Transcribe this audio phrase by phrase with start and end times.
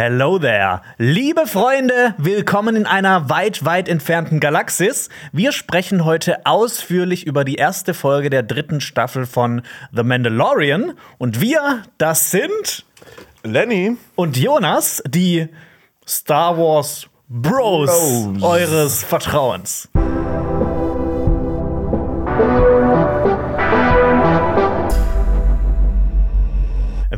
[0.00, 0.80] Hello there.
[0.98, 5.08] Liebe Freunde, willkommen in einer weit, weit entfernten Galaxis.
[5.32, 10.92] Wir sprechen heute ausführlich über die erste Folge der dritten Staffel von The Mandalorian.
[11.18, 12.86] Und wir, das sind
[13.42, 15.48] Lenny und Jonas, die
[16.06, 18.42] Star Wars Bros, Bros.
[18.44, 19.88] eures Vertrauens.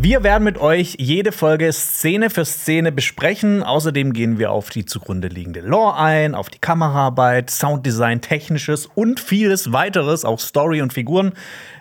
[0.02, 3.62] Wir werden mit euch jede Folge Szene für Szene besprechen.
[3.62, 9.20] Außerdem gehen wir auf die zugrunde liegende Lore ein, auf die Kameraarbeit, Sounddesign, Technisches und
[9.20, 11.34] vieles weiteres, auch Story und Figuren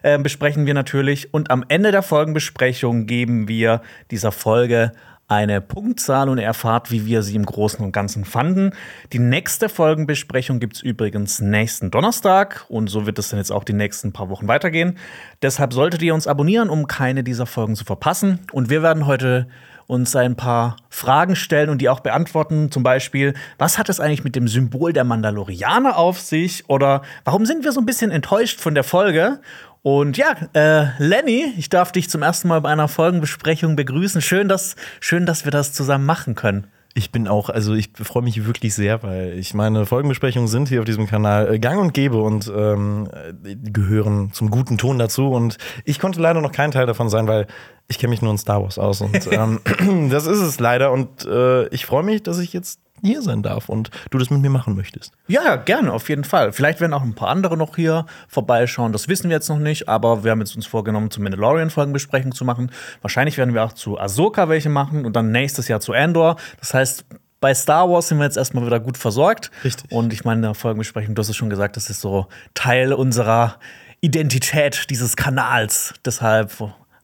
[0.03, 1.33] äh, besprechen wir natürlich.
[1.33, 3.81] Und am Ende der Folgenbesprechung geben wir
[4.11, 4.91] dieser Folge
[5.29, 8.71] eine Punktzahl und erfahrt, wie wir sie im Großen und Ganzen fanden.
[9.13, 13.63] Die nächste Folgenbesprechung gibt es übrigens nächsten Donnerstag und so wird es dann jetzt auch
[13.63, 14.97] die nächsten paar Wochen weitergehen.
[15.43, 18.39] Deshalb solltet ihr uns abonnieren, um keine dieser Folgen zu verpassen.
[18.51, 19.47] Und wir werden heute
[19.89, 22.69] uns ein paar Fragen stellen und die auch beantworten.
[22.69, 26.69] Zum Beispiel, was hat es eigentlich mit dem Symbol der Mandalorianer auf sich?
[26.69, 29.39] Oder warum sind wir so ein bisschen enttäuscht von der Folge?
[29.81, 34.21] Und ja, äh, Lenny, ich darf dich zum ersten Mal bei einer Folgenbesprechung begrüßen.
[34.21, 36.67] Schön, dass, schön, dass wir das zusammen machen können.
[36.95, 40.79] Ich bin auch, also ich freue mich wirklich sehr, weil ich meine Folgenbesprechungen sind hier
[40.79, 43.07] auf diesem Kanal äh, gang und gäbe und ähm,
[43.41, 45.29] die gehören zum guten Ton dazu.
[45.29, 47.47] Und ich konnte leider noch kein Teil davon sein, weil
[47.87, 48.99] ich kenne mich nur in Star Wars aus.
[49.01, 49.61] Und ähm,
[50.09, 50.91] das ist es leider.
[50.91, 54.41] Und äh, ich freue mich, dass ich jetzt hier sein darf und du das mit
[54.41, 55.13] mir machen möchtest.
[55.27, 56.51] Ja, gerne, auf jeden Fall.
[56.51, 58.91] Vielleicht werden auch ein paar andere noch hier vorbeischauen.
[58.91, 62.45] Das wissen wir jetzt noch nicht, aber wir haben jetzt uns vorgenommen, zu Mandalorian-Folgenbesprechung zu
[62.45, 62.71] machen.
[63.01, 66.37] Wahrscheinlich werden wir auch zu Ahsoka welche machen und dann nächstes Jahr zu Andor.
[66.59, 67.05] Das heißt,
[67.39, 69.51] bei Star Wars sind wir jetzt erstmal wieder gut versorgt.
[69.63, 69.91] Richtig.
[69.91, 72.93] Und ich meine, in der Folgenbesprechung, du hast es schon gesagt, das ist so Teil
[72.93, 73.55] unserer
[74.01, 75.93] Identität dieses Kanals.
[76.05, 76.51] Deshalb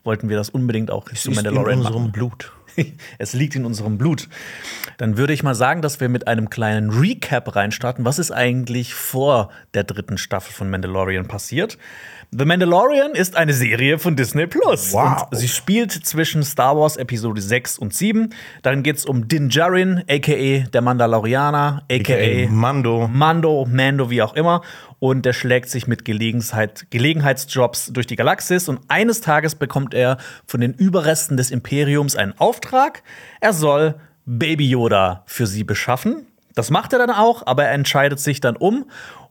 [0.04, 2.12] wollten wir das unbedingt auch zu Mandalorian in unserem machen.
[2.12, 2.52] Blut.
[3.18, 4.28] es liegt in unserem Blut.
[4.98, 8.06] Dann würde ich mal sagen, dass wir mit einem kleinen Recap reinstarten.
[8.06, 11.78] Was ist eigentlich vor der dritten Staffel von Mandalorian passiert?
[12.32, 14.94] The Mandalorian ist eine Serie von Disney Plus.
[14.94, 15.28] Wow.
[15.32, 18.34] Und sie spielt zwischen Star Wars Episode 6 und 7.
[18.62, 20.68] Darin geht es um Din Djarin, a.k.a.
[20.68, 22.50] der Mandalorianer, a.k.a.
[22.50, 23.08] Mando.
[23.08, 24.62] Mando, Mando, wie auch immer.
[25.00, 28.68] Und der schlägt sich mit Gelegenheit, Gelegenheitsjobs durch die Galaxis.
[28.68, 33.04] Und eines Tages bekommt er von den Überresten des Imperiums einen Auftrag.
[33.40, 36.28] Er soll Baby Yoda für sie beschaffen.
[36.56, 38.86] Das macht er dann auch, aber er entscheidet sich dann um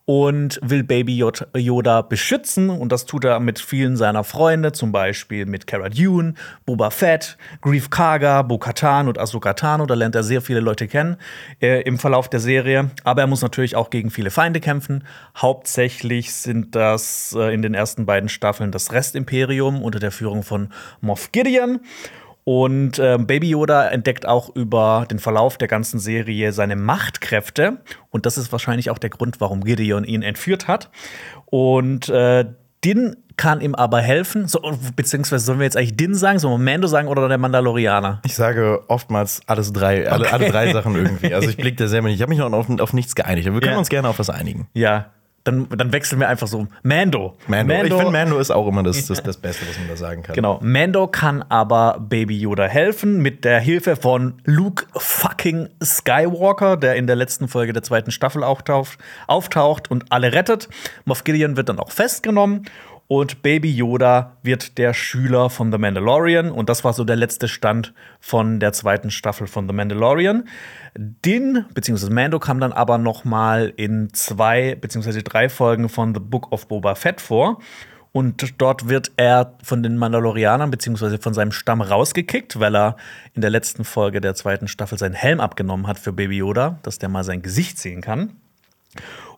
[0.06, 2.68] und will Baby Yoda beschützen.
[2.68, 6.34] Und das tut er mit vielen seiner Freunde, zum Beispiel mit Cara Dune,
[6.66, 9.86] Boba Fett, Grief Karga, Bo-Katan und Ahsoka Tano.
[9.86, 11.16] Da lernt er sehr viele Leute kennen
[11.60, 12.90] äh, im Verlauf der Serie.
[13.02, 15.04] Aber er muss natürlich auch gegen viele Feinde kämpfen.
[15.36, 20.68] Hauptsächlich sind das äh, in den ersten beiden Staffeln das Restimperium unter der Führung von
[21.00, 21.80] Moff Gideon.
[22.44, 27.78] Und äh, Baby Yoda entdeckt auch über den Verlauf der ganzen Serie seine Machtkräfte.
[28.10, 30.90] Und das ist wahrscheinlich auch der Grund, warum Gideon ihn entführt hat.
[31.46, 32.44] Und äh,
[32.84, 34.46] Din kann ihm aber helfen.
[34.46, 34.60] So,
[34.94, 38.20] beziehungsweise sollen wir jetzt eigentlich Din sagen, sollen wir Mando sagen oder der Mandalorianer?
[38.24, 40.34] Ich sage oftmals alles drei, alle, okay.
[40.34, 41.32] alle drei Sachen irgendwie.
[41.34, 42.16] Also ich blicke da selber nicht.
[42.16, 43.46] Ich habe mich noch auf, auf, nichts geeinigt.
[43.46, 43.78] Wir können ja.
[43.78, 44.68] uns gerne auf was einigen.
[44.74, 45.06] Ja,
[45.44, 46.66] dann, dann wechseln wir einfach so.
[46.82, 47.36] Mando.
[47.46, 47.74] Mando.
[47.74, 47.86] Mando.
[47.86, 50.34] Ich finde, Mando ist auch immer das, das, das Beste, was man da sagen kann.
[50.34, 50.58] Genau.
[50.62, 57.06] Mando kann aber Baby Yoda helfen mit der Hilfe von Luke fucking Skywalker, der in
[57.06, 58.96] der letzten Folge der zweiten Staffel auftaucht,
[59.26, 60.68] auftaucht und alle rettet.
[61.04, 62.64] Moff Gideon wird dann auch festgenommen
[63.06, 66.50] und Baby Yoda wird der Schüler von The Mandalorian.
[66.50, 70.48] Und das war so der letzte Stand von der zweiten Staffel von The Mandalorian.
[70.96, 72.10] Din bzw.
[72.10, 75.22] Mando kam dann aber noch mal in zwei bzw.
[75.22, 77.58] drei Folgen von The Book of Boba Fett vor.
[78.12, 81.18] Und dort wird er von den Mandalorianern bzw.
[81.18, 82.96] von seinem Stamm rausgekickt, weil er
[83.34, 86.98] in der letzten Folge der zweiten Staffel seinen Helm abgenommen hat für Baby Yoda, dass
[86.98, 88.36] der mal sein Gesicht sehen kann.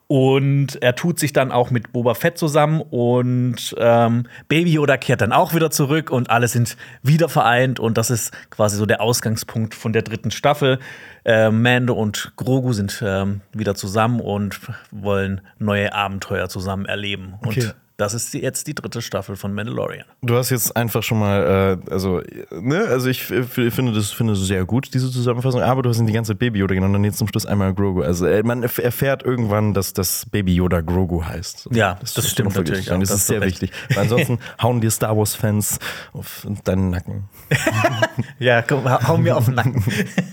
[0.07, 5.19] Und er tut sich dann auch mit Boba Fett zusammen und ähm, Baby Yoda kehrt
[5.19, 9.01] dann auch wieder zurück und alle sind wieder vereint und das ist quasi so der
[9.01, 10.79] Ausgangspunkt von der dritten Staffel.
[11.25, 14.61] Äh, Mando und Grogu sind ähm, wieder zusammen und
[14.91, 17.33] wollen neue Abenteuer zusammen erleben.
[17.43, 17.65] Okay.
[17.65, 20.05] Und das ist die, jetzt die dritte Staffel von Mandalorian.
[20.21, 22.21] Du hast jetzt einfach schon mal, äh, also,
[22.51, 26.13] ne, also ich finde das finde sehr gut, diese Zusammenfassung, aber du hast ihn die
[26.13, 28.03] ganze Baby Yoda genannt und jetzt zum Schluss einmal Grogu.
[28.03, 31.69] Also äh, man erfährt irgendwann, dass das Baby Yoda Grogu heißt.
[31.71, 32.91] Ja, das, das stimmt natürlich.
[32.91, 33.71] Auch, das, das ist sehr wichtig.
[33.89, 35.79] Weil ansonsten hauen dir Star Wars-Fans
[36.13, 37.29] auf deinen Nacken.
[38.39, 39.83] ja, komm, hau mir auf den Nacken.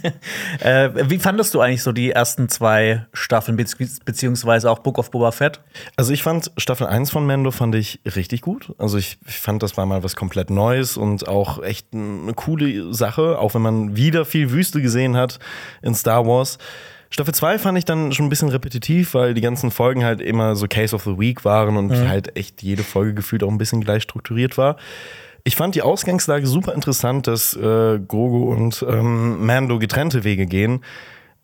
[0.60, 5.32] äh, wie fandest du eigentlich so die ersten zwei Staffeln, beziehungsweise auch Book of Boba
[5.32, 5.60] Fett?
[5.96, 8.72] Also ich fand Staffel 1 von Mando fand ich richtig gut.
[8.78, 12.92] Also ich, ich fand, das war mal was komplett Neues und auch echt eine coole
[12.92, 15.38] Sache, auch wenn man wieder viel Wüste gesehen hat
[15.82, 16.58] in Star Wars.
[17.10, 20.56] Staffel 2 fand ich dann schon ein bisschen repetitiv, weil die ganzen Folgen halt immer
[20.56, 22.08] so Case of the Week waren und Mhm.
[22.08, 24.76] halt echt jede Folge gefühlt auch ein bisschen gleich strukturiert war.
[25.44, 30.80] Ich fand die Ausgangslage super interessant, dass äh, Grogu und ähm, Mando getrennte Wege gehen.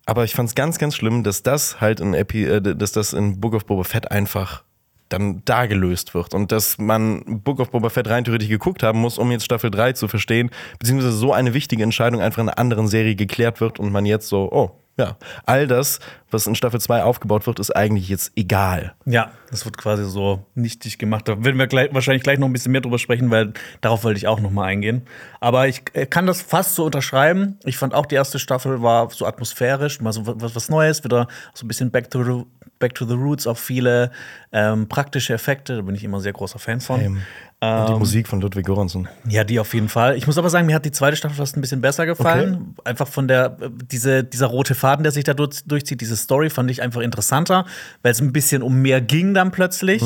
[0.07, 3.13] Aber ich fand es ganz, ganz schlimm, dass das halt in Epi äh, dass das
[3.13, 4.63] in Book of Boba Fett einfach
[5.13, 8.99] dann da gelöst wird und dass man Book of Boba Fett rein theoretisch geguckt haben
[8.99, 10.49] muss, um jetzt Staffel 3 zu verstehen,
[10.79, 14.27] beziehungsweise so eine wichtige Entscheidung einfach in einer anderen Serie geklärt wird und man jetzt
[14.27, 15.99] so, oh, ja, all das,
[16.29, 18.93] was in Staffel 2 aufgebaut wird, ist eigentlich jetzt egal.
[19.05, 21.27] Ja, das wird quasi so nichtig gemacht.
[21.27, 24.17] Da werden wir gleich, wahrscheinlich gleich noch ein bisschen mehr drüber sprechen, weil darauf wollte
[24.17, 25.03] ich auch noch mal eingehen.
[25.39, 27.57] Aber ich äh, kann das fast so unterschreiben.
[27.63, 31.27] Ich fand auch die erste Staffel war so atmosphärisch, mal so was, was Neues, wieder
[31.53, 32.43] so ein bisschen back to the,
[32.81, 34.11] back to the roots, auch viele
[34.51, 35.77] ähm, praktische Effekte.
[35.77, 36.99] Da bin ich immer sehr großer Fan von.
[36.99, 37.21] Ähm,
[37.61, 39.07] und die Musik von Ludwig Göransson.
[39.29, 40.17] Ja, die auf jeden Fall.
[40.17, 42.75] Ich muss aber sagen, mir hat die zweite Staffel fast ein bisschen besser gefallen.
[42.83, 46.49] Einfach von der, äh, diese, dieser rote Faden, der sich da durch, durchzieht, diese Story
[46.49, 47.65] fand ich einfach interessanter,
[48.01, 50.01] weil es ein bisschen um mehr ging dann plötzlich.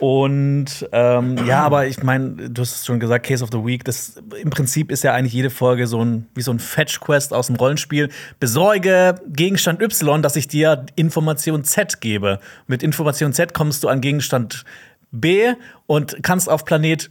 [0.00, 3.84] Und ähm, ja, aber ich meine, du hast es schon gesagt, Case of the Week,
[3.84, 7.48] das im Prinzip ist ja eigentlich jede Folge so ein, wie so ein Fetch-Quest aus
[7.48, 8.08] dem Rollenspiel.
[8.38, 12.40] Besorge Gegenstand Y, dass ich dir Information Z gebe.
[12.66, 14.64] Mit Information Z kommst du an Gegenstand
[15.10, 15.52] B
[15.86, 17.10] und kannst auf Planet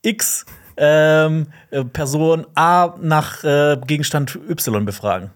[0.00, 0.46] X
[0.78, 5.30] ähm, äh, Person A nach äh, Gegenstand Y befragen.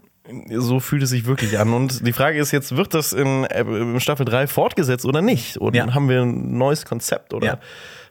[0.50, 1.75] So fühlt es sich wirklich an.
[1.75, 5.61] Und die Frage ist jetzt, wird das in, äh, Staffel 3 fortgesetzt oder nicht?
[5.61, 5.94] Oder Ja.
[5.94, 7.35] haben wir ein neues Konzept?
[7.35, 7.59] Oder?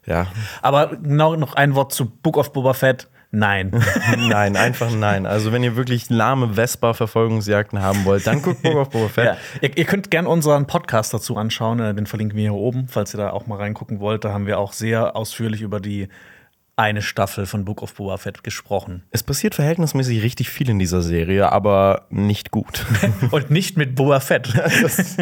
[0.06, 0.28] Ja.
[0.62, 3.08] Aber genau noch ein Wort zu Book of Boba Fett.
[3.32, 3.72] Nein.
[4.20, 5.26] nein, einfach nein.
[5.26, 9.26] Also, wenn ihr wirklich lahme Vespa-Verfolgungsjagden haben wollt, dann guckt Book of Boba Fett.
[9.26, 9.38] ja.
[9.62, 11.80] ihr, ihr könnt gerne unseren Podcast dazu anschauen.
[11.80, 14.24] äh, Den verlinken wir hier oben, falls ihr da auch mal reingucken wollt.
[14.24, 16.10] Da haben wir auch sehr ausführlich über die
[16.76, 19.04] eine Staffel von Book of Boba Fett gesprochen.
[19.12, 22.84] Es passiert verhältnismäßig richtig viel in dieser Serie, aber nicht gut.
[23.32, 24.52] Und nicht mit Boba Fett.
[24.82, 25.18] das,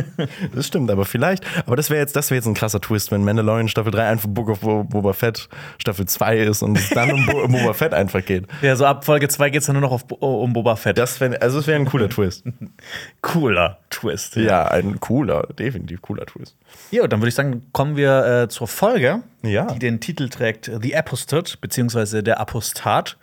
[0.55, 1.43] das stimmt, aber vielleicht.
[1.65, 4.29] Aber das wäre jetzt, das wäre jetzt ein krasser Twist, wenn Mandalorian Staffel 3 einfach
[4.29, 7.93] Book of Bo- Boba Fett Staffel 2 ist und es dann um, Bo Boba Fett
[7.93, 8.45] einfach geht.
[8.61, 10.97] ja, so ab Folge 2 geht es dann nur noch auf, um Boba Fett.
[10.97, 12.45] Das wäre, also es wäre ein cooler Twist.
[13.21, 14.37] cooler Twist.
[14.37, 16.55] Ja, ein cooler, definitiv cooler Twist.
[16.91, 19.65] Ja, dann würde ich sagen, kommen wir äh, zur Folge, Ja.
[19.65, 23.17] die den Titel trägt The Apostate, beziehungsweise der Apostat.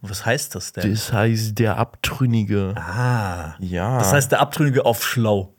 [0.00, 0.90] Was heißt das denn?
[0.90, 2.74] Das heißt, der Abtrünnige.
[2.76, 3.54] ah.
[3.60, 3.98] Ja.
[3.98, 5.54] Das heißt, der Abtrünnige auf Schlau.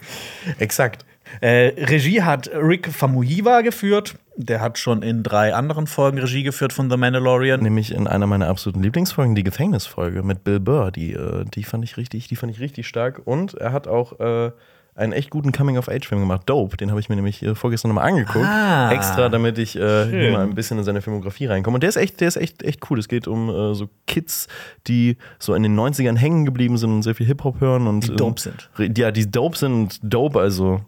[0.58, 1.04] exakt.
[1.40, 4.16] Äh, Regie hat Rick Famuyiwa geführt.
[4.36, 7.60] Der hat schon in drei anderen Folgen Regie geführt von The Mandalorian.
[7.60, 10.90] Nämlich in einer meiner absoluten Lieblingsfolgen, die Gefängnisfolge mit Bill Burr.
[10.90, 13.20] Die, äh, die fand ich richtig, die fand ich richtig stark.
[13.24, 14.52] Und er hat auch äh,
[15.00, 16.42] einen echt guten Coming-of-Age-Film gemacht.
[16.46, 16.76] Dope.
[16.76, 18.44] Den habe ich mir nämlich äh, vorgestern nochmal angeguckt.
[18.44, 18.92] Ah.
[18.92, 21.76] Extra, damit ich äh, hier mal ein bisschen in seine Filmografie reinkomme.
[21.76, 22.98] Und der ist echt, der ist echt, echt cool.
[22.98, 24.46] Es geht um äh, so Kids,
[24.86, 28.16] die so in den 90ern hängen geblieben sind und sehr viel Hip-Hop hören und Die
[28.16, 28.70] dope sind.
[28.96, 30.82] Ja, die dope sind dope, also,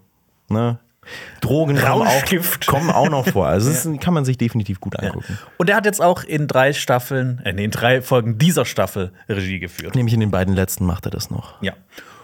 [0.49, 0.79] ne?
[1.41, 3.47] Drogen kommen auch, kommen auch noch vor.
[3.47, 5.37] Also, das ist, kann man sich definitiv gut angucken.
[5.57, 9.11] Und er hat jetzt auch in drei Staffeln, äh, nee, in drei Folgen dieser Staffel
[9.27, 9.95] Regie geführt.
[9.95, 11.61] Nämlich in den beiden letzten macht er das noch.
[11.61, 11.73] Ja.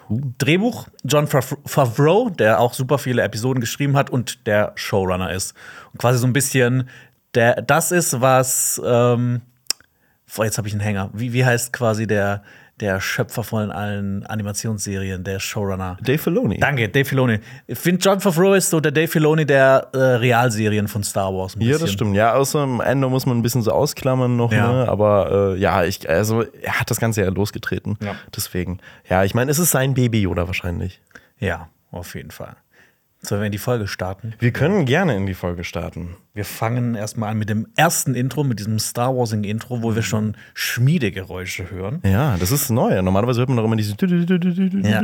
[0.10, 5.54] Drehbuch John Fav- Favreau, der auch super viele Episoden geschrieben hat und der Showrunner ist.
[5.92, 6.90] Und quasi so ein bisschen,
[7.36, 8.82] der, das ist, was.
[8.84, 9.42] Ähm,
[10.36, 11.10] boah, jetzt habe ich einen Hänger.
[11.14, 12.44] Wie, wie heißt quasi der,
[12.82, 15.98] der Schöpfer von allen Animationsserien, der Showrunner?
[16.02, 16.58] Dave Filoni.
[16.60, 17.40] Danke, Dave Filoni.
[17.68, 21.56] Ich finde, John Favreau ist so der Dave Filoni der äh, Realserien von Star Wars.
[21.60, 22.16] Ja, das stimmt.
[22.16, 24.72] Ja, außer am Ende muss man ein bisschen so ausklammern noch, Ja.
[24.72, 24.88] ne?
[24.90, 27.98] Aber äh, ja, ich, also er hat das Ganze ja losgetreten.
[28.04, 28.16] Ja.
[28.36, 28.80] Deswegen.
[29.10, 31.02] Ja, ich meine, es ist sein Baby oder wahrscheinlich.
[31.40, 32.56] Ja, auf jeden Fall.
[33.22, 34.34] Sollen wir in die Folge starten?
[34.40, 36.16] Wir können gerne in die Folge starten.
[36.34, 40.04] Wir fangen erstmal an mit dem ersten Intro, mit diesem Star Warsing Intro, wo wir
[40.04, 42.02] schon Schmiedegeräusche hören.
[42.06, 43.02] Ja, das ist neu.
[43.02, 43.94] Normalerweise hört man doch immer diese.
[44.88, 45.02] Ja.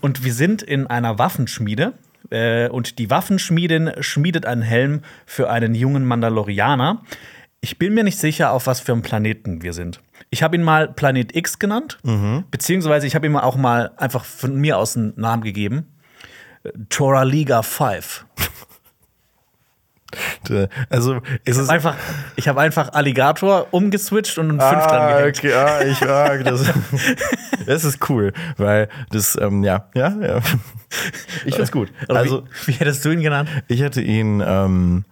[0.00, 1.94] Und wir sind in einer Waffenschmiede.
[2.30, 7.02] Äh, und die Waffenschmiedin schmiedet einen Helm für einen jungen Mandalorianer.
[7.60, 10.00] Ich bin mir nicht sicher, auf was für einem Planeten wir sind.
[10.30, 11.98] Ich habe ihn mal Planet X genannt,
[12.52, 15.86] beziehungsweise ich habe ihm auch mal einfach von mir aus einen Namen gegeben.
[16.68, 18.24] Äh, Tora Liga 5.
[20.88, 21.68] Also, es ist.
[21.68, 21.94] Einfach,
[22.36, 25.38] ich habe einfach Alligator umgeswitcht und einen 5 dran Ah, gehängt.
[25.38, 26.64] okay, ah, ich mag das.
[27.66, 30.40] das ist cool, weil das, ähm, ja, ja, ja.
[31.44, 31.92] Ich find's gut.
[32.08, 33.50] Oder Also, wie, wie hättest du ihn genannt?
[33.68, 35.04] ich hätte ihn, ähm,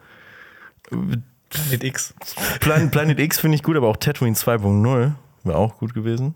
[1.70, 2.14] Mit X.
[2.60, 5.12] Plan Planet X finde ich gut, aber auch Tatooine 2.0
[5.44, 6.34] wäre auch gut gewesen.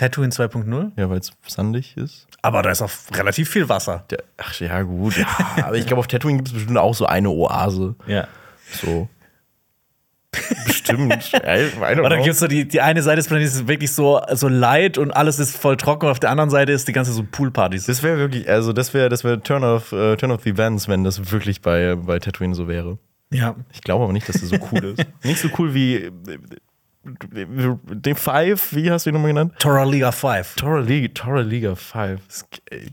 [0.00, 0.92] Tatooine 2.0?
[0.96, 2.26] Ja, weil es sandig ist.
[2.40, 4.04] Aber da ist auch relativ viel Wasser.
[4.08, 5.14] Der, ach ja, gut.
[5.18, 5.26] Ja,
[5.66, 7.96] aber ich glaube, auf Tatooine gibt es bestimmt auch so eine Oase.
[8.06, 8.26] Ja.
[8.70, 9.10] So.
[10.64, 11.32] Bestimmt.
[11.34, 12.16] Oder know.
[12.16, 15.10] gibt es so die, die eine Seite des Planeten ist wirklich so, so light und
[15.10, 17.84] alles ist voll trocken und auf der anderen Seite ist die ganze so Poolpartys.
[17.84, 20.88] Das wäre wirklich, also das wäre das wär Turn of, äh, Turn of the Events,
[20.88, 22.96] wenn das wirklich bei, bei Tatooine so wäre.
[23.30, 23.54] Ja.
[23.72, 25.04] Ich glaube aber nicht, dass das so cool ist.
[25.24, 26.10] nicht so cool wie
[27.04, 27.46] äh,
[27.94, 29.54] den Five, wie hast du ihn nochmal genannt?
[29.58, 30.56] Tora Liga 5.
[30.56, 32.20] Tora Liga, Tora Liga 5.
[32.26, 32.46] Das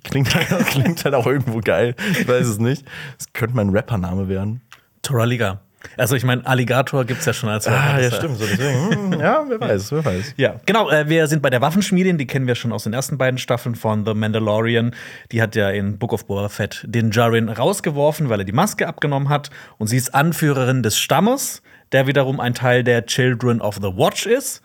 [0.04, 1.96] klingt halt, klingt halt auch irgendwo geil.
[2.14, 2.86] Ich weiß es nicht.
[3.18, 4.62] Das könnte mein Rappername werden.
[5.02, 5.62] Tora Liga.
[5.96, 8.38] Also ich meine, Alligator gibt es ja schon als Ah, ja, stimmt.
[8.38, 10.34] So deswegen, hm, ja, wer weiß, wer weiß.
[10.38, 10.90] Ja, genau.
[10.90, 13.76] Äh, wir sind bei der Waffenschmiedin, die kennen wir schon aus den ersten beiden Staffeln
[13.76, 14.96] von The Mandalorian.
[15.32, 18.88] Die hat ja in Book of Boba Fett den Jarin rausgeworfen, weil er die Maske
[18.88, 19.50] abgenommen hat.
[19.78, 21.62] Und sie ist Anführerin des Stammes,
[21.92, 24.62] der wiederum ein Teil der Children of the Watch ist.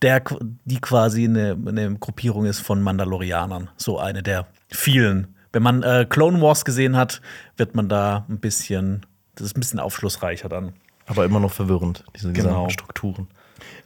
[0.00, 0.22] Der,
[0.64, 3.68] die quasi eine, eine Gruppierung ist von Mandalorianern.
[3.76, 5.34] So eine der vielen.
[5.52, 7.20] Wenn man äh, Clone Wars gesehen hat,
[7.56, 9.04] wird man da ein bisschen,
[9.34, 10.74] das ist ein bisschen aufschlussreicher dann.
[11.06, 12.48] Aber immer noch verwirrend, diese Genau.
[12.50, 13.26] gesamten Strukturen.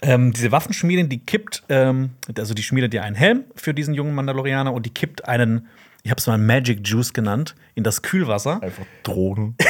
[0.03, 4.15] Ähm, diese Waffenschmiedin, die kippt, ähm, also die schmiedet ja einen Helm für diesen jungen
[4.15, 5.69] Mandalorianer und die kippt einen,
[6.05, 8.63] ich habe es mal Magic Juice genannt, in das Kühlwasser.
[8.63, 9.57] Einfach Drogen.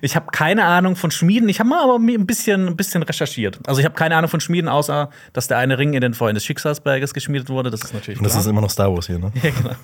[0.00, 3.58] Ich habe keine Ahnung von Schmieden, ich habe mal aber ein bisschen, ein bisschen recherchiert.
[3.66, 6.34] Also ich habe keine Ahnung von Schmieden, außer dass der eine Ring in den Feuern
[6.36, 7.70] des Schicksalsberges geschmiedet wurde.
[7.70, 8.42] Das ist natürlich Und das klar.
[8.44, 9.32] ist immer noch Star Wars hier, ne?
[9.42, 9.74] Ja, genau.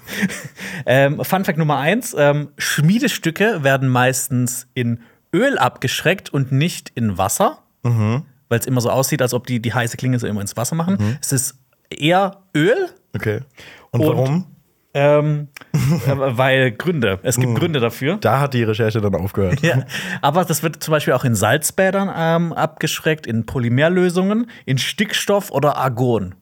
[0.86, 5.00] ähm, Fun Fact Nummer eins: ähm, Schmiedestücke werden meistens in
[5.34, 8.22] Öl abgeschreckt und nicht in Wasser, weil
[8.58, 11.18] es immer so aussieht, als ob die, die heiße Klinge so immer ins Wasser machen.
[11.20, 11.58] Es ist
[11.90, 13.40] eher Öl, Okay.
[13.90, 14.46] Und, Und- warum?
[14.94, 17.18] Ähm, äh, weil Gründe.
[17.22, 18.16] Es gibt Gründe dafür.
[18.16, 19.60] Da hat die Recherche dann aufgehört.
[19.60, 19.84] Ja,
[20.22, 25.76] aber das wird zum Beispiel auch in Salzbädern ähm, abgeschreckt, in Polymerlösungen, in Stickstoff oder
[25.76, 26.34] Argon.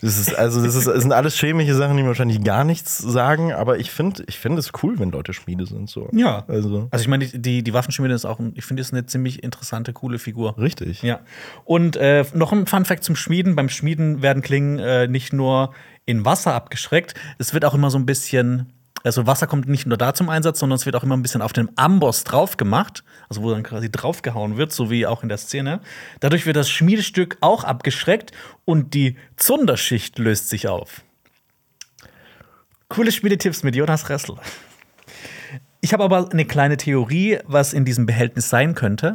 [0.00, 2.98] Das ist, also, das, ist, das sind alles chemische Sachen, die mir wahrscheinlich gar nichts
[2.98, 5.88] sagen, aber ich finde ich find es cool, wenn Leute Schmiede sind.
[5.88, 6.08] So.
[6.12, 6.44] Ja.
[6.48, 9.92] Also, Also ich meine, die, die, Waffenschmiede ist auch, ich finde, ist eine ziemlich interessante,
[9.92, 10.58] coole Figur.
[10.58, 11.02] richtig.
[11.02, 11.20] Ja.
[11.64, 13.54] Und äh, noch ein Fun-Fact zum Schmieden.
[13.54, 15.72] Beim Schmieden werden Klingen äh, nicht nur
[16.06, 18.72] in Wasser abgeschreckt, es wird auch immer so ein bisschen.
[19.02, 21.40] Also Wasser kommt nicht nur da zum Einsatz, sondern es wird auch immer ein bisschen
[21.40, 25.30] auf den Amboss drauf gemacht, also wo dann quasi draufgehauen wird, so wie auch in
[25.30, 25.80] der Szene.
[26.20, 28.32] Dadurch wird das Schmiedestück auch abgeschreckt
[28.66, 31.02] und die Zunderschicht löst sich auf.
[32.88, 34.36] Coole Schmiedetipps mit Jonas Ressel.
[35.82, 39.14] Ich habe aber eine kleine Theorie, was in diesem Behältnis sein könnte,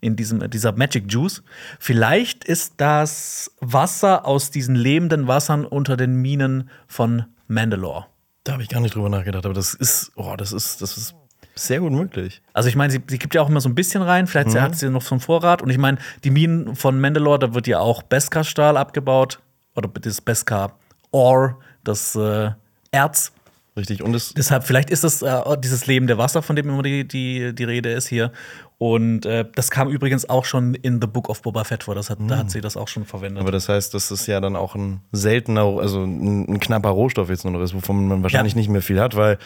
[0.00, 1.44] in diesem, dieser Magic Juice.
[1.78, 8.06] Vielleicht ist das Wasser aus diesen lebenden Wassern unter den Minen von Mandalore.
[8.42, 11.14] Da habe ich gar nicht drüber nachgedacht, aber das ist, oh, das ist, das ist
[11.54, 12.42] sehr gut möglich.
[12.52, 14.76] Also ich meine, sie, sie gibt ja auch immer so ein bisschen rein, vielleicht hat
[14.76, 15.62] sie noch so einen Vorrat.
[15.62, 19.40] Und ich meine, die Minen von Mandalore, da wird ja auch Beskar-Stahl abgebaut.
[19.76, 22.50] Oder das Beskar-Ore, das äh,
[22.90, 23.32] Erz.
[23.76, 24.02] Richtig.
[24.02, 27.54] Und es, Deshalb, vielleicht ist es äh, dieses lebende Wasser, von dem immer die, die,
[27.54, 28.30] die Rede ist hier.
[28.78, 31.94] Und äh, das kam übrigens auch schon in The Book of Boba Fett vor.
[31.94, 33.40] Das hat, Da hat sie das auch schon verwendet.
[33.40, 37.30] aber das heißt, dass es ja dann auch ein seltener, also ein, ein knapper Rohstoff
[37.30, 38.58] jetzt nur noch ist, wovon man wahrscheinlich Ja.
[38.58, 39.38] nicht mehr viel hat, weil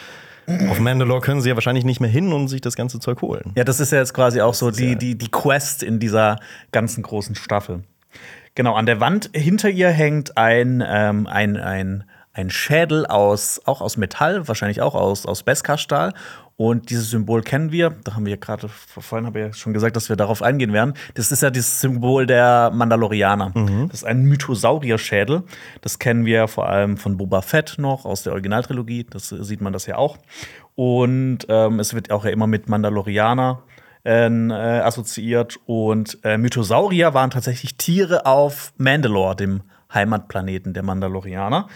[0.69, 3.51] auf Mandalore können sie ja wahrscheinlich nicht mehr hin und sich das ganze Zeug holen.
[3.55, 5.99] Ja, das ist ja jetzt quasi auch so ist die, ja- die, die Quest in
[5.99, 6.39] dieser
[6.71, 7.83] ganzen großen Staffel.
[8.55, 12.03] Genau, an der Wand hinter ihr hängt ein, ähm, ein, ein,
[12.37, 16.13] ein Schädel aus, auch aus Metall, wahrscheinlich auch aus, aus Beskar-Stahl.
[16.55, 17.91] Und dieses Symbol kennen wir.
[18.03, 20.93] Da haben wir gerade, vorhin habe ich ja schon gesagt, dass wir darauf eingehen werden.
[21.13, 23.51] Das ist ja dieses Symbol der Mandalorianer.
[23.87, 25.43] Das ist ein Mythosaurier-Schädel.
[25.81, 29.05] Das kennen wir vor allem von Boba Fett noch aus der Originaltrilogie.
[29.09, 30.17] Das sieht man das ja auch.
[30.75, 33.63] Und ähm, es wird auch ja immer mit Mandalorianer
[34.03, 35.59] äh, assoziiert.
[35.65, 39.61] Und äh, Mythosaurier waren tatsächlich Tiere auf Mandalore, dem
[39.93, 41.67] Heimatplaneten der Mandalorianer.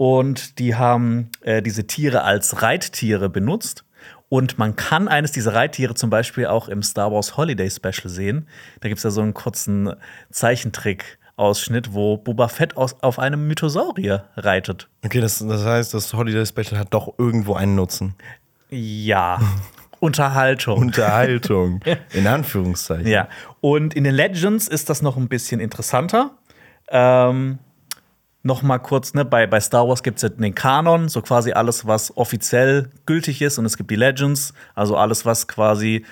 [0.00, 3.84] Und die haben äh, diese Tiere als Reittiere benutzt.
[4.30, 8.48] Und man kann eines dieser Reittiere zum Beispiel auch im Star Wars Holiday Special sehen.
[8.80, 9.92] Da gibt es ja so einen kurzen
[10.30, 14.88] Zeichentrick-Ausschnitt, wo Boba Fett aus, auf einem Mythosaurier reitet.
[15.04, 18.14] Okay, das, das heißt, das Holiday Special hat doch irgendwo einen Nutzen.
[18.70, 19.38] Ja,
[20.00, 20.78] Unterhaltung.
[20.78, 21.82] Unterhaltung.
[22.14, 23.06] in Anführungszeichen.
[23.06, 23.28] Ja,
[23.60, 26.38] und in den Legends ist das noch ein bisschen interessanter.
[26.88, 27.58] Ähm,
[28.42, 31.52] noch mal kurz, ne, bei, bei Star Wars gibt es ja den Kanon, so quasi
[31.52, 33.58] alles, was offiziell gültig ist.
[33.58, 36.04] Und es gibt die Legends, also alles, was quasi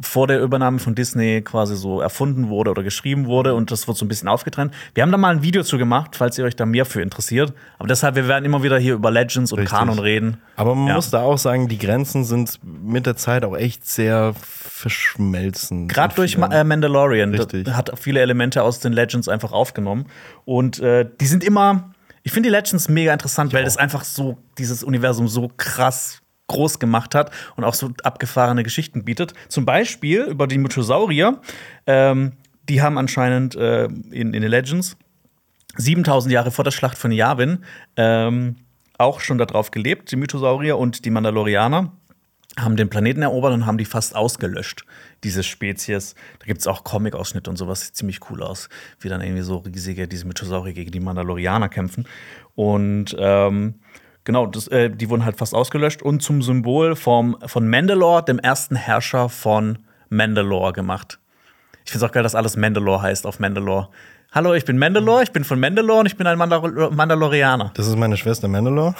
[0.00, 3.96] vor der Übernahme von Disney quasi so erfunden wurde oder geschrieben wurde und das wird
[3.96, 4.74] so ein bisschen aufgetrennt.
[4.92, 7.52] Wir haben da mal ein Video zu gemacht, falls ihr euch da mehr für interessiert.
[7.78, 9.78] Aber deshalb, wir werden immer wieder hier über Legends und Richtig.
[9.78, 10.38] Kanon reden.
[10.56, 10.94] Aber man Ja.
[10.96, 14.34] muss da auch sagen, die Grenzen sind mit der Zeit auch echt sehr
[14.74, 15.86] verschmelzen.
[15.86, 17.68] Gerade durch Ma äh, Mandalorian Richtig.
[17.68, 20.06] Hat viele Elemente aus den Legends einfach aufgenommen.
[20.44, 24.36] Und äh, die sind immer, ich finde die Legends mega interessant, weil das einfach so
[24.58, 29.32] dieses Universum so krass groß gemacht hat und auch so abgefahrene Geschichten bietet.
[29.48, 31.40] Zum Beispiel über die Mythosaurier.
[31.86, 32.32] Ähm,
[32.68, 34.96] die haben anscheinend äh, in, in den Legends
[35.76, 37.64] 7000 Jahre vor der Schlacht von Yavin
[37.96, 38.56] ähm,
[38.98, 41.92] auch schon darauf gelebt, die Mythosaurier und die Mandalorianer
[42.58, 44.84] haben den Planeten erobert und haben die fast ausgelöscht,
[45.24, 46.14] diese Spezies.
[46.38, 48.68] Da gibt es auch Comic-Ausschnitte und sowas, sieht ziemlich cool aus,
[49.00, 52.06] wie dann irgendwie so riesige, diese Mythosaurier gegen die Mandalorianer kämpfen.
[52.54, 53.74] Und ähm,
[54.24, 58.38] genau, das, äh, die wurden halt fast ausgelöscht und zum Symbol vom, von Mandalore, dem
[58.38, 61.18] ersten Herrscher von Mandalore, gemacht.
[61.84, 63.88] Ich finde es auch geil, dass alles Mandalore heißt auf Mandalore.
[64.34, 67.70] Hallo, ich bin Mandalore, ich bin von Mandalore und ich bin ein Mandal Mandalorianer.
[67.74, 68.96] Das ist meine Schwester Mandalore.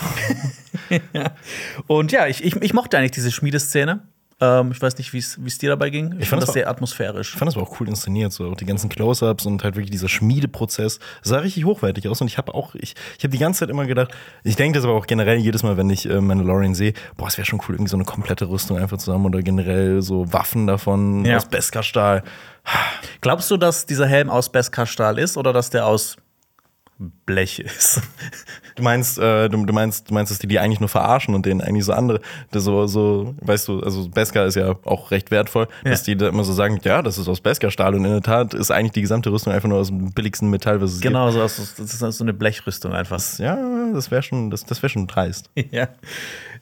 [1.88, 4.06] Und ja, ich, ich, ich mochte eigentlich diese Schmiedeszene.
[4.40, 6.06] Ähm, ich weiß nicht, wie es dir dabei ging.
[6.18, 7.32] Ich, fand fand das das sehr atmosphärisch.
[7.32, 9.90] Ich fand das aber auch cool inszeniert, so auch die ganzen Close-ups und halt wirklich
[9.90, 10.98] dieser Schmiedeprozess.
[11.22, 13.70] Das sah richtig hochwertig aus und ich habe auch, ich, ich habe die ganze Zeit
[13.70, 14.10] immer gedacht,
[14.42, 17.38] ich denke das aber auch generell jedes Mal, wenn ich äh, Mandalorian sehe, boah, es
[17.38, 21.24] wäre schon cool, irgendwie so eine komplette Rüstung einfach zusammen oder generell so Waffen davon
[21.24, 21.36] Ja.
[21.36, 22.22] aus Beskar-Stahl.
[23.20, 26.16] Glaubst du, dass dieser Helm aus Beskar-Stahl ist oder dass der aus
[27.26, 28.00] Blech ist?
[28.76, 31.44] Du meinst, äh, du, du meinst, du meinst, dass die die eigentlich nur verarschen und
[31.46, 32.20] denen eigentlich so andere,
[32.50, 36.28] das so, so, weißt du, also Beskar ist ja auch recht wertvoll, dass die da
[36.28, 39.00] immer so sagen, ja, das ist aus Beskar-Stahl und in der Tat ist eigentlich die
[39.02, 41.98] gesamte Rüstung einfach nur aus dem billigsten Metall, was es genau, so, aus- das ist
[42.18, 43.18] so eine Blechrüstung einfach.
[43.18, 43.38] gibt.
[43.40, 43.56] Ja,
[43.92, 45.50] das wäre schon, das, das wäre schon dreist.
[45.70, 45.88] ja.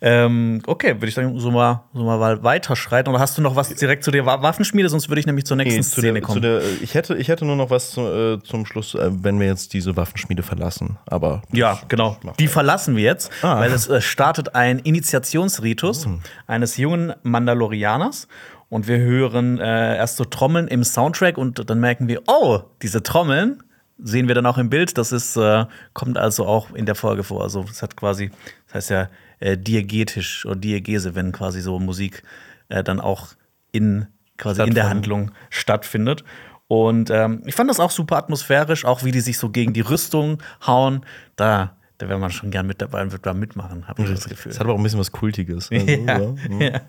[0.04, 3.08] Ähm, okay, würde ich sagen, so mal, so mal weiterschreiten.
[3.12, 4.88] Oder hast du noch was direkt zu der Wa- Waffenschmiede?
[4.88, 6.42] Sonst würde ich nämlich zur nächsten Nee, zu Szene der, kommen.
[6.42, 9.46] Der, ich, hätte, ich hätte nur noch was zu, äh, zum Schluss, äh, wenn wir
[9.46, 10.98] jetzt diese Waffenschmiede verlassen.
[11.06, 12.16] Aber Ja, genau.
[12.40, 13.60] Die verlassen wir jetzt, Ah.
[13.60, 16.08] weil es äh, startet ein Initiationsritus
[16.48, 18.26] eines jungen Mandalorianers.
[18.68, 23.02] Und wir hören äh, erst so Trommeln im Soundtrack und dann merken wir, oh, diese
[23.02, 23.62] Trommeln
[23.98, 24.98] sehen wir dann auch im Bild.
[24.98, 27.42] Das ist, äh, kommt also auch in der Folge vor.
[27.42, 28.30] Also es hat quasi,
[28.66, 29.08] das heißt ja
[29.40, 32.22] äh, diegetisch oder Diegese, wenn quasi so Musik
[32.68, 33.28] äh, dann auch
[33.72, 34.06] in
[34.38, 34.88] quasi in der.
[34.88, 36.24] Handlung stattfindet.
[36.68, 39.82] Und ähm, ich fand das auch super atmosphärisch, auch wie die sich so gegen die
[39.82, 41.04] Rüstung hauen.
[41.36, 44.28] Da, da wäre man schon gern mit dabei und wird da mitmachen, habe ich das
[44.28, 44.52] Gefühl.
[44.52, 45.70] es hat aber auch ein bisschen was Kultiges.
[45.72, 46.60] Also, Ja, so, hm.
[46.60, 46.80] ja.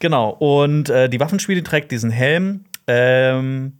[0.00, 0.30] Genau.
[0.30, 2.64] Und äh, die Waffenschmiede trägt diesen Helm.
[2.86, 3.74] Ähm,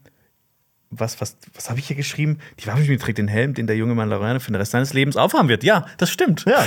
[0.90, 2.38] was, was, was habe ich hier geschrieben?
[2.58, 5.48] Die Waffenschmiede trägt den Helm, den der junge Mandalorianer für den Rest seines Lebens aufhaben
[5.48, 5.62] wird.
[5.62, 6.44] Ja, das stimmt.
[6.46, 6.64] Ja.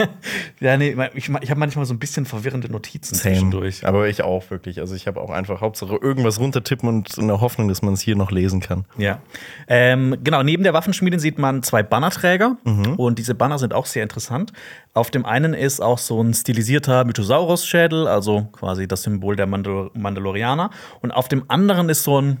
[0.60, 3.34] ja nee, ich, ich habe manchmal so ein bisschen verwirrende Notizen Same.
[3.34, 3.86] zwischendurch.
[3.86, 4.80] Aber ich auch wirklich.
[4.80, 8.02] Also ich habe auch einfach Hauptsache irgendwas runtertippen und in der Hoffnung, dass man es
[8.02, 8.84] hier noch lesen kann.
[8.98, 9.20] Ja.
[9.66, 12.58] Ähm, genau, neben der Waffenschmiede sieht man zwei Bannerträger
[12.96, 14.52] und diese Banner sind auch sehr interessant.
[14.92, 19.90] Auf dem einen ist auch so ein stilisierter Mythosaurus-Schädel, also quasi das Symbol der Mandal
[19.94, 20.70] Mandalorianer.
[21.00, 22.38] Und auf dem anderen ist so ein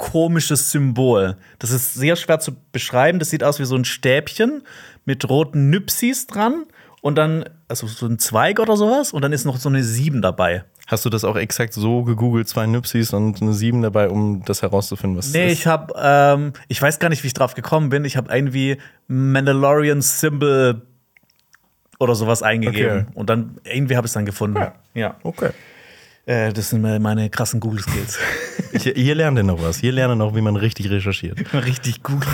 [0.00, 1.36] komisches Symbol.
[1.58, 3.18] Das ist sehr schwer zu beschreiben.
[3.18, 4.62] Das sieht aus wie so ein Stäbchen
[5.04, 6.64] mit roten Nüpsis dran
[7.02, 10.22] und dann, also so ein Zweig oder sowas, und dann ist noch so eine Sieben
[10.22, 10.64] dabei.
[10.86, 14.62] Hast du das auch exakt so gegoogelt, zwei Nüpsis und eine 7 dabei, um das
[14.62, 17.90] herauszufinden, was Nee, es ich habe, ähm, ich weiß gar nicht, wie ich drauf gekommen
[17.90, 18.04] bin.
[18.04, 20.82] Ich habe irgendwie Mandalorian Symbol
[22.00, 23.06] oder sowas eingegeben.
[23.06, 23.06] Okay.
[23.14, 24.56] Und dann irgendwie habe ich es dann gefunden.
[24.56, 24.72] Ja.
[24.94, 25.14] Ja.
[25.22, 25.50] Okay.
[26.30, 28.16] Äh, das sind meine- krassen Google-Skills.
[28.94, 29.78] Hier lernt ihr noch was.
[29.78, 31.52] Hier lernt ihr noch, wie man richtig recherchiert.
[31.52, 32.24] Richtig gut.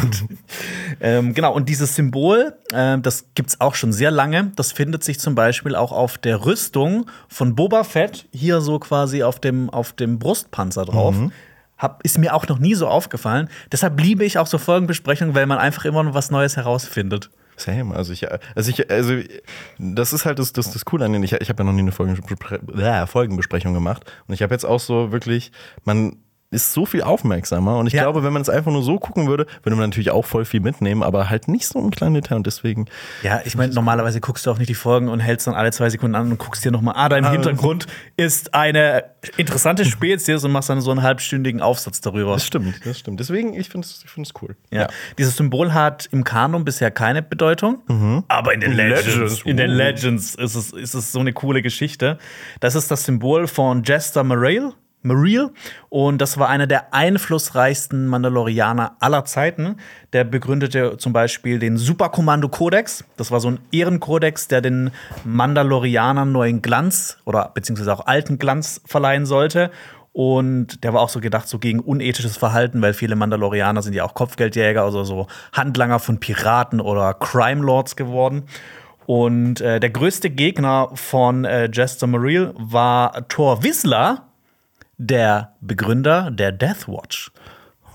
[1.00, 4.52] ähm, genau, und dieses Symbol, äh, das gibt es auch schon sehr lange.
[4.54, 9.22] Das findet sich zum Beispiel auch auf der Rüstung von Boba Fett, hier so quasi
[9.22, 11.14] auf dem, auf dem Brustpanzer drauf.
[11.78, 13.48] Hab, ist mir auch noch nie so aufgefallen.
[13.72, 17.30] Deshalb liebe ich auch so Folgenbesprechungen, weil man einfach immer noch was Neues herausfindet.
[17.56, 17.94] Same.
[17.94, 19.14] Also ich, also ich, also
[19.78, 21.24] das ist halt das, das, das Coole an denen.
[21.24, 21.90] Ich, ich habe ja noch nie eine
[22.82, 24.10] äh, Folgenbesprechung gemacht.
[24.26, 25.52] Und ich habe jetzt auch so wirklich,
[25.84, 26.18] man
[26.50, 27.78] ist so viel aufmerksamer.
[27.78, 28.02] Und ich Ja.
[28.02, 30.60] glaube, wenn man es einfach nur so gucken würde, würde man natürlich auch voll viel
[30.60, 32.36] mitnehmen, aber halt nicht so ein kleines Detail.
[32.36, 32.86] Und deswegen,
[33.22, 35.90] Ja, ich meine, normalerweise guckst du auch nicht die Folgen und hältst dann alle zwei
[35.90, 39.04] Sekunden an und guckst dir nochmal, ah, da im Hintergrund ist eine
[39.36, 42.34] interessante Spezies und machst dann so einen halbstündigen Aufsatz darüber.
[42.34, 43.18] das stimmt, das stimmt.
[43.20, 44.56] Deswegen, ich finde es ich find's cool.
[44.70, 44.86] Ja.
[45.18, 47.82] Dieses Symbol hat im Kanon bisher keine Bedeutung,
[48.28, 49.74] aber in den Legends, Legends, in den uh.
[49.74, 52.18] Legends ist es, ist es so eine coole Geschichte.
[52.60, 54.72] Das ist das Symbol von Jester Mareel.
[55.02, 55.50] Mareel.
[55.88, 59.76] Und das war einer der einflussreichsten Mandalorianer aller Zeiten.
[60.12, 63.04] Der begründete zum Beispiel den Superkommando-Kodex.
[63.16, 64.90] Das war so ein Ehrenkodex, der den
[65.24, 69.70] Mandalorianern neuen Glanz oder beziehungsweise auch alten Glanz verleihen sollte.
[70.12, 74.02] Und der war auch so gedacht, so gegen unethisches Verhalten, weil viele Mandalorianer sind ja
[74.02, 78.44] auch Kopfgeldjäger, also so Handlanger von Piraten oder Crime Lords geworden.
[79.04, 84.26] Und äh, der größte Gegner von äh, Jester Mareel war Thor Wissler,
[84.98, 87.30] der Begründer der Death Watch.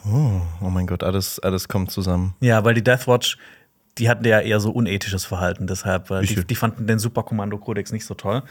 [0.05, 2.35] Oh, oh mein Gott, alles, alles kommt zusammen.
[2.39, 3.37] Ja, weil die Death Watch,
[3.97, 8.05] die hatten ja eher so unethisches Verhalten, deshalb, äh, die, die, fanden den Superkommando-Kodex nicht
[8.05, 8.41] so toll.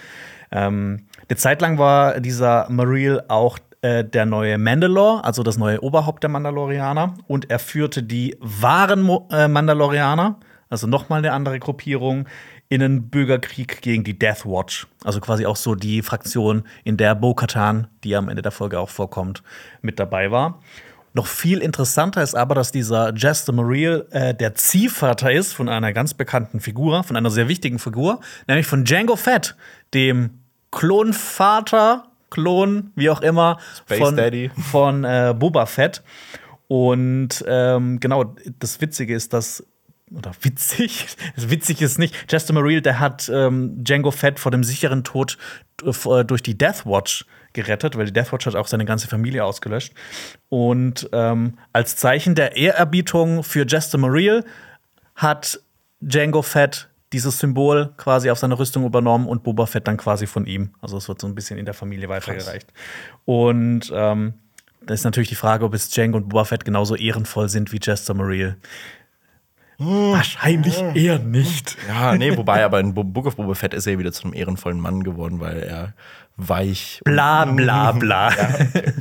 [0.53, 5.83] Ähm, eine Zeit lang war dieser Mareel auch äh, der neue Mandalore, also das neue
[5.83, 10.39] Oberhaupt der Mandalorianer, und er führte die wahren Mo äh, Mandalorianer
[10.71, 12.27] also nochmal eine andere Gruppierung,
[12.71, 14.87] in einen Bürgerkrieg gegen die Death Watch.
[15.05, 18.89] Also quasi auch so die Fraktion, in der Bo-Katan, die am Ende der Folge auch
[18.89, 19.43] vorkommt,
[19.83, 20.63] mit dabei war.
[21.13, 25.93] Noch viel interessanter ist aber, dass dieser Jester Mareel äh, der Ziehvater ist von einer
[25.93, 29.57] ganz bekannten Figur, von einer sehr wichtigen Figur, nämlich von Django Fett,
[29.93, 30.39] dem
[30.71, 34.53] Klonvater, Klon, wie auch immer, Space von, Daddy.
[34.71, 36.05] von äh, Boba Fett.
[36.69, 39.67] Und ähm, genau, das Witzige ist, dass
[40.15, 42.29] oder witzig, witzig ist nicht.
[42.29, 45.39] Chester Mareel, der hat ähm, Django Fett vor dem sicheren Tod
[45.85, 49.45] äh, durch die Death Watch gerettet, weil die Death Watch hat auch seine ganze Familie
[49.45, 49.93] ausgelöscht.
[50.49, 54.45] Und ähm, als Zeichen der Ehrerbietung für Chester Mareel
[55.15, 55.61] hat
[56.01, 60.47] Django Fett dieses Symbol quasi auf seine Rüstung übernommen und Boba Fett dann quasi von
[60.47, 60.71] ihm.
[60.81, 62.69] Also es wird so ein bisschen in der Familie weitergereicht.
[62.69, 63.21] Krass.
[63.25, 64.35] Und ähm,
[64.87, 67.81] da ist natürlich die Frage, ob es Django und Boba Fett genauso ehrenvoll sind wie
[67.81, 68.57] Chester Mareel.
[69.81, 71.79] Wahrscheinlich eher nicht.
[71.89, 74.79] Ja, nee, wobei aber in Book of Boba Fett ist er wieder zu einem ehrenvollen
[74.79, 75.95] Mann geworden, weil er
[76.49, 77.01] weich.
[77.05, 78.31] Bla bla bla.
[78.31, 78.93] Ja, okay.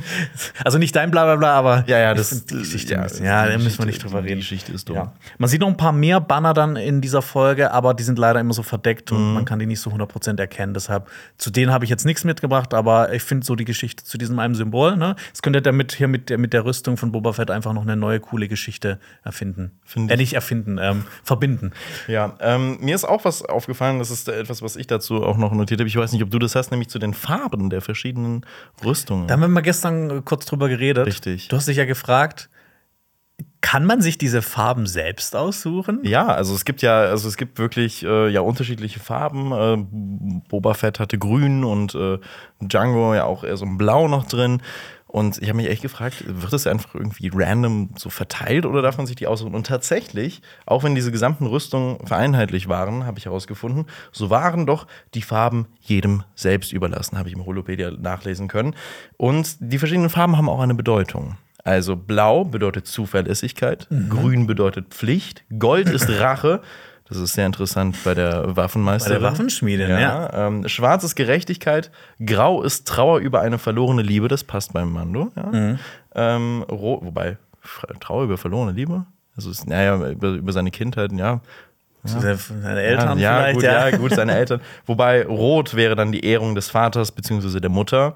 [0.64, 2.94] Also nicht dein bla bla bla, aber ja, ja, das die Geschichte.
[2.94, 4.34] Ja, ja da müssen wir nicht drüber reden.
[4.34, 4.96] Die Geschichte ist dumm.
[4.96, 5.12] Ja.
[5.38, 8.40] Man sieht noch ein paar mehr Banner dann in dieser Folge, aber die sind leider
[8.40, 9.34] immer so verdeckt und mhm.
[9.34, 10.74] man kann die nicht so 100% erkennen.
[10.74, 14.18] Deshalb, zu denen habe ich jetzt nichts mitgebracht, aber ich finde so die Geschichte zu
[14.18, 15.16] diesem einen Symbol, ne?
[15.28, 17.82] Jetzt könnt ihr damit hier mit der, mit der Rüstung von Boba Fett einfach noch
[17.82, 19.72] eine neue, coole Geschichte erfinden.
[19.84, 21.72] Find äh, nicht erfinden, ähm, verbinden.
[22.08, 25.52] Ja, ähm, mir ist auch was aufgefallen, das ist etwas, was ich dazu auch noch
[25.52, 25.88] notiert habe.
[25.88, 27.29] Ich weiß nicht, ob du das hast, nämlich zu den Farben
[27.70, 28.44] der verschiedenen
[28.84, 29.26] Rüstungen.
[29.26, 31.06] Da haben wir mal gestern kurz drüber geredet.
[31.06, 31.48] Richtig.
[31.48, 32.50] Du hast dich ja gefragt,
[33.60, 36.00] kann man sich diese Farben selbst aussuchen?
[36.02, 39.52] Ja, also es gibt ja, also es gibt wirklich äh, ja unterschiedliche Farben.
[39.52, 39.76] Äh,
[40.48, 42.18] Boba Fett hatte grün und äh,
[42.60, 44.62] Django ja auch eher so ein Blau noch drin.
[45.10, 48.96] Und ich habe mich echt gefragt, wird das einfach irgendwie random so verteilt oder darf
[48.96, 49.56] man sich die aussuchen?
[49.56, 54.86] Und tatsächlich, auch wenn diese gesamten Rüstungen vereinheitlich waren, habe ich herausgefunden, so waren doch
[55.14, 58.76] die Farben jedem selbst überlassen, habe ich im Holopedia nachlesen können.
[59.16, 61.36] Und die verschiedenen Farben haben auch eine Bedeutung.
[61.64, 64.10] Also blau bedeutet Zuverlässigkeit, mhm.
[64.10, 66.62] grün bedeutet Pflicht, gold ist Rache
[67.10, 69.16] das ist sehr interessant bei der Waffenmeisterin.
[69.16, 70.00] Bei der Waffenschmiedin, ja.
[70.00, 70.46] ja.
[70.46, 71.90] Ähm, Schwarz ist Gerechtigkeit,
[72.24, 75.32] Grau ist Trauer über eine verlorene Liebe, das passt beim Mando.
[75.36, 75.46] Ja.
[75.46, 75.78] Mhm.
[76.14, 77.36] Ähm, wobei,
[77.98, 79.04] Trauer über verlorene Liebe?
[79.36, 81.40] Also, ist, naja, über, über seine Kindheit, ja.
[82.04, 82.36] Ja.
[82.36, 83.88] Seine Eltern ja, vielleicht, gut, ja.
[83.88, 83.96] ja.
[83.96, 84.60] gut, seine Eltern.
[84.86, 87.60] Wobei Rot wäre dann die Ehrung des Vaters bzw.
[87.60, 88.14] der Mutter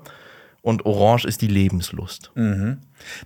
[0.64, 2.31] und Orange ist die Lebenslust.
[2.35, 2.79] Mhm.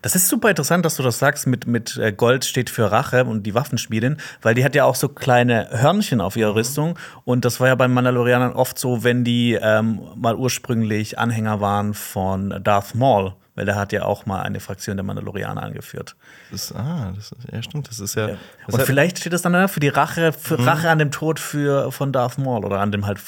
[0.03, 3.25] Das ist super interessant, dass du das sagst, mit, mit äh, Gold steht für Rache
[3.25, 6.57] und die Waffenschmiedin, weil die hat ja auch so kleine Hörnchen auf ihrer mhm.
[6.57, 6.99] Rüstung.
[7.25, 11.95] Und das war ja bei Mandalorianern oft so, wenn die ähm, mal ursprünglich Anhänger waren
[11.95, 13.35] von Darth Maul.
[13.55, 16.17] Weil der hat ja auch mal eine Fraktion der Mandalorianer angeführt.
[16.51, 17.89] Das ah, das ist, ja, stimmt.
[17.89, 18.31] Das ist ja.
[18.31, 18.37] ja.
[18.67, 20.69] Das und vielleicht steht das dann für die Rache, für mhm.
[20.69, 23.19] Rache an dem Tod für, von Darth Maul oder an dem halt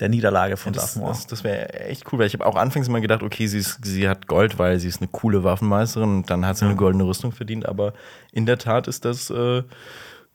[0.00, 0.94] der Niederlage von ja, das.
[0.94, 3.84] Das, das wäre echt cool, weil ich habe auch anfangs immer gedacht, okay, sie, ist,
[3.84, 6.70] sie hat Gold, weil sie ist eine coole Waffenmeisterin und dann hat sie ja.
[6.70, 7.92] eine goldene Rüstung verdient, aber
[8.32, 9.62] in der Tat ist das äh,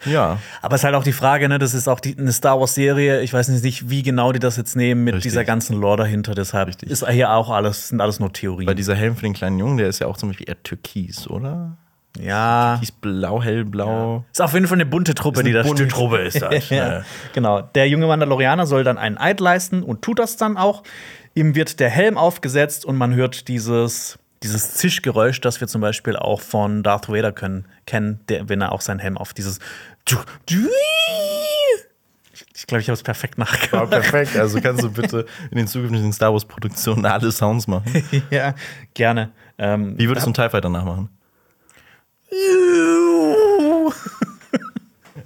[0.06, 0.40] ja.
[0.62, 3.22] Aber es ist halt auch die Frage, ne, das ist auch die, eine Star Wars-Serie.
[3.22, 5.32] Ich weiß nicht, wie genau die das jetzt nehmen mit Richtig.
[5.32, 6.36] dieser ganzen Lore dahinter.
[6.36, 6.90] Deshalb Richtig.
[6.90, 8.68] ist hier auch alles, sind alles nur Theorien.
[8.68, 11.28] Weil dieser Helm für den kleinen Jungen, der ist ja auch zum Beispiel eher türkis,
[11.28, 11.78] oder?
[12.20, 12.78] Ja.
[12.80, 14.18] Hieß blau, hellblau.
[14.18, 14.24] Ja.
[14.32, 16.70] Ist auf jeden Fall eine bunte Truppe, eine die da bunte Truppe ist das.
[16.70, 17.04] ja.
[17.34, 17.62] Genau.
[17.62, 20.84] Der junge Mandalorianer soll dann einen Eid leisten und tut das dann auch.
[21.36, 26.16] Ihm wird der Helm aufgesetzt und man hört dieses, dieses Zischgeräusch, das wir zum Beispiel
[26.16, 29.58] auch von Darth Vader können, kennen, der, wenn er auch seinen Helm auf dieses.
[32.56, 33.92] Ich glaube, ich habe es perfekt nachgemacht.
[33.92, 34.38] Ja, perfekt.
[34.38, 38.04] Also kannst du bitte in den zukünftigen Star Wars-Produktionen alle Sounds machen.
[38.30, 38.54] ja,
[38.94, 39.32] gerne.
[39.58, 41.10] Ähm, Wie würdest du einen TIE Fighter nachmachen?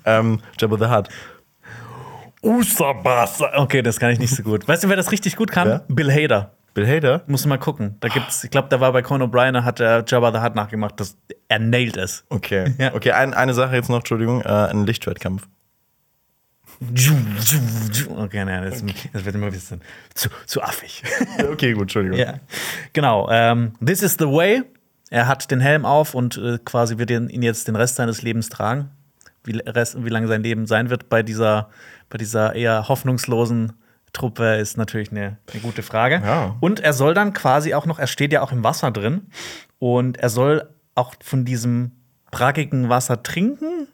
[0.05, 1.09] ähm, Jabba the Hutt.
[2.41, 3.51] Usabasa.
[3.55, 4.67] Okay, das kann ich nicht so gut.
[4.67, 5.67] Weißt du, wer das richtig gut kann?
[5.67, 5.81] Ja?
[5.87, 6.53] Bill Hader.
[6.73, 7.23] Bill Hader?
[7.27, 7.97] Musst du mal gucken.
[7.99, 10.99] Da gibt's, ich glaube, der war bei Conan O'Brien, hat der Jabba the Hutt nachgemacht.
[10.99, 11.17] Das,
[11.47, 12.23] er nailt es.
[12.29, 12.75] Okay.
[12.77, 12.93] Ja.
[12.93, 14.41] Okay, ein, eine Sache jetzt noch, Entschuldigung.
[14.41, 15.47] Äh, ein Lichtschwertkampf.
[18.15, 19.81] Okay, nein, das, das wird immer ein bisschen
[20.13, 21.01] zu, zu affig.
[21.51, 22.19] Okay, gut, Entschuldigung.
[22.19, 22.35] ja.
[22.93, 23.27] Genau.
[23.31, 24.61] Ähm, this is the way.
[25.09, 28.49] Er hat den Helm auf und äh, quasi wird ihn jetzt den Rest seines Lebens
[28.49, 28.89] tragen.
[29.43, 31.69] Wie, Rest, wie lange sein Leben sein wird bei dieser,
[32.09, 33.73] bei dieser eher hoffnungslosen
[34.11, 36.21] Truppe, ist natürlich eine, eine gute Frage.
[36.23, 36.55] Ja.
[36.59, 39.27] Und er soll dann quasi auch noch, er steht ja auch im Wasser drin
[39.79, 41.91] und er soll auch von diesem
[42.31, 43.87] brackigen Wasser trinken.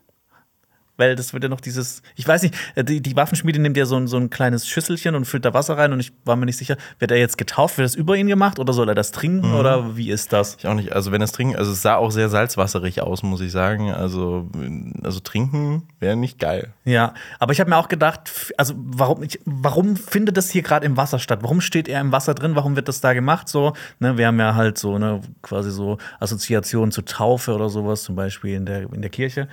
[0.95, 3.86] Weil das wird ja noch dieses, ich weiß nicht, äh, die, die Waffenschmiede nimmt ja
[3.86, 6.45] so ein, so ein kleines Schüsselchen und füllt da Wasser rein und ich war mir
[6.45, 9.12] nicht sicher, wird er jetzt getauft, wird das über ihn gemacht oder soll er das
[9.12, 10.56] trinken oder wie ist das?
[10.60, 10.93] Ich auch nicht.
[10.93, 13.91] Also, wenn es trinken, also es sah auch sehr salzwasserig aus, muss ich sagen.
[13.91, 14.49] Also,
[15.01, 16.73] also trinken wäre nicht geil.
[16.86, 20.86] Ja, aber ich habe mir auch gedacht, also warum, ich, warum findet das hier gerade
[20.86, 21.39] im Wasser statt?
[21.41, 22.56] Warum steht er im Wasser drin?
[22.56, 23.49] Warum wird das da gemacht?
[23.49, 28.03] So, ne, wir haben ja halt so ne, quasi so Assoziationen zu Taufe oder sowas,
[28.03, 29.47] zum Beispiel in der, in der Kirche.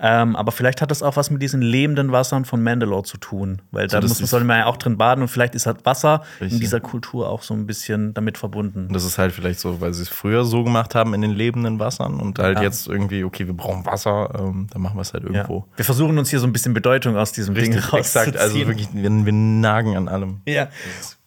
[0.00, 3.62] Ähm, aber vielleicht hat das auch was mit diesen lebenden Wassern von Mandalore zu tun,
[3.70, 6.22] weil da muss, ist- soll man ja auch drin baden und vielleicht ist halt Wasser
[6.40, 6.60] in Richtig.
[6.62, 8.88] dieser Kultur auch so ein bisschen damit verbunden.
[8.88, 11.30] Und das ist halt vielleicht so, weil sie es früher so gemacht haben in den
[11.30, 12.64] lebenden Wassern und halt Ja.
[12.64, 15.30] jetzt irgendwie, okay, wir brauchen Wasser, ähm, dann machen wir es halt Ja.
[15.30, 15.66] irgendwo.
[15.76, 18.36] Wir versuchen uns hier so ein bisschen Bedeutung aus diesem Ding Richtig, exakt.
[18.36, 18.66] Also rauszuziehen.
[18.68, 20.40] wirklich, wir, wir nagen an allem.
[20.46, 20.66] Ja.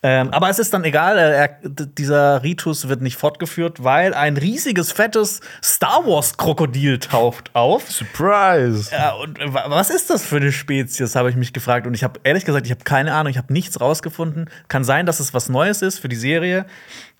[0.03, 4.37] Ähm, aber es ist dann egal, äh, er, dieser Ritus wird nicht fortgeführt, weil ein
[4.37, 7.89] riesiges, fettes Star Wars-Krokodil taucht auf.
[7.91, 8.91] Surprise!
[8.91, 11.87] Ja, und äh, wa- was ist das für eine Spezies, habe ich mich gefragt.
[11.87, 14.49] Und ich habe ehrlich gesagt, ich habe keine Ahnung, ich habe nichts rausgefunden.
[14.67, 16.67] Kann sein, dass es was Neues ist für die Serie.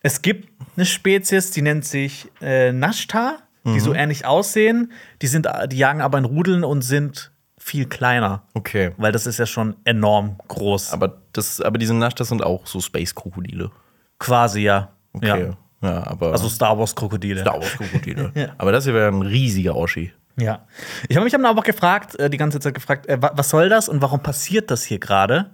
[0.02, 4.92] Es gibt eine Spezies, die nennt sich äh, Nashta, die so ähnlich aussehen.
[5.20, 7.32] Die, sind, äh, die jagen aber in Rudeln und sind
[7.68, 8.42] viel kleiner.
[8.54, 8.92] Okay.
[8.96, 10.92] Weil das ist ja schon enorm groß.
[10.92, 13.70] Aber, das, aber diese Naschtas sind auch so Space-Krokodile.
[14.18, 14.88] Quasi, ja.
[15.12, 15.26] Okay.
[15.50, 15.56] ja.
[15.80, 16.32] Ja, aber.
[16.32, 17.40] Also Star Wars-Krokodile.
[17.42, 18.32] Star Wars-Krokodile.
[18.34, 18.48] Ja.
[18.58, 20.12] Aber das hier wäre ein riesiger Oschi.
[20.36, 20.66] Ja.
[21.08, 23.68] Ich habe mich aber auch gefragt, äh, die ganze Zeit gefragt, äh, wa- was soll
[23.68, 25.50] das und warum passiert das hier gerade?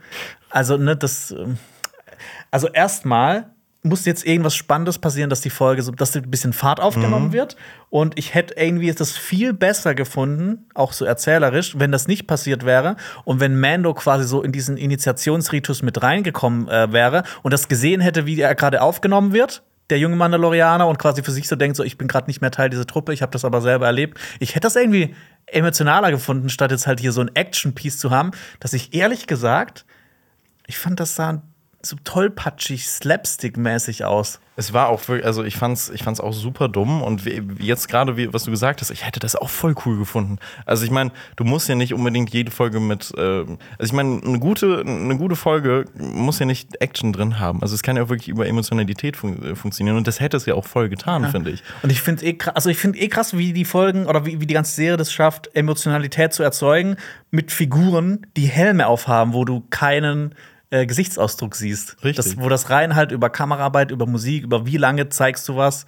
[0.50, 1.30] Also, ne, das.
[1.32, 1.58] ähm,
[2.50, 3.50] Also, erstmal
[3.84, 7.54] muss jetzt irgendwas Spannendes passieren, dass die Folge so, dass ein bisschen Fahrt aufgenommen wird.
[7.90, 12.64] Und ich hätte irgendwie das viel besser gefunden, auch so erzählerisch, wenn das nicht passiert
[12.64, 17.68] wäre und wenn Mando quasi so in diesen Initiationsritus mit reingekommen äh, wäre und das
[17.68, 19.62] gesehen hätte, wie er gerade aufgenommen wird.
[19.90, 22.50] Der junge Mandalorianer und quasi für sich so denkt, so ich bin gerade nicht mehr
[22.50, 24.18] Teil dieser Truppe, ich habe das aber selber erlebt.
[24.40, 28.30] Ich hätte das irgendwie emotionaler gefunden, statt jetzt halt hier so ein Action-Piece zu haben,
[28.60, 29.84] dass ich ehrlich gesagt,
[30.66, 31.42] ich fand das sah
[31.84, 32.86] so tollpatschig,
[33.28, 34.40] slapstick-mäßig aus.
[34.56, 37.22] Es war auch wirklich, also ich fand's, ich fand's auch super dumm und
[37.58, 40.38] jetzt gerade, wie- was du gesagt hast, ich hätte das auch voll cool gefunden.
[40.64, 44.20] Also ich meine, du musst ja nicht unbedingt jede Folge mit, ähm, also ich meine,
[44.24, 47.62] eine gute, eine gute Folge muss ja nicht Action drin haben.
[47.62, 50.46] Also es kann ja auch wirklich über Emotionalität fun äh, funktionieren und das hätte es
[50.46, 51.62] ja auch voll getan, finde ich.
[51.82, 54.40] Und ich finde eh krass, also ich finde eh krass, wie die Folgen oder wie,
[54.40, 56.96] wie die ganze Serie das schafft, Emotionalität zu erzeugen
[57.32, 60.36] mit Figuren, die Helme aufhaben, wo du keinen
[60.74, 61.96] äh, Gesichtsausdruck siehst.
[62.02, 62.16] Richtig.
[62.16, 65.86] Das, wo das rein halt über Kameraarbeit, über Musik, über wie lange zeigst du was,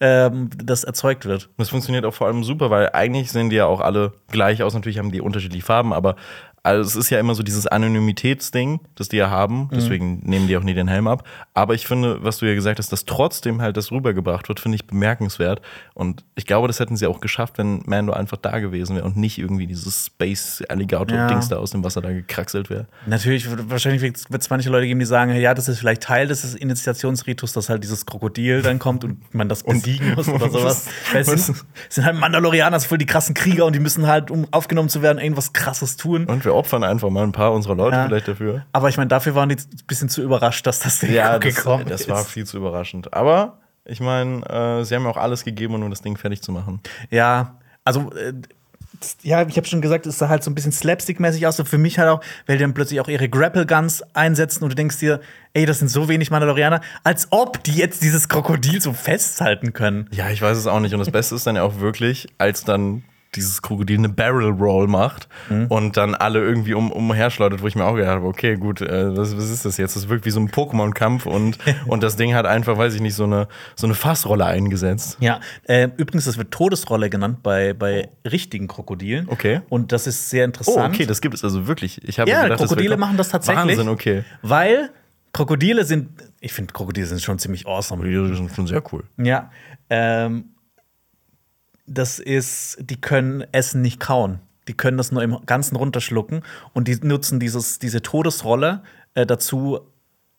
[0.00, 1.50] ähm, das erzeugt wird.
[1.56, 4.74] Das funktioniert auch vor allem super, weil eigentlich sehen die ja auch alle gleich aus.
[4.74, 6.16] Natürlich haben die unterschiedliche Farben, aber
[6.64, 7.66] also es ist ja immer so dieses
[8.08, 9.68] Anonymitätsding, das die ja haben.
[9.72, 11.24] Deswegen nehmen die auch nie den Helm ab.
[11.52, 14.76] Aber ich finde, was du ja gesagt hast, dass trotzdem halt das rübergebracht wird, finde
[14.76, 15.60] ich bemerkenswert.
[15.92, 19.16] Und ich glaube, das hätten sie auch geschafft, wenn Mando einfach da gewesen wäre und
[19.16, 21.56] nicht irgendwie dieses Space Alligator-Dings Ja.
[21.56, 22.86] da aus dem Wasser da gekraxelt wäre.
[23.06, 26.54] Natürlich, wahrscheinlich wird es manche Leute geben, die sagen, ja, das ist vielleicht Teil des
[26.54, 30.86] Initiationsritus, dass halt dieses Krokodil dann kommt und man das besiegen muss oder sowas.
[31.12, 34.46] Weil es sind, sind halt Mandalorianer, voll die krassen Krieger und die müssen halt, um
[34.50, 36.24] aufgenommen zu werden, irgendwas krasses tun.
[36.24, 38.06] Und wir opfern einfach mal ein paar unserer Leute Ja.
[38.06, 38.64] vielleicht dafür.
[38.72, 41.54] Aber ich meine, dafür waren die ein bisschen zu überrascht, dass das Ding Ja, das,
[41.56, 42.08] gekommen das ist.
[42.08, 43.12] war viel zu überraschend.
[43.14, 46.52] Aber ich meine, äh, sie haben ja auch alles gegeben, um das Ding fertig zu
[46.52, 46.80] machen.
[47.10, 48.32] Ja, also äh,
[49.00, 51.58] das- ja, ich habe schon gesagt, es sah halt so ein bisschen slapstick-mäßig aus.
[51.58, 54.76] Und für mich halt auch, weil die dann plötzlich auch ihre Grapple-Guns einsetzen und du
[54.76, 55.20] denkst dir,
[55.52, 60.08] ey, das sind so wenig Mandalorianer, als ob die jetzt dieses Krokodil so festhalten können.
[60.12, 60.92] Ja, ich weiß es auch nicht.
[60.94, 63.02] Und das Beste ist dann ja auch wirklich, als dann
[63.36, 65.28] dieses Krokodil eine Barrel Roll macht
[65.68, 69.16] und dann alle irgendwie um, umherschleudert, wo ich mir auch gedacht habe, okay, gut, äh,
[69.16, 69.96] was, was ist das jetzt?
[69.96, 73.14] Das wirkt wie so ein Pokémon-Kampf und, und das Ding hat einfach, weiß ich nicht,
[73.14, 75.16] so eine, so eine Fassrolle eingesetzt.
[75.20, 79.28] Ja, äh, übrigens, das wird Todesrolle genannt bei, bei richtigen Krokodilen.
[79.28, 79.60] Okay.
[79.68, 80.94] Und das ist sehr Oh, interessant.
[80.94, 82.02] okay, das gibt es also wirklich.
[82.06, 83.76] Ich habe ja, gedacht, das Krokodile wäre- machen das tatsächlich.
[83.76, 84.24] Wahnsinn, okay.
[84.42, 84.90] Weil
[85.32, 88.04] Krokodile sind, ich finde, Krokodile sind schon ziemlich awesome.
[88.08, 89.02] Die sind schon sehr cool.
[89.16, 89.50] Ja.
[89.90, 90.44] Ähm,
[91.86, 94.40] das ist, die können Essen nicht kauen.
[94.68, 96.42] Die können das nur im Ganzen runterschlucken
[96.72, 98.82] und die nutzen dieses, diese Todesrolle
[99.14, 99.80] äh, dazu,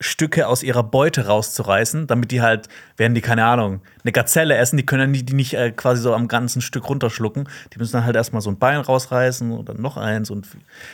[0.02, 4.76] Stücke aus ihrer Beute rauszureißen, damit die halt, werden die, keine Ahnung, eine Gazelle essen,
[4.76, 7.48] die können die, nicht äh, quasi so am ganzen Stück runterschlucken.
[7.74, 10.48] Die müssen dann halt erstmal so ein Bein rausreißen oder noch eins und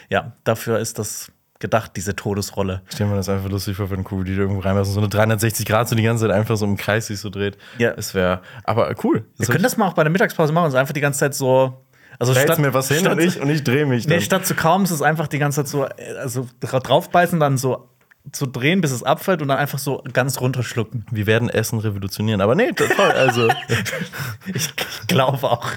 [0.10, 2.82] ja, dafür ist das gedacht, diese Todesrolle.
[2.90, 5.10] Ich stelle mir das einfach lustig vor, wenn ein Krokodil irgendwo reinpasst und so eine
[5.10, 7.58] 360 Grad so die ganze Zeit einfach so im Kreis sich so dreht.
[7.78, 7.92] Ja.
[7.96, 9.26] Es wäre, aber cool.
[9.38, 11.34] Wir können das mal auch bei der Mittagspause machen und so einfach die ganze Zeit
[11.34, 11.86] so.
[12.20, 14.18] Also Stellst mir was hin statt, und ich, und ich drehe mich dann.
[14.18, 17.40] Nee, statt zu kaum ist es einfach die ganze Zeit so, äh, also dra- draufbeißen,
[17.40, 17.88] dann so
[18.32, 21.06] zu drehen, bis es abfällt und dann einfach so ganz runterschlucken.
[21.12, 22.40] Wir werden Essen revolutionieren.
[22.42, 23.12] Aber nee, toll.
[23.12, 23.50] Also,
[24.54, 24.70] Ich,
[25.08, 25.68] glaube auch.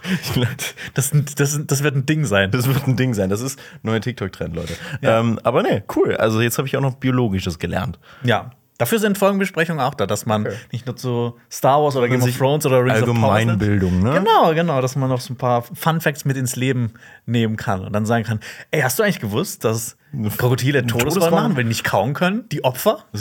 [0.95, 2.51] Das, das, das wird ein Ding sein.
[2.51, 3.31] das wird ein Ding sein.
[3.31, 4.75] Das ist neuer TikTok-Trend, Leute.
[5.03, 6.17] Ähm, aber nee, cool.
[6.17, 7.99] Also jetzt habe ich auch noch Biologisches gelernt.
[8.23, 8.51] Ja.
[8.77, 12.37] Dafür sind Folgenbesprechungen auch da, dass man nicht nur zu Star Wars oder Game of
[12.37, 14.15] Thrones oder Rings Allgemeinbildung, ne?
[14.15, 17.85] Genau, genau, dass man noch so ein paar Fun Facts mit ins Leben nehmen kann
[17.85, 18.41] und dann sagen kann:
[18.73, 19.97] Ey, hast du eigentlich gewusst, dass
[20.37, 21.31] Krokodile Todesfall?
[21.31, 22.49] machen, wenn die nicht kauen können?
[22.51, 23.05] Die Opfer?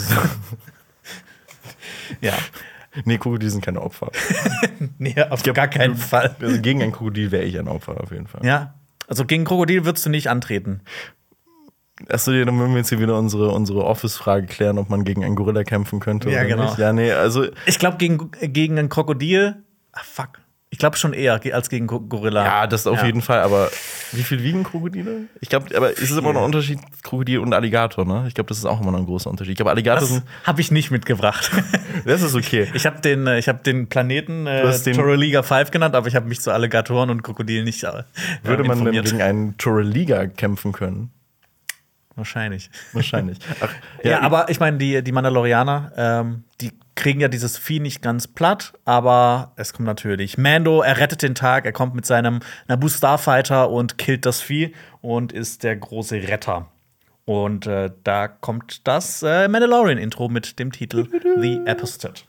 [2.20, 2.34] ja.
[3.04, 4.10] Nee, Krokodile sind keine Opfer.
[4.98, 6.36] Nee, auf gar keinen Fall.
[6.40, 8.44] Also gegen ein Krokodil wäre ich ein Opfer auf jeden Fall.
[8.44, 8.74] Ja.
[9.08, 10.80] Also gegen Krokodil würdest du nicht antreten.
[12.08, 15.36] Achso, dann müssen wir jetzt hier wieder unsere, unsere Office-Frage klären, ob man gegen einen
[15.36, 16.30] Gorilla kämpfen könnte.
[16.30, 16.64] Ja, oder genau.
[16.64, 16.78] Nicht.
[16.78, 17.46] Ja, nee, also.
[17.66, 19.56] Ich glaube, gegen, gegen ein Krokodil.
[19.92, 20.40] Ah, fuck.
[20.74, 22.44] Ich glaube schon eher als gegen Go- Gorilla.
[22.44, 23.06] Ja, das auf Ja.
[23.06, 23.70] jeden Fall, aber
[24.10, 25.28] wie viel wiegen Krokodile?
[25.40, 28.24] Ich glaube, aber ist es immer noch ein Unterschied Krokodil und Alligator, ne?
[28.26, 29.52] Ich glaube, das ist auch immer noch ein großer Unterschied.
[29.52, 31.52] Ich glaube, Alligator Das habe ich nicht mitgebracht.
[32.04, 32.66] Das ist okay.
[32.74, 36.16] Ich habe den, äh, ich hab den Planeten äh, den- Torreliga 5 genannt, aber ich
[36.16, 38.02] habe mich zu Alligatoren und Krokodilen nicht äh,
[38.42, 41.12] Würde man denn gegen einen Toreliga kämpfen können?
[42.16, 42.68] Wahrscheinlich.
[42.92, 43.38] Wahrscheinlich.
[43.60, 43.70] Ach,
[44.02, 48.28] Ja, aber ich meine, die, die Mandalorianer, ähm, die kriegen ja dieses Vieh nicht ganz
[48.28, 50.38] platt, aber es kommt natürlich.
[50.38, 54.74] Mando, er rettet den Tag, er kommt mit seinem Naboo Starfighter und killt das Vieh
[55.00, 56.68] und ist der große Retter.
[57.24, 61.08] Und äh, da kommt das äh, Mandalorian-Intro mit dem Titel
[61.40, 62.22] The Apostate.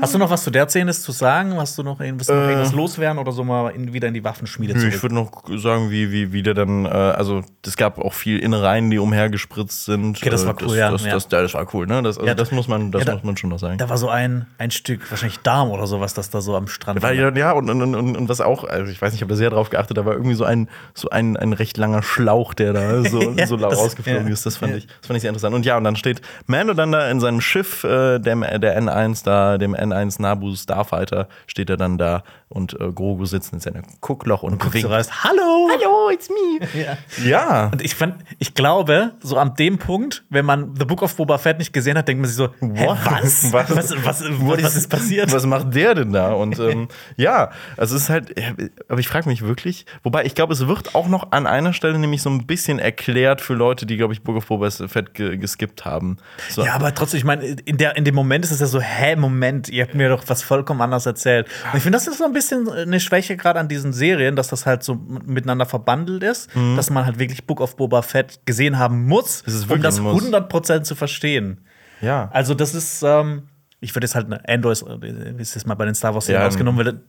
[0.00, 1.54] Hast du noch was zu der Szene zu sagen?
[1.56, 4.74] Hast du noch, irgendwas- noch irgendwas loswerden oder so mal in, wieder in die Waffenschmiede
[4.74, 4.92] zurück?
[4.94, 8.38] ich würde noch sagen, wie, wie, wie der dann, äh, also es gab auch viel
[8.38, 10.16] Innereien, die umhergespritzt sind.
[10.18, 11.12] Okay, das war Äh, cool, ja, das, ja.
[11.12, 12.02] Das, das, war cool, ne?
[12.02, 13.78] Das, also Ja, das muss man, das ja, da- muss man schon noch sagen.
[13.78, 17.02] Da war so ein, ein Stück, wahrscheinlich Darm oder sowas, das da so am Strand
[17.02, 19.30] Weil, ja, ja, und, und, und, und was auch, also ich weiß nicht, ich habe
[19.32, 22.54] da sehr drauf geachtet, da war irgendwie so ein, so ein, ein recht langer Schlauch,
[22.54, 24.32] der da so, Ja, so das- rausgeflogen ja.
[24.32, 24.46] ist.
[24.46, 24.78] Das fand, Ja.
[24.78, 25.54] ich, das fand ich sehr interessant.
[25.54, 29.24] Und ja, und dann steht Mando dann da in seinem Schiff, äh, dem, der N1
[29.24, 33.84] da, dem N1 Nabu Starfighter, steht er dann da und äh, Grogu sitzt in seinem
[34.00, 34.90] Guckloch und, du winkt.
[34.90, 35.68] raus, Hallo!
[35.72, 36.66] Hallo, it's me.
[36.74, 36.98] Ja.
[37.24, 37.68] Ja.
[37.72, 41.38] Und ich fand, ich glaube, so an dem Punkt, wenn man The Book of Boba
[41.38, 42.98] Fett nicht gesehen hat, denkt man sich so, hä, What?
[43.04, 43.52] was?
[43.52, 43.70] Was?
[43.70, 45.32] Was, was, was, was ist passiert?
[45.32, 46.32] Was macht der denn da?
[46.32, 48.52] Und ähm, ja, also es ist halt, ja,
[48.88, 51.98] aber ich frage mich wirklich, wobei ich glaube, es wird auch noch an einer Stelle
[51.98, 55.36] nämlich so ein bisschen erklärt für Leute, die, glaube ich, Book of Boba Fett ge
[55.36, 56.16] geskippt haben.
[56.48, 56.64] So.
[56.64, 59.14] Ja, aber trotzdem, ich meine, in, der, in dem Moment ist es ja so, hä,
[59.14, 61.46] Moment, ihr habt mir doch was vollkommen anderes erzählt.
[61.72, 64.48] Und ich finde, das ist so ein bisschen eine Schwäche gerade an diesen Serien, dass
[64.48, 68.78] das halt so miteinander verbandelt ist, dass man halt wirklich Book of Boba Fett gesehen
[68.78, 70.22] haben muss, Das um das ein Muss.
[70.24, 71.64] 100% zu verstehen.
[72.00, 72.28] ja.
[72.32, 73.48] Also, das ist, ähm,
[73.80, 76.42] ich würde jetzt halt, eine Andor ist, äh, ist jetzt mal bei den Star Wars-Serien
[76.42, 77.00] Ja, ausgenommen, weil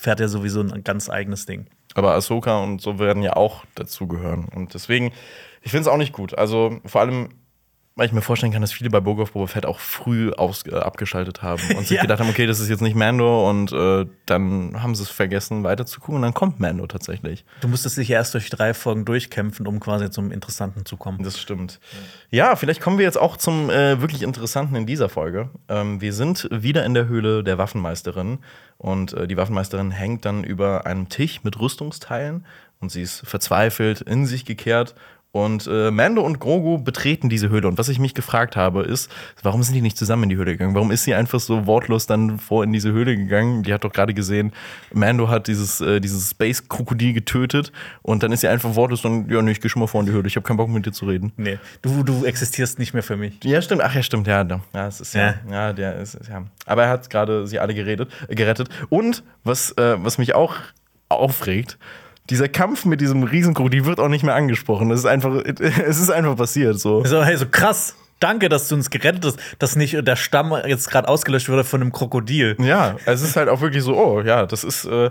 [0.00, 1.66] fährt ja sowieso ein ganz eigenes Ding.
[1.94, 4.46] Aber Ahsoka und so werden ja auch dazugehören.
[4.54, 5.12] Und deswegen,
[5.62, 6.36] ich finde es auch nicht gut.
[6.36, 7.30] Also vor allem,
[7.96, 10.64] weil ich mir vorstellen kann, dass viele bei Book of Boba Fett auch früh aus,
[10.66, 12.02] äh, abgeschaltet haben und sich Ja.
[12.02, 15.64] gedacht haben, okay, das ist jetzt nicht Mando und äh, dann haben sie es vergessen
[15.64, 17.44] weiter zu gucken und dann kommt Mando tatsächlich.
[17.60, 21.22] Du musstest dich ja erst durch drei Folgen durchkämpfen, um quasi zum Interessanten zu kommen.
[21.22, 21.80] Das stimmt.
[22.30, 25.50] Ja, vielleicht kommen wir jetzt auch zum äh, wirklich Interessanten in dieser Folge.
[25.68, 28.38] Ähm, wir sind wieder in der Höhle der Waffenmeisterin
[28.78, 32.46] und äh, die Waffenmeisterin hängt dann über einem Tisch mit Rüstungsteilen
[32.80, 34.94] und sie ist verzweifelt, in sich gekehrt.
[35.32, 37.68] Und äh, Mando und Grogu betreten diese Höhle.
[37.68, 39.08] Und was ich mich gefragt habe, ist,
[39.42, 40.74] warum sind die nicht zusammen in die Höhle gegangen?
[40.74, 43.62] Warum ist sie einfach so wortlos dann vor in diese Höhle gegangen?
[43.62, 44.52] Die hat doch gerade gesehen,
[44.92, 47.70] Mando hat dieses, äh, dieses Space-Krokodil getötet
[48.02, 50.06] und dann ist sie einfach wortlos und ja, nee, ich geh schon mal vor in
[50.06, 50.26] die Höhle.
[50.26, 51.32] Ich habe keinen Bock mit dir zu reden.
[51.36, 53.38] Nee, du, du existierst nicht mehr für mich.
[53.44, 53.82] Ja, stimmt.
[53.82, 54.26] Ach ja, stimmt.
[54.26, 55.68] Ja, ja, es ist ja, Ja.
[55.68, 56.44] ja, der ist ja.
[56.66, 58.68] Aber er hat gerade sie alle geredet, äh, gerettet.
[58.88, 60.56] Und was, äh, was mich auch
[61.08, 61.78] aufregt,
[62.30, 64.88] dieser Kampf mit diesem Riesenkrokodil wird auch nicht mehr angesprochen.
[64.88, 67.04] Das ist einfach, es ist einfach passiert so.
[67.04, 67.94] So, hey, so krass.
[68.20, 71.80] Danke, dass du uns gerettet hast, dass nicht der Stamm jetzt gerade ausgelöscht wurde von
[71.80, 72.54] einem Krokodil.
[72.58, 75.08] Ja, es ist halt auch wirklich so, oh ja, das ist, äh,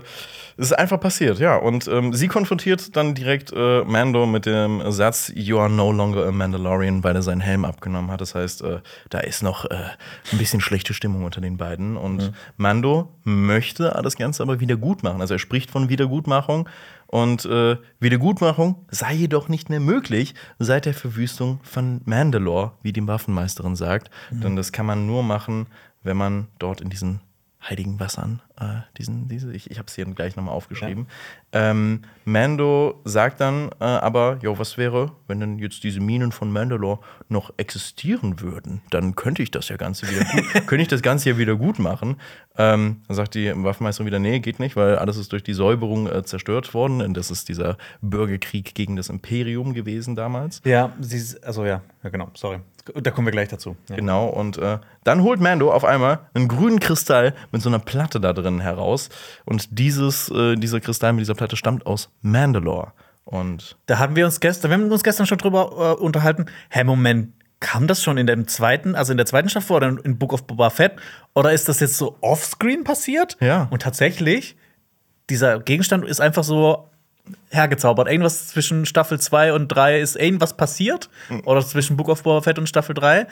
[0.56, 1.56] das ist einfach passiert, ja.
[1.56, 6.24] Und ähm, sie konfrontiert dann direkt äh, Mando mit dem Satz, You are no longer
[6.24, 8.20] a Mandalorian, weil er seinen Helm abgenommen hat.
[8.20, 8.78] Das heißt, äh,
[9.08, 9.74] da ist noch äh,
[10.30, 11.96] ein bisschen schlechte Stimmung unter den beiden.
[11.96, 15.20] Und Mando möchte das Ganze aber wieder gut machen.
[15.20, 16.68] Also er spricht von Wiedergutmachung
[17.10, 23.04] Und äh, Wiedergutmachung sei jedoch nicht mehr möglich seit der Verwüstung von Mandalore, wie die
[23.04, 24.10] Waffenmeisterin sagt.
[24.30, 24.40] Mhm.
[24.42, 25.66] Denn das kann man nur machen,
[26.04, 27.20] wenn man dort in diesen
[27.68, 31.08] heiligen Wassern, äh, diesen, diese, ich, ich habe es hier gleich nochmal aufgeschrieben.
[31.52, 31.70] Ja.
[31.70, 36.50] Ähm, Mando sagt dann äh, aber, jo, was wäre, wenn denn jetzt diese Minen von
[36.50, 38.80] Mandalore noch existieren würden?
[38.90, 41.78] Dann könnte ich das ja Ganze wieder gut, könnte ich das Ganze ja wieder gut
[41.78, 42.16] machen.
[42.60, 46.06] Ähm, dann sagt die Waffenmeisterin wieder, nee, geht nicht, weil alles ist durch die Säuberung
[46.06, 47.00] äh, zerstört worden.
[47.00, 50.60] Und das ist dieser Bürgerkrieg gegen das Imperium gewesen damals.
[50.64, 52.58] Ja, sie, also ja, ja genau, sorry.
[52.94, 53.76] Da kommen wir gleich dazu.
[53.88, 53.96] Ja.
[53.96, 58.20] Genau, und äh, dann holt Mando auf einmal einen grünen Kristall mit so einer Platte
[58.20, 59.08] da drin heraus.
[59.46, 62.92] Und dieses, äh, dieser Kristall mit dieser Platte stammt aus Mandalore.
[63.24, 66.46] Und da haben wir uns gestern, wir haben uns gestern schon drüber äh, unterhalten.
[66.68, 70.18] Hä, Moment, kam das schon in dem zweiten, also in der zweiten Staffel oder in
[70.18, 70.92] Book of Boba Fett?
[71.34, 73.36] Oder ist das jetzt so offscreen passiert?
[73.40, 73.68] Ja.
[73.70, 74.56] Und tatsächlich,
[75.28, 76.88] dieser Gegenstand ist einfach so
[77.50, 78.08] hergezaubert.
[78.08, 81.10] Irgendwas zwischen Staffel 2 und 3 ist irgendwas passiert.
[81.28, 81.42] Mhm.
[81.44, 83.26] Oder zwischen Book of Boba Fett und Staffel 3,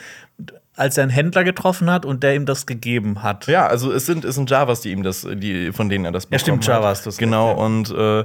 [0.76, 3.46] als er einen Händler getroffen hat und der ihm das gegeben hat.
[3.46, 6.26] Ja, also es sind, es sind Javas, die ihm das, die, von denen er das
[6.26, 7.02] bekommen Ja, stimmt, Javas.
[7.02, 8.24] Das genau, und äh,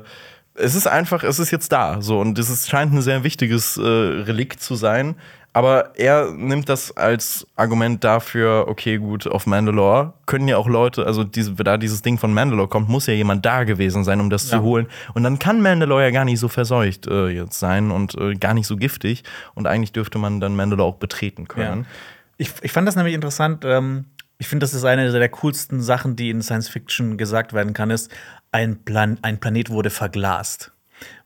[0.55, 2.01] es ist einfach, es ist jetzt da.
[2.01, 5.15] So, und es scheint ein sehr wichtiges äh, Relikt zu sein.
[5.55, 11.05] Aber er nimmt das als Argument dafür, okay, gut, auf Mandalore können ja auch Leute,
[11.05, 14.31] also diese, da dieses Ding von Mandalore kommt, muss ja jemand da gewesen sein, um
[14.31, 14.57] das ja.
[14.57, 14.87] zu holen.
[15.13, 18.55] Und dann kann Mandalore ja gar nicht so verseucht äh, jetzt sein und äh, gar
[18.55, 19.23] nicht so giftig.
[19.53, 21.81] Und eigentlich dürfte man dann Mandalore auch betreten können.
[21.81, 21.89] Ja.
[22.37, 23.63] Ich, ich fand das nämlich interessant.
[23.63, 24.05] Ähm,
[24.39, 27.91] ich finde, das ist eine der coolsten Sachen, die in Science Fiction gesagt werden kann,
[27.91, 28.11] ist,
[28.51, 30.72] ein, Plan ein Planet wurde verglast.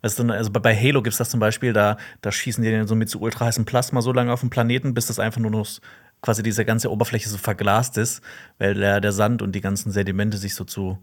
[0.02, 2.88] Weißt du, also bei Halo gibt es das zum Beispiel, da, da schießen die dann
[2.88, 5.68] so mit so ultraheißem Plasma so lange auf den Planeten, bis das einfach nur noch
[6.22, 8.22] quasi diese ganze Oberfläche so verglast ist,
[8.58, 10.98] weil der, der Sand und die ganzen Sedimente sich so zu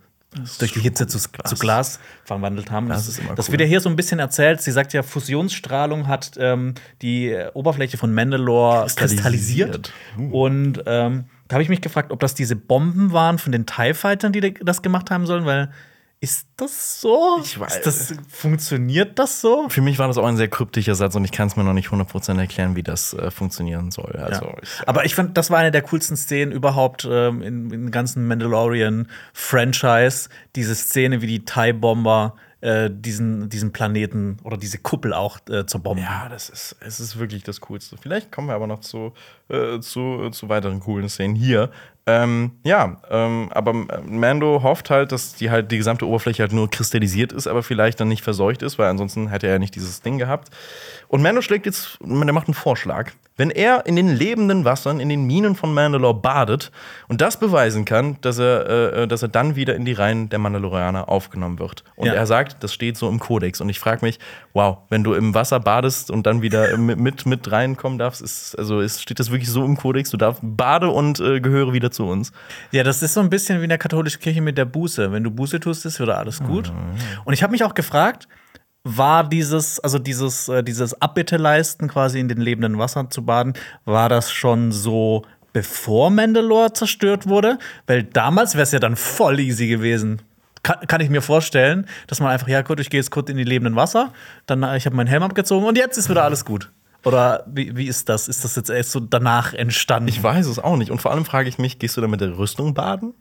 [0.58, 1.50] durch die Hitze zu, Glas.
[1.50, 2.88] zu Glas verwandelt haben.
[2.88, 3.52] Das, das, das cool.
[3.52, 4.60] wird ja hier so ein bisschen erzählt.
[4.60, 9.92] Sie sagt ja, Fusionsstrahlung hat ähm, die Oberfläche von Mandalore kristallisiert.
[9.92, 9.92] kristallisiert.
[10.18, 10.44] Uh.
[10.44, 13.94] Und ähm, da habe ich mich gefragt, ob das diese Bomben waren von den TIE
[13.94, 15.70] Fightern, die das gemacht haben sollen, weil
[16.24, 17.38] ist das so?
[17.42, 17.82] Ich weiß.
[17.82, 19.68] Das, funktioniert das so?
[19.68, 21.74] Für mich war das auch ein sehr kryptischer Satz und ich kann es mir noch
[21.74, 24.16] nicht 100% erklären, wie das äh, funktionieren soll.
[24.16, 24.56] Also, ja.
[24.62, 28.26] ich, Aber ich fand, das war eine der coolsten Szenen überhaupt ähm, in, in ganzen
[28.26, 30.30] Mandalorian-Franchise.
[30.56, 35.82] Diese Szene, wie die TIE-Bomber äh, diesen, diesen Planeten oder diese Kuppel auch äh, zur
[35.82, 36.00] Bombe.
[36.00, 37.98] Ja, das ist, es ist wirklich das Coolste.
[38.00, 39.12] Vielleicht kommen wir aber noch zu,
[39.50, 41.70] äh, zu, zu weiteren coolen Szenen hier.
[42.06, 46.68] Ähm, ja, ähm, aber Mando hofft halt, dass die halt die gesamte Oberfläche halt nur
[46.68, 50.02] kristallisiert ist, aber vielleicht dann nicht verseucht ist, weil ansonsten hätte er ja nicht dieses
[50.02, 50.50] Ding gehabt.
[51.14, 53.12] Und Mando schlägt jetzt, der macht einen Vorschlag.
[53.36, 56.72] Wenn er in den lebenden Wassern, in den Minen von Mandalore badet
[57.06, 60.28] und das beweisen kann, dass er, äh, äh, dass er dann wieder in die Reihen
[60.28, 61.84] der Mandalorianer aufgenommen wird.
[61.94, 62.14] Und ja.
[62.14, 63.60] er sagt, das steht so im Kodex.
[63.60, 64.18] Und ich frage mich,
[64.54, 68.80] wow, wenn du im Wasser badest und dann wieder mit, mit reinkommen darfst, ist, also
[68.80, 70.10] ist, steht das wirklich so im Kodex?
[70.10, 72.32] Du darfst bade und äh, gehöre wieder zu uns.
[72.72, 75.12] Ja, das ist so ein bisschen wie in der katholischen Kirche mit der Buße.
[75.12, 76.72] Wenn du Buße tust, ist wieder alles gut.
[76.72, 76.98] Mhm.
[77.24, 78.26] Und ich habe mich auch gefragt,
[78.84, 83.54] war dieses, also dieses, äh, dieses Abbitte leisten, quasi in den lebenden Wassern zu baden,
[83.86, 85.22] war das schon so,
[85.54, 87.58] bevor Mandalore zerstört wurde?
[87.86, 90.20] Weil damals wäre es ja dann voll easy gewesen.
[90.62, 93.36] Kann, kann, ich mir vorstellen, dass man einfach, ja gut, ich gehe jetzt kurz in
[93.36, 94.12] die lebenden Wasser,
[94.46, 96.70] dann äh, ich habe meinen Helm abgezogen und jetzt ist wieder alles gut.
[97.04, 98.28] Oder wie, wie ist das?
[98.28, 100.08] Ist das jetzt erst so danach entstanden?
[100.08, 100.90] Ich weiß es auch nicht.
[100.90, 103.12] Und vor allem frage ich mich, gehst du da mit der Rüstung baden?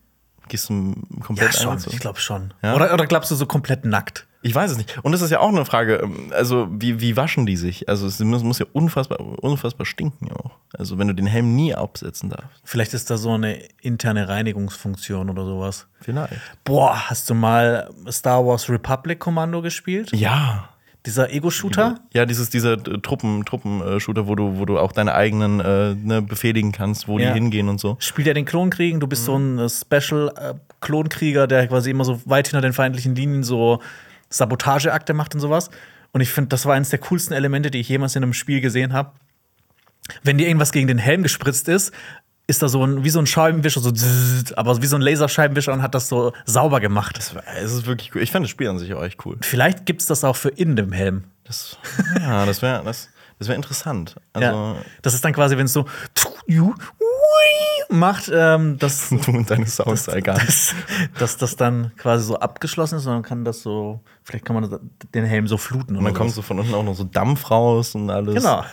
[0.47, 1.77] Gehst du komplett ja, schon.
[1.91, 2.53] Ich glaube schon.
[2.61, 2.75] Ja?
[2.75, 4.27] Oder, oder glaubst du so komplett nackt?
[4.45, 4.99] Ich weiß es nicht.
[5.03, 7.87] Und das ist ja auch eine Frage, ähm, also wie, wie waschen die sich?
[7.87, 10.51] Also es muss, muss ja unfassbar, unfassbar stinken auch.
[10.77, 12.61] Also wenn du den Helm nie absetzen darfst.
[12.63, 15.87] Vielleicht ist da so eine interne Reinigungsfunktion oder sowas.
[16.01, 16.33] Vielleicht.
[16.65, 20.11] Boah, hast du mal Star Wars Republic Kommando gespielt?
[20.11, 20.69] Ja.
[21.05, 21.99] Dieser Ego-Shooter?
[22.13, 26.21] Ja, dieses, dieser äh, Truppen, Truppen-Shooter, wo du, wo du auch deine eigenen äh, ne,
[26.21, 27.27] befehligen kannst, wo ja.
[27.27, 27.97] die hingehen und so.
[27.99, 29.25] Spielt ja den Klonkriegen, du bist mhm.
[29.25, 33.81] so ein äh, Special-Klonkrieger, äh, der quasi immer so weit hinter den feindlichen Linien so
[34.29, 35.69] Sabotageakte macht und sowas.
[36.13, 38.61] Und ich finde, das war eines der coolsten Elemente, die ich jemals in einem Spiel
[38.61, 39.11] gesehen habe.
[40.21, 41.91] Wenn dir irgendwas gegen den Helm gespritzt ist,
[42.47, 45.71] ist da so ein, wie so ein Scheibenwischer, so zzz, aber wie so ein Laserscheibenwischer
[45.71, 47.17] und hat das so sauber gemacht.
[47.17, 48.21] Das, war, das ist wirklich cool.
[48.21, 49.37] Ich fand das Spiel an sich auch echt cool.
[49.41, 51.23] Vielleicht gibt es das auch für in dem Helm.
[51.45, 51.77] Das,
[52.19, 54.15] ja, das wäre das, das wär interessant.
[54.33, 55.85] Also, ja, das ist dann quasi, wenn es so
[57.89, 60.75] macht, ähm, dass du und deine Sounds dass,
[61.19, 64.79] dass das dann quasi so abgeschlossen ist und dann kann das so, vielleicht kann man
[65.13, 65.95] den Helm so fluten.
[65.95, 68.35] Und dann kommt so von unten auch noch so Dampf raus und alles.
[68.35, 68.63] Genau.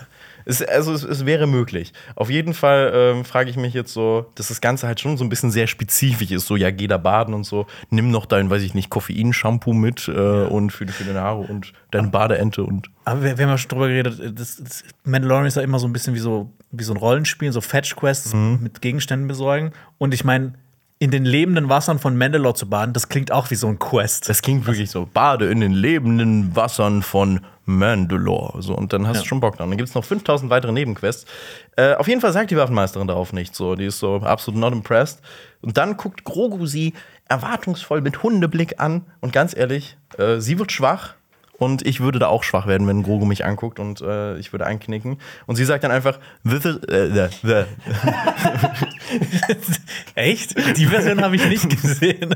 [0.44, 1.92] Es, also es, es wäre möglich.
[2.16, 5.24] Auf jeden Fall ähm, frage ich mich jetzt so, dass das Ganze halt schon so
[5.24, 6.46] ein bisschen sehr spezifisch ist.
[6.46, 7.66] So, ja, geh da baden und so.
[7.90, 11.72] Nimm noch dein, weiß ich nicht, Koffein-Shampoo mit äh, und für, für deine Haare und
[11.90, 12.90] deine Badeente und.
[13.04, 15.86] Aber wir, wir haben ja schon drüber geredet, das, das Mandalorian ist ja immer so
[15.86, 19.72] ein bisschen wie so, wie so ein Rollenspiel, so Fetch-Quests mit Gegenständen besorgen.
[19.98, 20.54] Und ich meine,
[21.02, 24.28] in den lebenden Wassern von Mandalore zu baden, das klingt auch wie so ein Quest.
[24.28, 25.08] Das klingt wirklich so.
[25.12, 28.60] Bade in den lebenden Wassern von Mandalore.
[28.60, 29.22] So, und dann hast Ja.
[29.22, 29.70] du schon Bock dran.
[29.70, 31.24] Dann gibt es noch 5000 weitere Nebenquests.
[31.76, 33.76] Äh, auf jeden Fall sagt die Waffenmeisterin darauf nicht so.
[33.76, 35.22] Die ist so absolut not impressed.
[35.62, 36.92] Und dann guckt Grogu sie
[37.30, 39.06] erwartungsvoll mit Hundeblick an.
[39.20, 41.14] Und ganz ehrlich, äh, sie wird schwach.
[41.60, 44.66] Und ich würde da auch schwach werden, wenn Grogu mich anguckt und äh, ich würde
[44.66, 45.18] einknicken.
[45.46, 47.64] Und sie sagt dann einfach, this is, äh, the, the.
[50.14, 50.56] Echt?
[50.76, 52.34] Die Version habe ich nicht gesehen.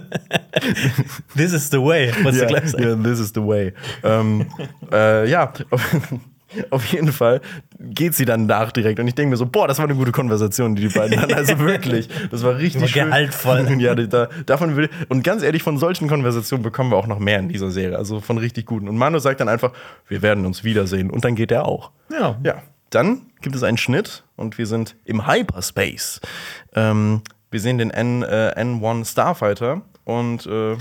[1.36, 2.84] This is the way, was du Ja, gleich sagst.
[2.84, 3.72] ja, this is the way.
[4.02, 4.46] ähm,
[4.92, 5.52] äh, ja,
[6.70, 7.40] auf jeden Fall
[7.78, 10.12] geht sie dann nach direkt und ich denke mir so, boah, das war eine gute
[10.12, 11.34] Konversation, die die beiden hatten.
[11.34, 13.06] Also wirklich, das war richtig War schön.
[13.06, 13.66] gehaltvoll.
[13.78, 17.38] ja, da, davon will und ganz ehrlich, von solchen Konversationen bekommen wir auch noch mehr
[17.38, 18.88] in dieser Serie, also von richtig guten.
[18.88, 19.72] Und Manu sagt dann einfach,
[20.08, 21.90] wir werden uns wiedersehen und dann geht er auch.
[22.10, 22.36] Ja.
[22.44, 26.20] Ja, dann gibt es einen Schnitt und wir sind im Hyperspace.
[26.74, 30.76] Ähm, wir sehen den N, äh, N1 Starfighter und äh,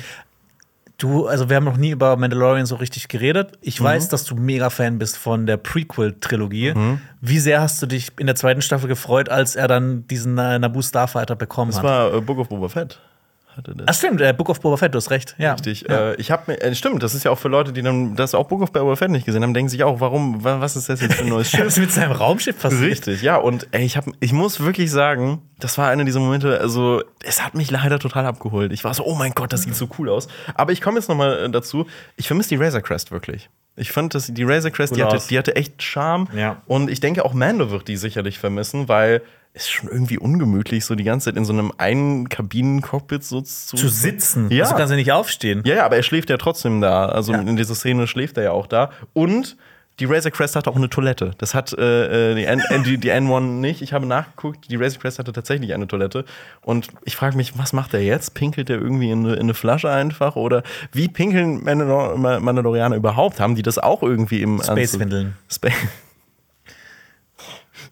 [1.04, 3.58] Du, also wir haben noch nie über Mandalorian so richtig geredet.
[3.60, 3.84] Ich Mhm.
[3.84, 6.74] weiß, dass du mega Fan bist von der Prequel-Trilogie.
[7.20, 10.58] Wie sehr hast du dich in der zweiten Staffel gefreut, als er dann diesen äh,
[10.60, 11.84] Naboo Starfighter bekommen das hat?
[11.84, 13.00] war äh, Book of Boba Fett.
[13.56, 13.86] Hatte das.
[13.88, 15.36] Ach stimmt, äh, Book of Boba Fett, du hast recht.
[15.38, 15.54] Ja.
[15.54, 15.86] Richtig.
[15.88, 16.12] Ja.
[16.12, 18.34] Äh, ich habe mir, äh, stimmt, das ist ja auch für Leute, die dann das
[18.36, 20.90] auch Book of Boba Fett nicht gesehen haben, denken sich auch, warum, wa- was ist
[20.90, 21.68] das jetzt für ein neues Was Schiff?
[21.68, 22.82] ist mit seinem Raumschiff passiert?
[22.92, 23.36] Richtig, ja.
[23.38, 27.44] Und ey, ich, hab, ich muss wirklich sagen, das war einer dieser Momente, also es
[27.44, 28.72] hat mich leider total abgeholt.
[28.74, 30.28] Ich war so, oh mein Gott, das sieht so cool aus.
[30.56, 31.86] Aber ich komme jetzt noch mal äh, dazu,
[32.16, 33.50] ich vermisse die Razor Crest wirklich.
[33.76, 36.28] Ich fand, dass die Razor Crest, Cool die hatte, die hatte echt Charme.
[36.36, 36.62] Ja.
[36.68, 39.22] Und ich denke, auch Mando wird die sicherlich vermissen, weil
[39.54, 43.76] ist schon irgendwie ungemütlich, so die ganze Zeit in so einem einen Kabinencockpit so zu,
[43.78, 44.50] Zu sitzen.
[44.50, 44.64] Ja.
[44.64, 45.62] Also du kannst ja nicht aufstehen.
[45.66, 47.06] ja, ja, aber er schläft ja trotzdem da.
[47.06, 47.40] Also Ja.
[47.42, 48.90] in dieser Szene schläft er ja auch da.
[49.14, 49.56] Und
[50.00, 51.32] die Razor Crest hatte auch eine Toilette.
[51.38, 53.84] Das hat äh, äh, die, N äh, die, die N1 nicht.
[53.84, 56.26] Ich habe nachgeguckt, die Razor Crest hatte tatsächlich eine Toilette.
[56.62, 58.34] Und ich frage mich, was macht er jetzt?
[58.34, 60.36] Pinkelt er irgendwie in eine, in eine Flasche einfach?
[60.36, 63.40] Oder wie pinkeln Mandalor Ma- Mandalorianer überhaupt?
[63.40, 64.64] Haben die das auch irgendwie im?
[64.64, 65.36] Space-Windeln.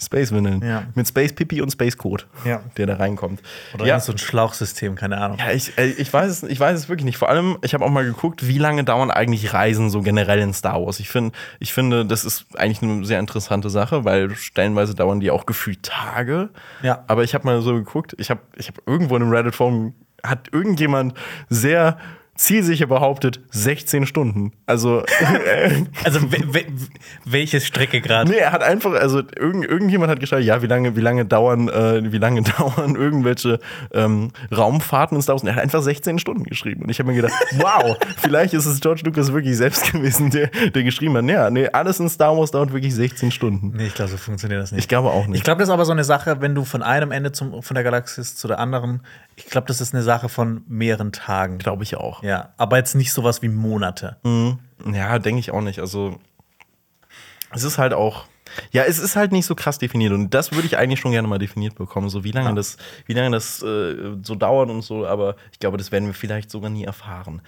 [0.01, 0.61] Spa Space-Windeln.
[0.65, 0.83] Ja.
[0.95, 2.61] Mit Space Pipi und Space Code, Ja.
[2.77, 3.41] der da reinkommt.
[3.73, 3.99] Oder ja.
[3.99, 5.37] so ein Schlauchsystem, keine Ahnung.
[5.39, 7.17] Ja, ich, äh, ich, weiß es, ich weiß es wirklich nicht.
[7.17, 10.53] Vor allem, ich habe auch mal geguckt, wie lange dauern eigentlich Reisen so generell in
[10.53, 10.99] Star Wars.
[10.99, 15.31] Ich, find, ich finde, das ist eigentlich eine sehr interessante Sache, weil stellenweise dauern die
[15.31, 16.49] auch gefühlt Tage.
[16.81, 17.03] Ja.
[17.07, 19.93] Aber ich habe mal so geguckt, ich habe ich hab irgendwo in einem Reddit-Forum,
[20.23, 21.13] hat irgendjemand
[21.49, 21.97] sehr
[22.41, 24.51] zielsicher behauptet, 16 Stunden.
[24.65, 25.03] Also,
[26.03, 26.65] Also we we
[27.25, 28.29] welche Strecke gerade?
[28.29, 31.69] nee, er hat einfach, also irgend, irgendjemand hat geschrieben, ja, wie lange, wie lange dauern,
[31.69, 33.59] äh, wie lange dauern irgendwelche
[33.93, 35.43] ähm, Raumfahrten in Star Wars?
[35.43, 36.83] Und er hat einfach 16 Stunden geschrieben.
[36.83, 40.47] Und ich habe mir gedacht, wow, vielleicht ist es George Lucas wirklich selbst gewesen, der,
[40.47, 43.73] der geschrieben hat, ja, nee, alles in Star Wars dauert wirklich 16 Stunden.
[43.75, 44.79] Nee, ich glaube, so funktioniert das nicht.
[44.81, 45.43] Ich glaube auch Ich nicht.
[45.43, 47.83] glaube, das ist aber so eine Sache, wenn du von einem Ende zum, von der
[47.83, 49.01] Galaxis zu der anderen,
[49.35, 51.57] ich glaube, das ist eine Sache von mehreren Tagen.
[51.57, 52.21] Glaube ich auch.
[52.23, 54.17] Ja, aber jetzt nicht sowas wie Monate.
[54.91, 55.79] Ja, denke ich auch nicht.
[55.79, 56.17] Also,
[57.51, 58.25] es ist halt auch.
[58.71, 61.25] Ja, es ist halt nicht so krass definiert und das würde ich eigentlich schon gerne
[61.27, 62.55] mal definiert bekommen, so wie lange Ja.
[62.55, 62.75] das,
[63.05, 66.51] wie lange das äh, so dauert und so, aber ich glaube, das werden wir vielleicht
[66.51, 67.41] sogar nie erfahren.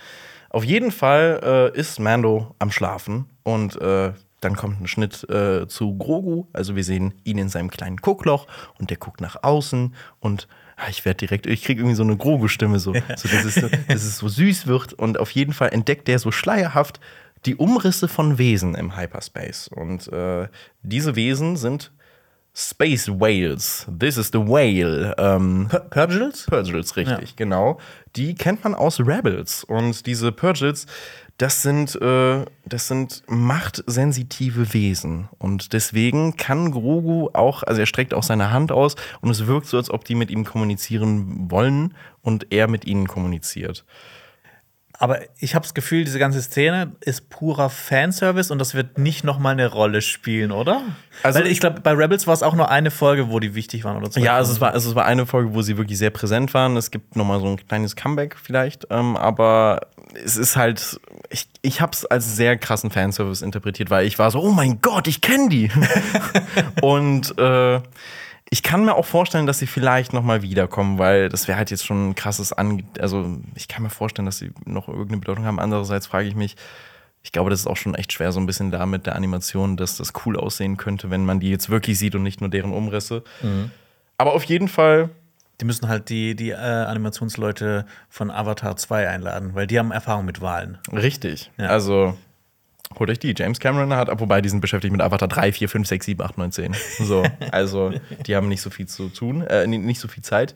[0.50, 5.68] Auf jeden Fall äh, ist Mando am Schlafen und äh, dann kommt ein Schnitt äh,
[5.68, 8.48] zu Grogu, also wir sehen ihn in seinem kleinen Guckloch
[8.80, 10.48] und der guckt nach außen und
[10.90, 14.04] ich werde direkt, ich kriege irgendwie so eine Grogu-Stimme, so, so, dass, es so, dass
[14.04, 17.00] es so süß wird und auf jeden Fall entdeckt der so schleierhaft
[17.46, 19.68] die Umrisse von Wesen im Hyperspace.
[19.68, 20.48] Und äh,
[20.82, 21.92] diese Wesen sind
[22.56, 23.88] Space Whales.
[23.99, 25.16] This is the Whale.
[25.18, 26.45] Ähm, Pur- Purgils?
[26.45, 27.80] Purgils, richtig, genau.
[28.16, 29.64] Die kennt man aus Rebels.
[29.64, 30.86] Und diese Purgils,
[31.38, 35.30] das sind, äh, das sind machtsensitive Wesen.
[35.39, 39.66] Und deswegen kann Grogu auch, also er streckt auch seine Hand aus und es wirkt
[39.66, 43.84] so, als ob die mit ihm kommunizieren wollen und er mit ihnen kommuniziert.
[45.04, 49.26] Aber ich habe das Gefühl, diese ganze Szene ist purer Fanservice und das wird nicht
[49.26, 50.82] noch mal eine Rolle spielen, oder?
[51.24, 53.84] Also- Weil ich glaube, bei Rebels war es auch nur eine Folge, wo die wichtig
[53.84, 54.22] waren oder zwei.
[54.22, 56.78] Ja, also es, war, also es war eine Folge, wo sie wirklich sehr präsent waren.
[56.78, 59.88] Es gibt noch mal so ein kleines Comeback vielleicht, ähm, aber
[60.24, 64.32] es ist halt, ich, ich habe es als sehr krassen Fanservice interpretiert, weil ich war
[64.32, 65.70] so, oh mein Gott, ich kenne die.
[66.82, 67.82] Und äh,
[68.54, 71.72] ich kann mir auch vorstellen, dass sie vielleicht noch mal wiederkommen, weil das wäre halt
[71.72, 72.84] jetzt schon ein krasses An...
[72.99, 75.60] Also ich kann mir vorstellen, dass sie noch irgendeine Bedeutung haben.
[75.60, 76.56] Andererseits frage ich mich,
[77.24, 79.76] ich glaube, das ist auch schon echt schwer, so ein bisschen da mit der Animation,
[79.76, 82.74] dass das cool aussehen könnte, wenn man die jetzt wirklich sieht und nicht nur deren
[82.74, 83.24] Umrisse.
[84.20, 85.10] Aber auf jeden Fall,
[85.60, 90.26] Die müssen halt die, die äh, Animationsleute von Avatar 2 einladen, weil die haben Erfahrung
[90.26, 90.78] mit Wahlen.
[90.91, 91.49] richtig.
[91.58, 91.70] Ja.
[91.70, 92.16] Also,
[93.00, 93.34] holt euch die.
[93.36, 96.38] James Cameron hat, wobei die sind beschäftigt mit Avatar 3, 4, 5, 6, 7, 8,
[96.38, 96.76] 9, 10.
[97.00, 97.91] So, also,
[98.26, 100.54] die haben nicht so viel zu tun, äh, nicht so viel Zeit.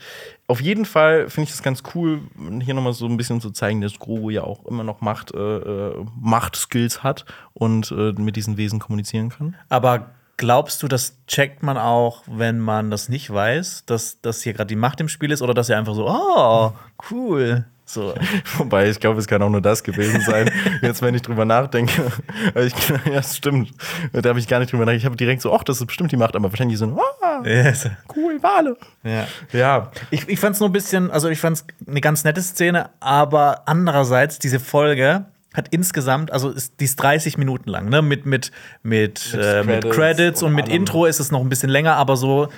[0.47, 2.21] Auf jeden Fall finde ich das ganz cool,
[2.61, 5.37] hier nochmal so ein bisschen zu zeigen, dass Grogu ja auch immer noch Macht, äh,
[5.37, 9.55] äh, Macht-Skills hat und äh, mit diesen Wesen kommunizieren kann.
[9.69, 14.53] Aber glaubst du, das checkt man auch, wenn man das nicht weiß, dass, dass hier
[14.53, 16.73] gerade die Macht im Spiel ist oder dass er einfach so, oh,
[17.11, 17.65] cool.
[17.89, 18.13] So.
[18.57, 20.51] Wobei, ich glaube, es kann auch nur das gewesen sein.
[20.81, 22.11] Jetzt, wenn ich drüber nachdenke.
[22.55, 23.71] Ich, ja, das stimmt.
[24.13, 24.99] Da habe ich gar nicht drüber nachgedacht.
[25.01, 27.89] Ich habe direkt so, ach, das ist bestimmt die Macht, aber wahrscheinlich so, ah, Yes.
[28.15, 28.75] cool, Wale.
[29.03, 29.27] Ja.
[29.53, 32.41] Ja, Ich, ich fand es nur ein bisschen, also ich fand es eine ganz nette
[32.41, 38.01] Szene, aber andererseits, diese Folge hat insgesamt, also ist, die ist 30 Minuten lang, ne?
[38.01, 38.51] Mit, mit,
[38.83, 40.75] mit, äh, mit Credits Credits und, und mit allem.
[40.75, 42.49] Intro ist es noch ein bisschen länger, aber so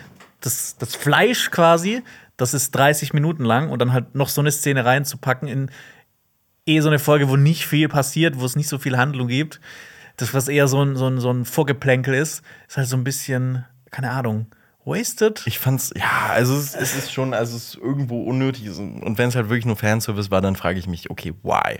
[0.42, 2.02] das, das Fleisch quasi,
[2.40, 5.70] das ist 30 Minuten lang und dann halt noch so eine Szene reinzupacken in
[6.66, 9.60] eh so eine Folge, wo nicht viel passiert, wo es nicht so viel Handlung gibt.
[10.18, 13.04] Das, was eher so ein, so ein, so ein Vorgeplänkel ist, ist halt so ein
[13.04, 14.48] bisschen, keine Ahnung,
[14.86, 15.44] wasted.
[15.46, 18.70] ich fand's, ja, also es, es ist schon, also es ist irgendwo unnötig.
[18.78, 21.80] Und wenn es halt wirklich nur Fanservice war, dann frage ich mich, okay, why?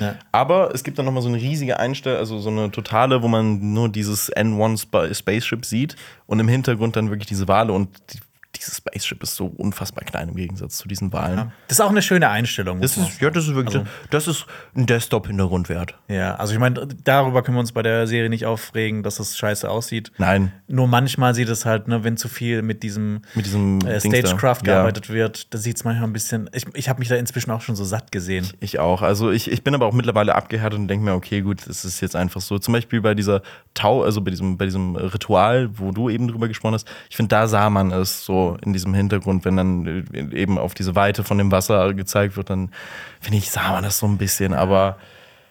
[0.00, 0.16] Ja.
[0.32, 3.72] Aber es gibt dann nochmal so eine riesige Einstellung, also so eine totale, wo man
[3.74, 5.96] nur dieses N1 Spa- Spaceship sieht
[6.26, 8.18] und im Hintergrund dann wirklich diese Wale und die,
[8.58, 11.52] dieses Spaceship ist so unfassbar klein im Gegensatz zu diesen Walen.
[11.68, 12.80] Das ist auch eine schöne Einstellung.
[12.80, 14.46] Das ist, ja, das ist wirklich, Also- das ist
[14.76, 15.94] ein Desktop-Hintergrund wert.
[16.08, 19.36] Ja, also ich meine, darüber können wir uns bei der Serie nicht aufregen, dass es
[19.36, 20.12] scheiße aussieht.
[20.18, 24.00] Nein, Nur manchmal sieht es halt, ne, wenn zu viel mit diesem, mit diesem äh.
[24.00, 24.74] Stagecraft Ja.
[24.74, 26.48] gearbeitet wird, da sieht es manchmal ein bisschen.
[26.52, 28.46] Ich, ich habe mich da inzwischen auch schon so satt gesehen.
[28.60, 29.02] Ich auch.
[29.02, 32.00] Also ich, ich bin aber auch mittlerweile abgehärtet und denke mir, okay, gut, es ist
[32.00, 32.58] jetzt einfach so.
[32.58, 33.42] Zum Beispiel bei dieser
[33.74, 37.28] Tau, also bei diesem, bei diesem Ritual, wo du eben drüber gesprochen hast, ich finde,
[37.28, 41.24] da sah man es so in diesem Hintergrund, wenn dann äh, eben auf diese Weite
[41.24, 42.70] von dem Wasser gezeigt wird, dann
[43.20, 44.54] finde ich, sah man das so ein bisschen.
[44.54, 44.98] Aber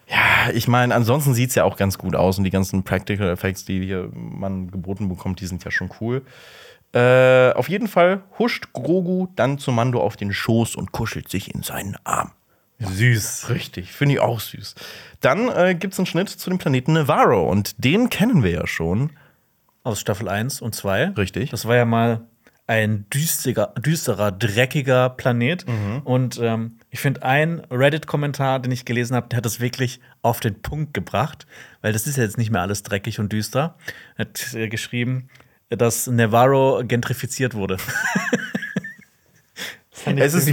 [0.07, 3.29] ja, ich meine, ansonsten sieht es ja auch ganz gut aus und die ganzen Practical
[3.29, 6.23] Effects, die hier man geboten bekommt, die sind ja schon cool.
[6.93, 11.53] Äh, auf jeden Fall huscht Grogu dann zu Mando auf den Schoß und kuschelt sich
[11.53, 12.31] in seinen Arm.
[12.79, 13.49] Süß.
[13.49, 14.75] Richtig, finde ich auch süß.
[15.19, 18.67] Dann äh, gibt es einen Schnitt zu dem Planeten Navarro und den kennen wir ja
[18.67, 19.11] schon.
[19.83, 21.09] Aus Staffel 1 und 2.
[21.17, 21.49] Richtig.
[21.49, 22.27] Das war ja mal
[22.67, 25.65] ein düsterer, düsterer dreckiger Planet.
[25.67, 26.01] Mhm.
[26.03, 30.41] Und ähm, ich finde, ein Reddit-Kommentar, den ich gelesen habe, der hat das wirklich auf
[30.41, 31.47] den Punkt gebracht,
[31.81, 33.75] weil das ist ja jetzt nicht mehr alles dreckig und düster.
[34.17, 35.29] Er hat äh, geschrieben,
[35.69, 37.77] dass Navarro gentrifiziert wurde.
[40.15, 40.47] Es ist,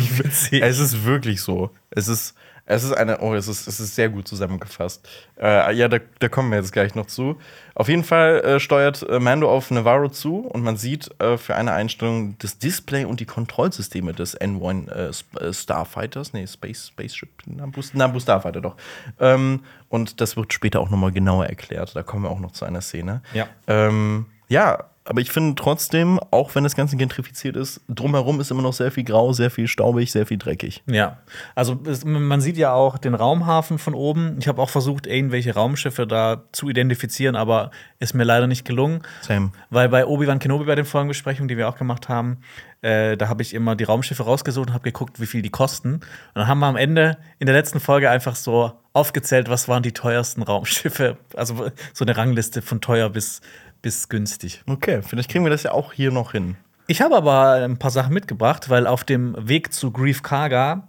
[0.52, 1.70] es ist wirklich so.
[1.90, 2.34] Es ist,
[2.66, 5.06] es ist eine, oh, es ist, es ist sehr gut zusammengefasst.
[5.38, 7.38] Äh, ja, da, da kommen wir jetzt gleich noch zu.
[7.74, 11.56] Auf jeden Fall äh, steuert äh, Mando auf Navarro zu und man sieht äh, für
[11.56, 17.28] eine Einstellung das Display und die Kontrollsysteme des N1 äh, äh, Starfighters, nee, Space, Spaceship,
[17.46, 18.76] Nabu, Nabu Starfighter doch.
[19.20, 19.60] Ähm,
[19.90, 21.94] und das wird später auch nochmal genauer erklärt.
[21.94, 23.20] Da kommen wir auch noch zu einer Szene.
[23.34, 23.46] Ja.
[23.66, 28.62] Ähm, ja, aber ich finde trotzdem, auch wenn das Ganze gentrifiziert ist, drumherum ist immer
[28.62, 30.82] noch sehr viel grau, sehr viel staubig, sehr viel dreckig.
[30.86, 31.18] Ja,
[31.54, 34.36] also es, man sieht ja auch den Raumhafen von oben.
[34.38, 39.02] Ich habe auch versucht, irgendwelche Raumschiffe da zu identifizieren, aber ist mir leider nicht gelungen.
[39.20, 39.52] Same.
[39.68, 42.38] Weil bei Obi-Wan Kenobi bei den Folgenbesprechungen, die wir auch gemacht haben,
[42.80, 45.94] äh, da habe ich immer die Raumschiffe rausgesucht und habe geguckt, wie viel die kosten.
[45.94, 46.02] Und
[46.34, 49.92] dann haben wir am Ende in der letzten Folge einfach so aufgezählt, was waren die
[49.92, 51.16] teuersten Raumschiffe.
[51.34, 53.40] Also so eine Rangliste von teuer bis,
[53.84, 54.62] bis günstig.
[54.66, 56.56] Okay, vielleicht kriegen wir das ja auch hier noch hin.
[56.86, 60.88] Ich habe aber ein paar Sachen mitgebracht, weil auf dem Weg zu Grief Karga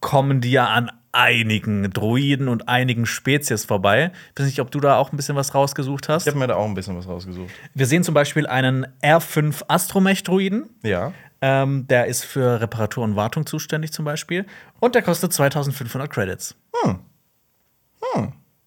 [0.00, 4.12] kommen die ja an einigen Droiden und einigen Spezies vorbei.
[4.34, 6.22] Ich weiß nicht, ob du da auch ein bisschen was rausgesucht hast.
[6.22, 7.50] Ich habe mir da auch ein bisschen was rausgesucht.
[7.74, 10.70] Wir sehen zum Beispiel einen R5 Astromech-Droiden.
[10.84, 11.12] Ja.
[11.40, 14.46] Ähm, der ist für Reparatur und Wartung zuständig zum Beispiel.
[14.78, 16.54] Und der kostet 2500 Credits.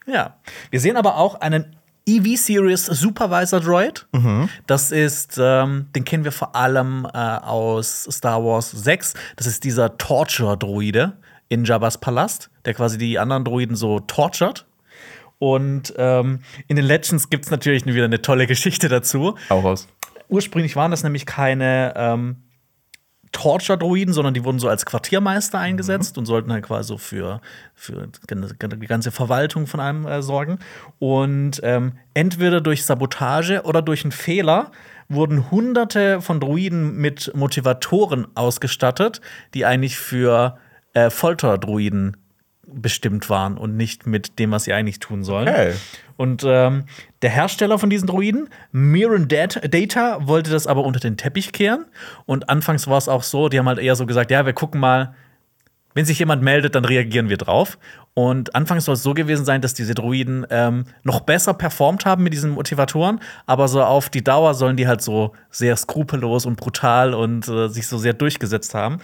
[0.08, 0.38] Ja.
[0.70, 1.76] Wir sehen aber auch einen
[2.08, 4.08] EV-Series Supervisor Droid.
[4.68, 9.14] Das ist, ähm, den kennen wir vor allem äh, aus Star Wars 6.
[9.36, 11.14] Das ist dieser Torture-Droide
[11.50, 14.66] in Jabba's Palast, der quasi die anderen Droiden so tortured.
[15.40, 19.88] Und ähm, in den Legends gibt es natürlich wieder eine tolle Geschichte dazu Auch raus.
[20.30, 22.38] ursprünglich waren das nämlich keine ähm,
[23.36, 27.42] Torture-Droiden, sondern die wurden so als Quartiermeister eingesetzt und sollten halt quasi so für,
[27.74, 30.60] für die ganze Verwaltung von einem äh, sorgen.
[31.00, 34.72] Und ähm, entweder durch Sabotage oder durch einen Fehler
[35.10, 39.20] wurden hunderte von Droiden mit Motivatoren ausgestattet,
[39.54, 40.58] die eigentlich für
[40.94, 42.16] äh, Folterdroiden
[42.68, 45.50] bestimmt waren und nicht mit dem, was sie eigentlich tun sollen.
[45.50, 45.74] Okay.
[46.18, 46.86] Und ähm,
[47.26, 51.86] der Hersteller von diesen Droiden, Mirren Dat- Data, wollte das aber unter den Teppich kehren.
[52.28, 54.80] Und anfangs war es auch so, die haben halt eher so gesagt, ja, wir gucken
[54.80, 55.16] mal,
[55.96, 57.80] wenn sich jemand meldet, dann reagieren wir drauf.
[58.14, 62.24] Und anfangs soll es so gewesen sein, dass diese Droiden ähm, noch besser performt haben
[62.24, 66.58] mit diesen Motivatoren, aber so auf die Dauer sollen die halt so sehr skrupellos und
[66.58, 69.00] brutal und äh, sich so sehr durchgesetzt haben.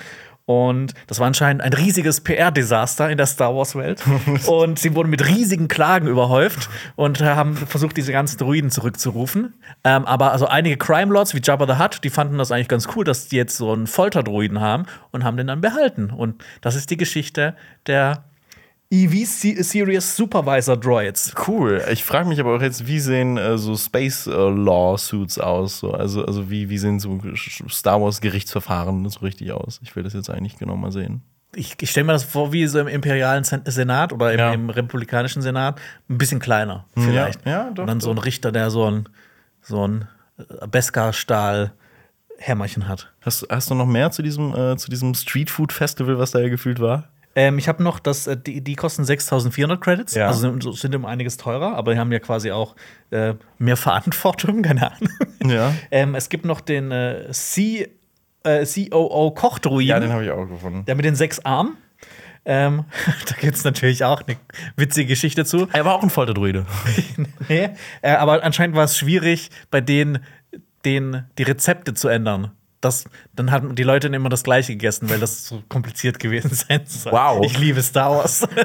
[0.45, 4.03] Und das war anscheinend ein riesiges PR-Desaster in der Star Wars-Welt.
[4.47, 9.53] und sie wurden mit riesigen Klagen überhäuft und haben versucht, diese ganzen Droiden zurückzurufen.
[9.83, 12.87] Ähm, aber also einige Crime Lords wie Jabba the Hutt, die fanden das eigentlich ganz
[12.95, 16.09] cool, dass die jetzt so einen Folterdroiden haben und haben den dann behalten.
[16.09, 17.55] Und das ist die Geschichte
[17.87, 18.23] der
[18.91, 21.33] EV Se- Series Supervisor Droids.
[21.47, 21.81] Cool.
[21.91, 25.79] Ich frage mich aber auch jetzt, wie sehen äh, so Space äh, Lawsuits aus?
[25.79, 27.17] So, also, also wie, wie sehen so
[27.69, 29.79] Star Wars Gerichtsverfahren so richtig aus?
[29.81, 31.21] Ich will das jetzt eigentlich genau mal sehen.
[31.55, 34.53] Ich, ich stelle mir das vor, wie so im imperialen Sen- Senat oder im, Ja.
[34.53, 35.79] im republikanischen Senat,
[36.09, 37.45] ein bisschen kleiner vielleicht.
[37.45, 39.07] Ja, ja, doch, Und dann so ein Richter, der so ein,
[39.61, 43.11] so ein äh, Beskar-Stahl-Hämmerchen hat.
[43.21, 46.39] Hast, hast du noch mehr zu diesem, äh, zu diesem Street Food Festival, was da
[46.39, 47.09] ja gefühlt war?
[47.35, 50.27] Ähm, ich habe noch, das, äh, die, die kosten 6400 Credits, Ja.
[50.27, 52.75] also sind, sind um einiges teurer, aber die haben ja quasi auch
[53.11, 55.09] äh, mehr Verantwortung, keine Ahnung.
[55.45, 55.73] Ja.
[55.91, 57.89] ähm, es gibt noch den äh, C,
[58.43, 60.83] äh, COO Kochdruiden, Ja, den habe ich auch gefunden.
[60.85, 61.77] der mit den sechs Armen.
[62.43, 62.85] Ähm,
[63.29, 64.35] da gibt es natürlich auch eine
[64.75, 65.67] witzige Geschichte zu.
[65.73, 66.65] Er war auch ein Folterdruide.
[67.49, 67.69] nee,
[68.01, 70.19] äh, aber anscheinend war es schwierig, bei denen,
[70.83, 72.51] denen die Rezepte zu ändern.
[72.81, 73.05] Das,
[73.35, 77.11] dann haben die Leute immer das Gleiche gegessen, weil das so kompliziert gewesen sein soll.
[77.13, 77.45] Wow.
[77.45, 78.47] Ich liebe Star Wars.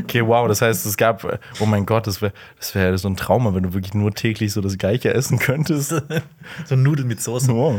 [0.00, 0.46] Okay, wow.
[0.46, 3.62] Das heißt, es gab, oh mein Gott, das wäre das wär so ein Trauma, wenn
[3.62, 5.94] du wirklich nur täglich so das Gleiche essen könntest.
[6.66, 7.50] so Nudeln mit Soße.
[7.50, 7.78] Oh.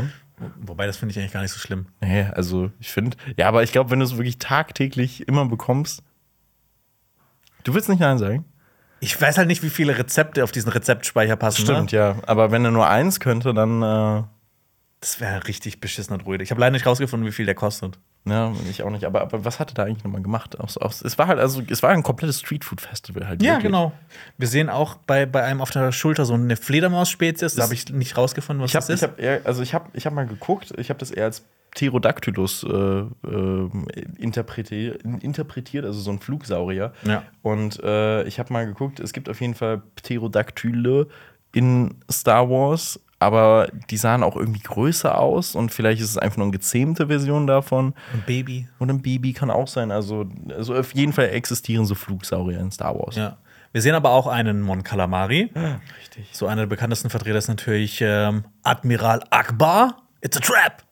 [0.60, 1.86] Wobei, das finde ich eigentlich gar nicht so schlimm.
[2.00, 6.02] Nee, also ich finde, ja, aber ich glaube, wenn du es wirklich tagtäglich immer bekommst,
[7.62, 8.44] du willst nicht Nein sagen.
[8.98, 11.62] Ich weiß halt nicht, wie viele Rezepte auf diesen Rezeptspeicher passen.
[11.62, 11.98] Stimmt, Ne?
[11.98, 12.16] ja.
[12.26, 14.22] Aber wenn er nur eins könnte, dann, äh,
[15.00, 16.42] Das wäre richtig beschissener Druide.
[16.44, 17.98] Ich habe leider nicht rausgefunden, wie viel der kostet.
[18.26, 19.04] ja, ich auch nicht.
[19.04, 20.60] Aber, aber was hat er da eigentlich nochmal gemacht?
[20.60, 23.42] Aus, aus, es war halt, also, es war ein komplettes Streetfood-Festival halt.
[23.42, 23.64] Ja, wirklich.
[23.64, 23.92] genau.
[24.36, 27.54] Wir sehen auch bei, bei einem auf der Schulter so eine Fledermaus-Spezies.
[27.54, 29.02] Da habe ich nicht rausgefunden, was Ich habe das ich ist.
[29.02, 32.64] hab eher, also ich hab, ich hab mal geguckt, ich habe das eher als Pterodactylus
[32.64, 33.70] äh, äh,
[34.18, 36.92] interpretiert, interpretiert, also so ein Flugsaurier.
[37.04, 37.22] Ja.
[37.42, 41.06] Und äh, ich habe mal geguckt, es gibt auf jeden Fall Pterodactyle
[41.52, 46.38] in Star Wars, aber die sahen auch irgendwie größer aus und vielleicht ist es einfach
[46.38, 47.94] nur eine gezähmte Version davon.
[48.14, 48.66] Ein Baby.
[48.78, 49.90] Und ein Baby kann auch sein.
[49.90, 53.16] Also, also auf jeden Fall existieren so Flugsaurier in Star Wars.
[53.16, 53.36] Ja.
[53.72, 55.52] Wir sehen aber auch einen Mon Calamari.
[56.00, 56.30] Richtig.
[56.32, 60.02] So einer der bekanntesten Vertreter ist natürlich ähm, Admiral Akbar.
[60.22, 60.82] It's a trap.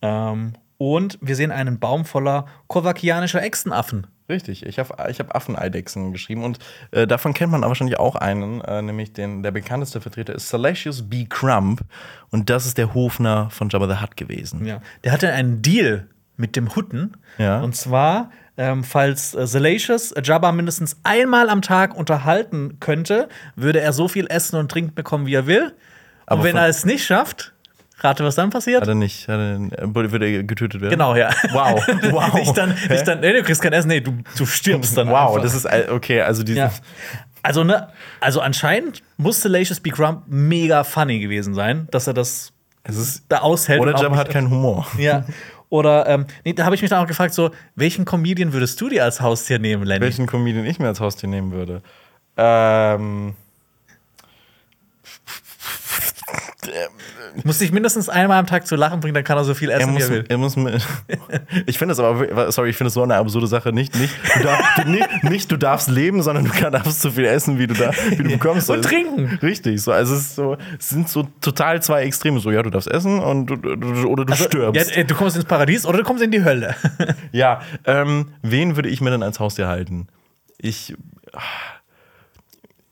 [0.00, 4.06] Ähm, und wir sehen einen Baum voller kovakianischer Echsenaffen.
[4.28, 6.58] Richtig, ich habe ich hab Affeneidechsen geschrieben und
[6.90, 10.48] äh, davon kennt man aber wahrscheinlich auch einen, äh, nämlich den, der bekannteste Vertreter ist
[10.48, 11.24] Salacious B.
[11.26, 11.80] Crump
[12.30, 14.66] und das ist der Hofner von Jabba the Hutt gewesen.
[14.66, 14.82] Ja.
[15.04, 16.08] Der hatte einen Deal
[16.38, 17.16] mit dem Hutten.
[17.36, 17.60] Ja.
[17.60, 23.92] Und zwar, ähm, falls äh, Salacious Jabba mindestens einmal am Tag unterhalten könnte, würde er
[23.92, 25.74] so viel Essen und Trinken bekommen, wie er will.
[26.26, 27.52] Aber und wenn er es nicht schafft,
[28.00, 28.82] rate, was dann passiert?
[28.82, 30.90] Hat er nicht, hat er, äh, würde er getötet werden?
[30.90, 31.30] Genau, ja.
[31.50, 31.80] Wow,
[32.10, 32.34] wow.
[32.34, 35.08] nicht dann, nicht dann, nee, du kriegst kein Essen, nee, du, du stirbst dann.
[35.08, 35.42] Wow, einfach.
[35.42, 36.70] das ist, äh, okay, also diese, Ja.
[37.42, 37.88] Also, ne,
[38.20, 39.90] also anscheinend muss Salacious B.
[39.90, 42.52] Crump mega funny gewesen sein, dass er das
[42.86, 43.80] ist, da aushält.
[43.80, 44.86] oder Jabba hat keinen Humor.
[44.98, 45.24] Ja.
[45.70, 48.88] Oder, ähm, nee, da habe ich mich dann auch gefragt, so, welchen Comedian würdest du
[48.88, 50.00] dir als Haustier nehmen, Lenny?
[50.00, 51.82] Welchen Comedian ich mir als Haustier nehmen würde?
[52.38, 53.34] Ähm.
[57.44, 59.78] Muss dich mindestens einmal am Tag zu lachen bringen, dann kann er so viel Er
[59.78, 60.24] essen, wie muss, er will.
[60.28, 60.56] er muss
[61.66, 63.72] ich finde das aber, sorry, ich finde das so eine absurde Sache.
[63.72, 67.24] Nicht, nicht, du darf, du, nicht, nicht, du darfst leben, sondern du darfst so viel
[67.26, 68.70] essen, wie du, da, wie du bekommst.
[68.70, 69.38] Und trinken.
[69.42, 72.40] Richtig, so, also es, so, es sind so total zwei Extreme.
[72.40, 74.96] So, ja, du darfst essen und, du- du- oder du Ja, stirbst.
[74.96, 76.74] äh, du kommst ins Paradies oder du kommst in die Hölle.
[77.32, 80.06] Ja, ähm, wen würde ich mir denn als Haustier halten?
[80.56, 80.94] Ich.
[81.34, 81.40] ah,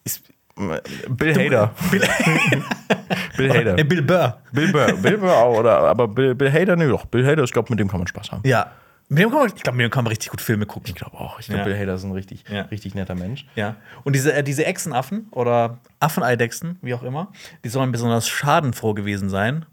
[0.04, 0.20] ich
[0.56, 1.74] Bill Hader.
[1.90, 2.00] Bill,
[3.36, 3.78] Bill Hader.
[3.78, 4.40] äh, Bill Burr.
[4.52, 4.92] Bill Burr.
[4.94, 5.78] Bill Burr auch, oder?
[5.80, 7.04] Aber Bill, Bill Hader, nee, doch.
[7.06, 8.42] Bill Hader, ich glaube, mit dem kann man Spaß haben.
[8.46, 8.72] Ja.
[9.08, 10.88] Mit dem kann man, ich glaube, mit dem kann man richtig gut Filme gucken.
[10.88, 11.38] Ich glaube auch.
[11.38, 11.64] Ich glaube, Ja.
[11.66, 12.62] Bill Hader ist ein richtig, Ja.
[12.62, 13.46] richtig netter Mensch.
[13.54, 13.76] Ja.
[14.02, 17.32] Und diese, äh, diese Echsenaffen oder Affeneidechsen, wie auch immer,
[17.62, 19.66] die sollen besonders schadenfroh gewesen sein.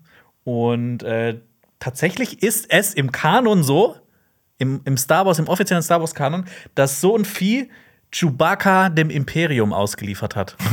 [0.44, 1.40] Und äh,
[1.80, 3.96] tatsächlich ist es im Kanon so,
[4.60, 7.70] im, im Star Wars, im offiziellen Star Wars-Kanon, dass so ein Vieh
[8.14, 10.56] Chewbacca dem Imperium ausgeliefert hat.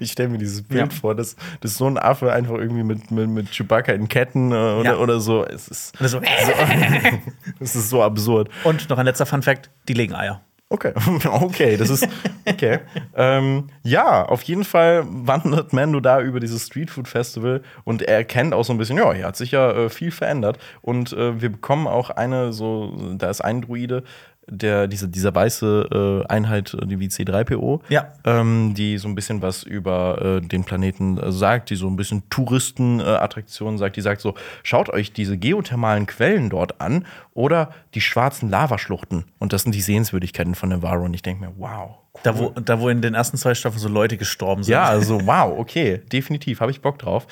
[0.00, 0.98] Ich stelle mir dieses Bild Ja.
[0.98, 4.54] vor, dass, dass so ein Affe einfach irgendwie mit, mit, mit Chewbacca in Ketten äh,
[4.54, 4.96] oder, Ja.
[4.96, 5.44] oder so.
[5.44, 6.20] Es ist, Und so,
[7.60, 8.48] es ist so absurd.
[8.64, 10.40] Und noch ein letzter Fun-Fact: Die legen Eier.
[10.70, 10.92] Okay,
[11.30, 12.06] okay, das ist
[12.46, 12.80] okay.
[13.14, 18.16] ähm, ja, auf jeden Fall wandert Mando da über dieses Street Food Festival und er
[18.16, 21.40] erkennt auch so ein bisschen, ja, hier hat sich ja äh, viel verändert und äh,
[21.40, 24.02] wir bekommen auch eine so, da ist ein Druide,
[24.50, 28.12] der diese dieser weiße äh, Einheit, die wie C3PO, Ja.
[28.24, 31.96] ähm, die so ein bisschen was über äh, den Planeten äh, sagt, die so ein
[31.96, 38.00] bisschen Touristenattraktionen sagt, die sagt so, schaut euch diese geothermalen Quellen dort an oder die
[38.00, 39.24] schwarzen Lavaschluchten.
[39.38, 41.04] Und das sind die Sehenswürdigkeiten von Navarro.
[41.04, 41.96] Und ich denke mir, wow.
[42.22, 44.72] Da wo, da, wo in den ersten zwei Staffeln so Leute gestorben sind.
[44.72, 47.26] Ja, also wow, okay, definitiv, habe ich Bock drauf.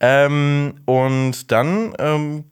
[0.00, 2.44] Ähm, und dann ähm,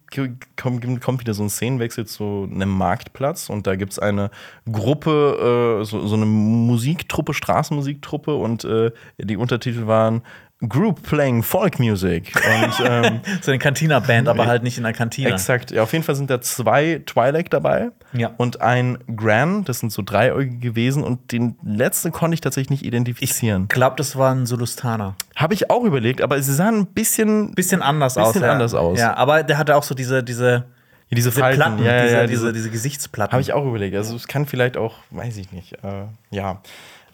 [0.56, 4.30] kommt, kommt wieder so ein Szenenwechsel zu einem Marktplatz und da gibt es eine
[4.70, 10.22] Gruppe, äh, so, so eine Musiktruppe, Straßenmusiktruppe und äh, die Untertitel waren
[10.68, 12.32] Group Playing Folk Music.
[12.36, 15.30] Und ähm, So eine Cantina-Band, aber halt nicht in einer Kantine.
[15.30, 15.70] Exakt.
[15.70, 17.90] Ja, auf jeden Fall sind da zwei Twilight dabei.
[18.12, 18.32] Ja.
[18.36, 21.02] Und ein Gran, das sind so dreieugige gewesen.
[21.02, 23.62] Und den letzten konnte ich tatsächlich nicht identifizieren.
[23.64, 25.14] Ich glaube, das war ein Sulustaner.
[25.34, 27.54] Habe ich auch überlegt, aber sie sahen ein bisschen.
[27.54, 28.34] Bisschen anders aus.
[28.34, 28.52] Bisschen ja.
[28.52, 28.98] anders aus.
[28.98, 30.66] Ja, aber der hatte auch so diese, diese,
[31.10, 31.56] diese diese Falten.
[31.56, 33.32] Platten, ja, ja, diese, ja, diese, diese Gesichtsplatten.
[33.32, 33.96] Habe ich auch überlegt.
[33.96, 35.72] Also es kann vielleicht auch, weiß ich nicht.
[35.82, 36.60] Äh, ja.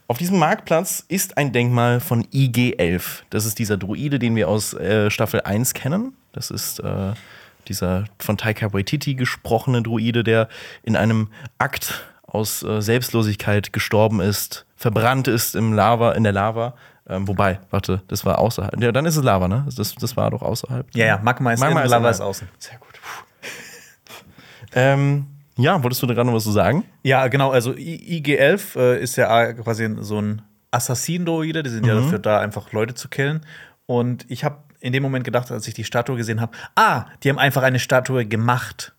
[0.09, 3.23] Auf diesem Marktplatz ist ein Denkmal von IG-11.
[3.31, 6.17] Das ist dieser Druide, den wir aus äh, Staffel 1 kennen.
[6.33, 7.13] Das ist äh,
[7.67, 10.49] dieser von Taika Waititi gesprochene Druide, der
[10.85, 11.29] in einem
[11.59, 16.75] Akt aus äh, Selbstlosigkeit gestorben ist, verbrannt ist im Lava, in der Lava.
[17.09, 18.81] Ähm, wobei, warte, das war außerhalb.
[18.81, 19.67] Ja, dann ist es Lava, ne?
[19.75, 20.87] Das, das war doch außerhalb.
[20.95, 22.49] ja, ja, Magma ist Magma innen, ist Lava ist außen.
[22.59, 22.89] Sehr gut.
[24.79, 25.27] Ähm,
[25.59, 26.85] ja, wolltest du da gerade noch was zu sagen?
[27.03, 27.51] Ja, genau.
[27.51, 31.63] Also I- IG-11 äh, ist ja quasi so ein Assassin-Droide.
[31.63, 32.03] Die sind ja Mhm.
[32.05, 33.41] dafür da, einfach Leute zu killen.
[33.87, 37.31] Und ich habe in dem Moment gedacht, als ich die Statue gesehen habe, ah, die
[37.31, 38.93] haben einfach eine Statue gemacht.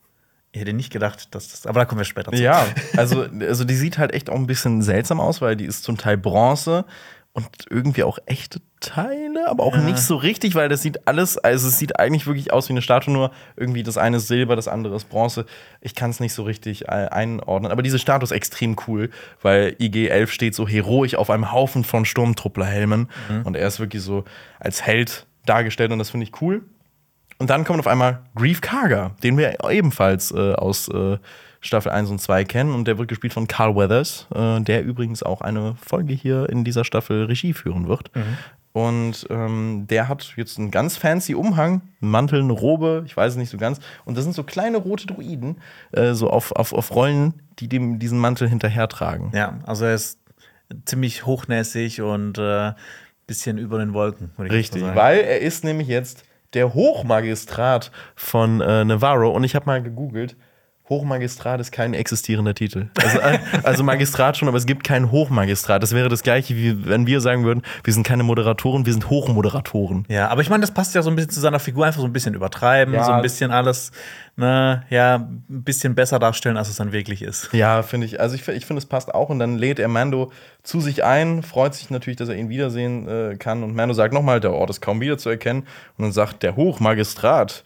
[0.51, 1.67] Ich hätte nicht gedacht, dass das.
[1.67, 2.41] Aber da kommen wir später zu.
[2.41, 2.65] Ja,
[2.97, 5.97] also, also die sieht halt echt auch ein bisschen seltsam aus, weil die ist zum
[5.97, 6.85] Teil Bronze
[7.33, 9.81] und irgendwie auch echte Teile, aber auch Ja.
[9.81, 12.81] nicht so richtig, weil das sieht alles, also es sieht eigentlich wirklich aus wie eine
[12.81, 15.45] Statue, nur irgendwie das eine ist Silber, das andere ist Bronze.
[15.81, 19.09] Ich kann es nicht so richtig äh, einordnen, aber diese Statue ist extrem cool,
[19.41, 23.09] weil IG-11 steht so heroisch auf einem Haufen von Sturmtrupplerhelmen
[23.43, 24.23] und er ist wirklich so
[24.59, 26.61] als Held dargestellt und das finde ich cool.
[27.39, 31.17] Und dann kommt auf einmal Grief Karga, den wir ebenfalls äh, aus äh,
[31.61, 32.73] Staffel 1 und 2 kennen.
[32.73, 36.63] Und der wird gespielt von Carl Weathers, äh, der übrigens auch eine Folge hier in
[36.63, 38.09] dieser Staffel Regie führen wird.
[38.77, 43.31] Und ähm, der hat jetzt einen ganz fancy Umhang, einen Mantel, eine Robe, ich weiß
[43.31, 43.79] es nicht so ganz.
[44.05, 45.57] Und das sind so kleine rote Druiden,
[45.93, 49.31] äh, so auf, auf, auf Rollen, die dem diesen Mantel hinterher tragen.
[49.33, 50.19] Ja, also er ist
[50.85, 52.73] ziemlich hochnäsig und äh,
[53.25, 54.29] bisschen über den Wolken.
[54.37, 56.23] würde ich Richtig, weil er ist nämlich jetzt
[56.53, 60.35] der Hochmagistrat von äh, Navarro und ich habe mal gegoogelt.
[60.89, 62.87] Hochmagistrat ist kein existierender Titel.
[63.03, 65.83] Also, äh, also Magistrat schon, aber es gibt keinen Hochmagistrat.
[65.83, 69.09] Das wäre das gleiche, wie wenn wir sagen würden, wir sind keine Moderatoren, wir sind
[69.09, 70.05] Hochmoderatoren.
[70.07, 72.05] Ja, aber ich meine, das passt ja so ein bisschen zu seiner Figur, einfach so
[72.07, 73.03] ein bisschen übertreiben, Ja.
[73.03, 73.91] so ein bisschen alles,
[74.37, 77.49] ne, ja, ein bisschen besser darstellen, als es dann wirklich ist.
[77.51, 78.19] Ja, finde ich.
[78.21, 79.29] Also ich, ich finde, es passt auch.
[79.29, 80.31] Und dann lädt er Mando
[80.63, 83.63] zu sich ein, freut sich natürlich, dass er ihn wiedersehen äh, kann.
[83.63, 85.63] Und Mando sagt nochmal, der Ort ist kaum wiederzuerkennen.
[85.97, 87.63] Und dann sagt der Hochmagistrat,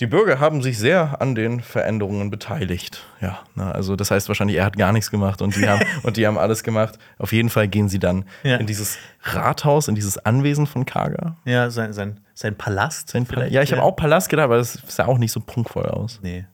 [0.00, 3.04] die Bürger haben sich sehr an den Veränderungen beteiligt.
[3.20, 6.16] Ja, na, also das heißt wahrscheinlich, er hat gar nichts gemacht und die haben, und
[6.16, 6.98] die haben alles gemacht.
[7.18, 8.56] Auf jeden Fall gehen sie dann Ja.
[8.58, 11.36] in dieses Rathaus, in dieses Anwesen von Karga.
[11.44, 13.08] Ja, sein, sein, sein Palast.
[13.10, 15.86] Sein vielleicht, ja, ich habe auch Palast gedacht, aber es sah auch nicht so prunkvoll
[15.86, 16.20] aus.
[16.22, 16.44] Nee.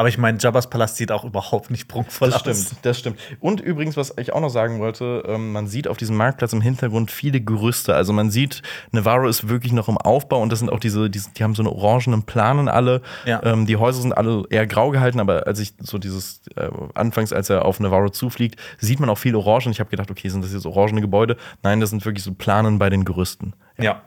[0.00, 2.62] Aber ich meine, Jabba's Palast sieht auch überhaupt nicht prunkvoll Das aus.
[2.62, 3.18] stimmt, das stimmt.
[3.38, 6.62] Und übrigens, was ich auch noch sagen wollte, ähm, man sieht auf diesem Marktplatz im
[6.62, 7.94] Hintergrund viele Gerüste.
[7.94, 11.28] Also man sieht, Navarro ist wirklich noch im Aufbau und das sind auch diese, diese
[11.32, 13.02] die haben so eine orangenen Planen alle.
[13.26, 13.42] Ja.
[13.44, 17.34] Ähm, die Häuser sind alle eher grau gehalten, aber als ich so dieses, äh, anfangs,
[17.34, 20.30] als er auf Navarro zufliegt, sieht man auch viel Orange und ich habe gedacht, okay,
[20.30, 21.36] sind das jetzt orangene Gebäude?
[21.62, 23.52] Nein, das sind wirklich so Planen bei den Gerüsten.
[23.78, 24.00] Ja.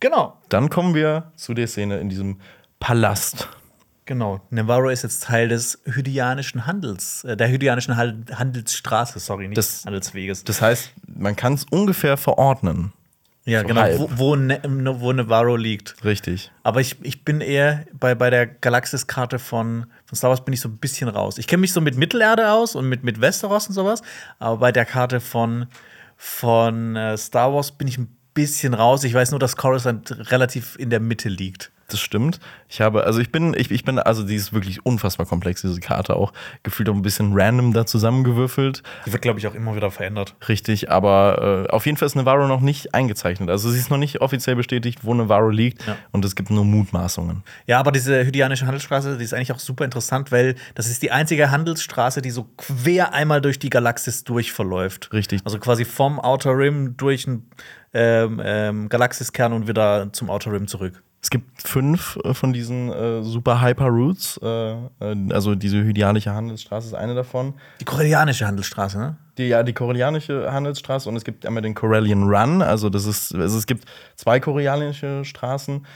[0.00, 0.38] Genau.
[0.48, 2.40] Dann kommen wir zu der Szene in diesem
[2.80, 3.48] Palast.
[4.04, 4.40] Genau.
[4.50, 10.44] Navarro ist jetzt Teil des Hydianischen Handels, äh, der Hydianischen Handelsstraße, sorry, nicht Das- Handelsweges.
[10.44, 12.92] Das heißt, man kann es ungefähr verorten.
[13.44, 13.98] ja, so genau, halb.
[13.98, 16.04] wo, wo, ne, wo Navarro liegt.
[16.04, 16.50] Richtig.
[16.62, 20.60] Aber ich, ich bin eher bei, bei der Galaxiskarte von, von Star Wars bin ich
[20.60, 21.38] so ein bisschen raus.
[21.38, 24.02] Ich kenne mich so mit Mittelerde aus und mit, mit Westeros und sowas,
[24.38, 25.66] aber bei der Karte von,
[26.16, 29.02] von äh, Star Wars bin ich ein bisschen raus.
[29.04, 31.71] Ich weiß nur, dass Coruscant relativ in der Mitte liegt.
[31.88, 32.40] Das stimmt.
[32.68, 35.80] Ich habe, also ich bin, ich, ich bin, also die ist wirklich unfassbar komplex, diese
[35.80, 36.32] Karte auch.
[36.62, 38.82] Gefühlt auch ein bisschen random da zusammengewürfelt.
[39.06, 40.34] Die wird, glaube ich, auch immer wieder verändert.
[40.48, 43.50] Richtig, aber äh, auf jeden Fall ist Navarro noch nicht eingezeichnet.
[43.50, 45.86] Also sie ist noch nicht offiziell bestätigt, wo Navarro liegt.
[45.86, 45.96] Ja.
[46.12, 47.42] Und es gibt nur Mutmaßungen.
[47.66, 51.10] Ja, aber diese Hydianische Handelsstraße, die ist eigentlich auch super interessant, weil das ist die
[51.10, 55.12] einzige Handelsstraße, die so quer einmal durch die Galaxis durchverläuft.
[55.12, 55.42] Richtig.
[55.44, 57.50] Also quasi vom Outer Rim durch den
[57.94, 61.02] ähm, ähm, Galaxiskern und wieder zum Outer Rim zurück.
[61.22, 64.40] Es gibt fünf äh, von diesen äh, Super Hyper Routes.
[64.42, 64.78] Äh, äh,
[65.30, 67.54] also diese Hydianische Handelsstraße ist eine davon.
[67.80, 69.16] Die Korellianische Handelsstraße, ne?
[69.38, 72.60] Die, ja, die koreanische Handelsstraße und es gibt einmal den Corellian Run.
[72.60, 73.84] Also das ist, also es gibt
[74.16, 75.86] zwei koreanische Straßen.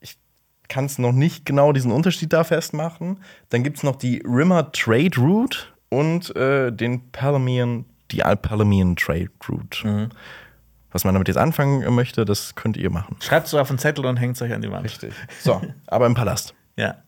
[0.00, 0.16] Ich
[0.68, 3.18] kann es noch nicht genau diesen Unterschied da festmachen.
[3.50, 5.58] Dann gibt es noch die Rimmer Trade Route
[5.90, 10.08] und äh, den Palamean, die Alpalamean Trade Route.
[10.96, 13.18] Was man damit jetzt anfangen möchte, das könnt ihr machen.
[13.20, 14.98] Schreibt es auf einen Zettel und hängt es euch an die Wand.
[15.42, 16.54] So, aber im Palast.
[16.78, 17.02] Ja.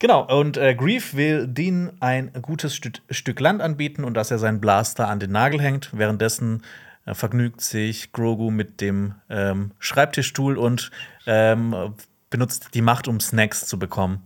[0.00, 4.38] Genau, und äh, Grief will Dean ein gutes Stück, Stück Land anbieten und dass er
[4.38, 5.90] seinen Blaster an den Nagel hängt.
[5.92, 6.62] Währenddessen
[7.04, 10.90] äh, vergnügt sich Grogu mit dem ähm, Schreibtischstuhl und
[11.26, 11.94] ähm,
[12.30, 14.22] benutzt die Macht, um Snacks zu bekommen.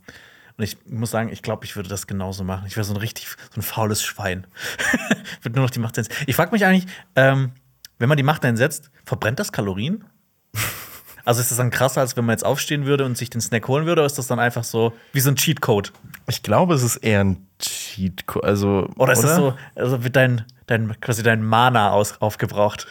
[0.57, 2.65] Und ich muss sagen, ich glaube, ich würde das genauso machen.
[2.67, 4.47] Ich wäre so ein richtig, so ein faules Schwein.
[5.43, 6.25] würde nur noch die Macht einsetzen.
[6.27, 7.53] Ich frage mich eigentlich, ähm,
[7.99, 10.05] wenn man die Macht einsetzt, verbrennt das Kalorien?
[11.25, 13.69] Also ist das dann krasser, als wenn man jetzt aufstehen würde und sich den Snack
[13.69, 15.93] holen würde, oder ist das dann einfach so wie so ein Cheatcode?
[16.27, 18.25] Ich glaube, es ist eher ein Cheat.
[18.43, 22.87] Also, Oder ist das so, also wird dein, dein quasi dein Mana aus, aufgebraucht?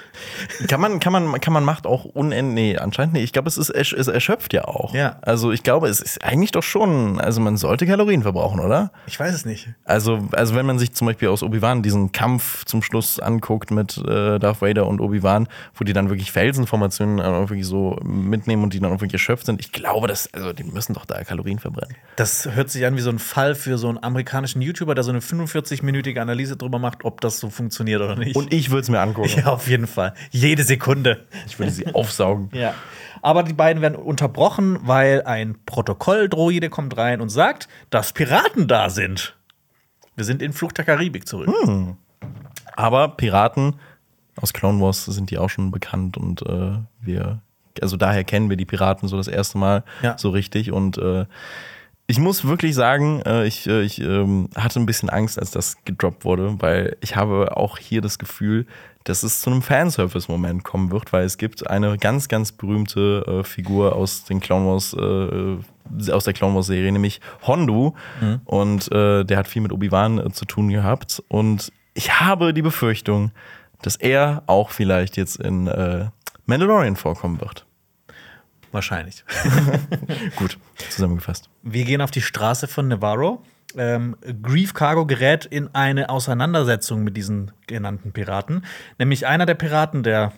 [0.68, 2.54] Kann man, kann man, kann man Macht auch unendlich.
[2.54, 3.24] Nee, anscheinend nicht.
[3.24, 4.94] Ich glaube, es ist es erschöpft ja auch.
[4.94, 5.20] Ja.
[5.22, 7.20] Also ich glaube, es ist eigentlich doch schon.
[7.20, 8.92] Also man sollte Kalorien verbrauchen, oder?
[9.06, 9.70] Ich weiß es nicht.
[9.86, 13.98] Also, also wenn man sich zum Beispiel aus Obi-Wan diesen Kampf zum Schluss anguckt mit
[13.98, 18.74] äh, Darth Vader und Obi-Wan, wo die dann wirklich Felsenformationen auch wirklich so mitnehmen und
[18.74, 21.96] die dann wirklich erschöpft sind, ich glaube, dass, also die müssen doch da Kalorien verbrennen.
[22.16, 25.12] Das hört sich an wie so ein Fall für so einen amerikanischen YouTuber, der so
[25.12, 27.67] eine 45-minütige Analyse drüber macht, ob das so funktioniert
[28.02, 28.36] oder nicht.
[28.36, 29.30] Und ich würde es mir angucken.
[29.38, 30.14] ja, auf jeden Fall.
[30.32, 31.26] Jede Sekunde.
[31.46, 32.50] Ich würde sie aufsaugen.
[32.58, 32.74] Ja.
[33.24, 38.90] Aber die beiden werden unterbrochen, weil ein Protokolldroide kommt rein und sagt, dass Piraten da
[38.92, 39.36] sind.
[40.16, 41.50] Wir sind in Flucht der Karibik zurück.
[42.76, 43.76] Aber Piraten
[44.40, 47.42] aus Clone Wars sind die auch schon bekannt und äh, wir,
[47.82, 50.16] also daher kennen wir die Piraten so das erste Mal Ja.
[50.18, 50.72] so richtig.
[50.72, 51.26] Und äh,
[52.10, 55.78] ich muss wirklich sagen, äh, ich, äh, ich ähm, hatte ein bisschen Angst, als das
[55.84, 58.66] gedroppt wurde, weil ich habe auch hier das Gefühl,
[59.04, 63.44] dass es zu einem Fanservice-Moment kommen wird, weil es gibt eine ganz, ganz berühmte äh,
[63.44, 64.94] Figur aus den Clone Wars,
[66.12, 67.94] aus der Clone Wars Serie, nämlich Hondu.
[68.44, 71.24] Und äh, der hat viel mit Obi-Wan zu tun gehabt.
[71.30, 73.32] Und ich habe die Befürchtung,
[73.82, 75.70] dass er auch vielleicht jetzt in
[76.46, 77.67] Mandalorian vorkommen wird.
[78.72, 79.24] Wahrscheinlich.
[80.36, 80.58] Gut,
[80.90, 81.50] zusammengefasst.
[81.64, 83.42] Wir gehen auf die Straße von Navarro.
[83.78, 88.64] Ähm, Grief Cargo gerät in eine Auseinandersetzung mit diesen genannten Piraten.
[88.98, 90.32] Nämlich einer der Piraten, der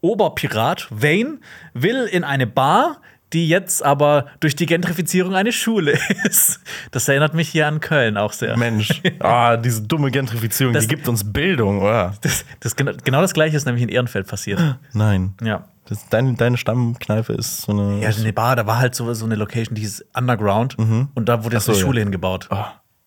[0.00, 1.38] Oberpirat Vane,
[1.74, 3.00] will in eine Bar,
[3.32, 6.60] die jetzt aber durch die Gentrifizierung eine Schule ist.
[6.92, 8.56] Das erinnert mich hier an Köln auch sehr.
[8.56, 12.14] Mensch, ah, diese dumme Gentrifizierung, Das- die gibt uns Bildung, oder?
[12.22, 14.76] Das, das, genau- genau das gleiche ist nämlich in Ehrenfeld passiert.
[14.92, 15.34] Nein.
[15.42, 15.64] Ja.
[15.88, 18.00] Das, deine, deine Stammkneipe ist so eine.
[18.00, 21.44] Ja, eine Bar, da war halt so, so eine Location, die hieß Underground und da
[21.44, 21.86] wurde jetzt so, eine ja.
[21.86, 22.48] Schule hingebaut.
[22.50, 22.64] oh,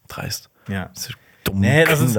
[0.07, 0.49] dreist.
[0.67, 0.89] Ja.
[0.95, 1.13] Diese
[1.43, 2.17] dummen Nee, das ist,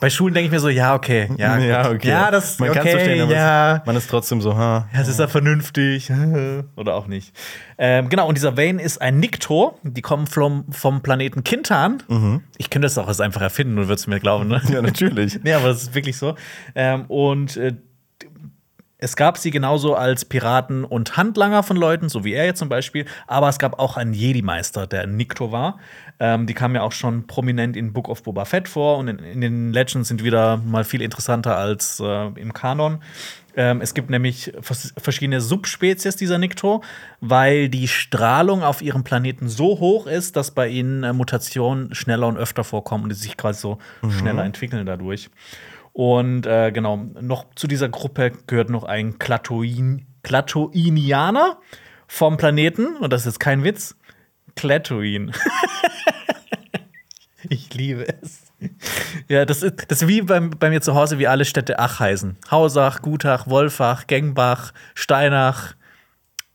[0.00, 1.28] bei Schulen denke ich mir so, ja, okay.
[1.36, 2.08] Ja, ja, okay.
[2.08, 3.76] Ja, das man okay, kann es verstehen, aber ja.
[3.76, 4.88] es, man ist trotzdem so, ha.
[4.94, 6.10] Ja, es ist ja vernünftig.
[6.76, 7.36] Oder auch nicht.
[7.76, 9.78] Ähm, genau, und dieser Vane ist ein Niktor.
[9.82, 12.02] Die kommen vom, vom Planeten Kintan.
[12.56, 14.62] Ich könnte das auch jetzt einfach erfinden, du würdest mir glauben, ne?
[14.70, 15.38] Ja, natürlich.
[15.42, 16.34] Nee, aber das ist wirklich so.
[16.74, 17.74] Ähm, und äh,
[19.00, 22.68] es gab sie genauso als Piraten und Handlanger von Leuten, so wie er jetzt zum
[22.68, 23.06] Beispiel.
[23.26, 25.78] Aber es gab auch einen Jedi-Meister, der ein Nikto war.
[26.18, 29.18] Ähm, die kamen ja auch schon prominent in Book of Boba Fett vor und in,
[29.18, 32.98] in den Legends sind wieder mal viel interessanter als äh, im Kanon.
[33.56, 36.82] Ähm, es gibt nämlich vers verschiedene Subspezies dieser Nikto,
[37.20, 42.28] weil die Strahlung auf ihrem Planeten so hoch ist, dass bei ihnen äh, Mutationen schneller
[42.28, 43.78] und öfter vorkommen und die sich quasi so
[44.18, 45.30] schneller entwickeln dadurch.
[45.92, 51.58] Und äh, genau, noch zu dieser Gruppe gehört noch ein Klatoin, Klatoinianer
[52.06, 53.96] vom Planeten, und das ist jetzt kein Witz,
[54.56, 55.32] Klatoin.
[57.48, 58.52] ich liebe es.
[59.28, 61.98] Ja, das ist, das ist wie bei, bei mir zu Hause, wie alle Städte Ach
[62.00, 62.36] heißen.
[62.50, 65.74] Hausach, Gutach, Wolfach, Gengbach, Steinach,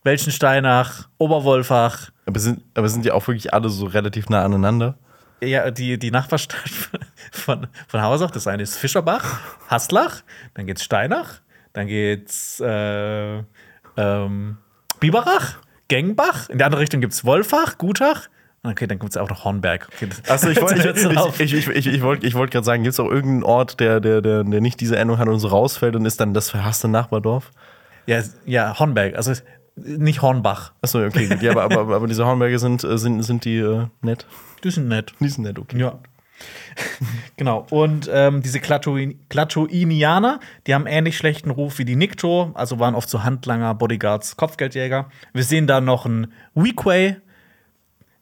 [0.04, 2.10] Welchensteinach, Oberwolfach.
[2.26, 4.98] Aber sind, aber sind die auch wirklich alle so relativ nah aneinander?
[5.40, 6.60] Ja, die, die Nachbarstadt
[7.32, 10.22] von, von Hausach, das eine ist Fischerbach, Haslach,
[10.54, 11.40] dann geht's Steinach,
[11.72, 13.42] dann geht's äh,
[13.96, 14.56] ähm,
[14.98, 15.58] Biberach,
[15.88, 18.28] Gengbach, in der andere Richtung gibt es Wolfach, Gutach.
[18.62, 19.88] Okay, dann gibt es auch noch Hornberg.
[19.94, 20.90] Okay, Achso, ich wollte
[21.38, 24.00] ich, ich, ich, ich, wollt, ich wollt gerade sagen, gibt es auch irgendeinen Ort, der,
[24.00, 26.88] der, der, der nicht diese Endung hat und so rausfällt und ist dann das verhasste
[26.88, 27.52] Nachbardorf?
[28.06, 29.16] Ja, ja, Hornberg.
[29.16, 29.32] Also
[29.76, 30.72] nicht Hornbach.
[30.82, 31.28] Achso, okay.
[31.28, 31.42] Gut.
[31.42, 34.26] Ja, aber, aber, aber diese Hornberge sind, äh, sind, sind die äh, nett?
[34.64, 35.12] Die sind nett.
[35.20, 35.78] Die sind nett, okay.
[35.78, 35.98] Ja.
[37.36, 37.66] genau.
[37.70, 43.08] Und ähm, diese Klatoinianer, die haben ähnlich schlechten Ruf wie die Nikto, also waren oft
[43.08, 45.08] so Handlanger, Bodyguards, Kopfgeldjäger.
[45.32, 47.16] Wir sehen da noch einen Weequay,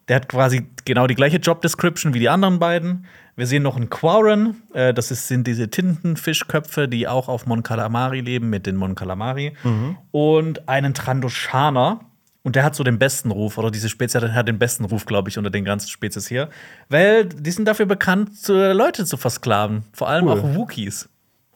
[0.09, 3.07] der hat quasi genau die gleiche Job Description wie die anderen beiden.
[3.37, 7.63] Wir sehen noch einen Quarren, äh, das ist, sind diese Tintenfischköpfe, die auch auf Mon
[7.63, 9.55] Calamari leben mit den Mon Calamari.
[9.65, 9.97] Mhm.
[10.13, 12.01] Und einen Trandoshaner.
[12.43, 15.31] Und der hat so den besten Ruf, oder diese Spezies hat den besten Ruf, glaube
[15.31, 16.51] ich, unter den ganzen Spezies hier.
[16.91, 19.85] Weil die sind dafür bekannt, Leute zu versklaven.
[19.95, 20.39] Vor allem Cool.
[20.41, 21.09] auch Wookies.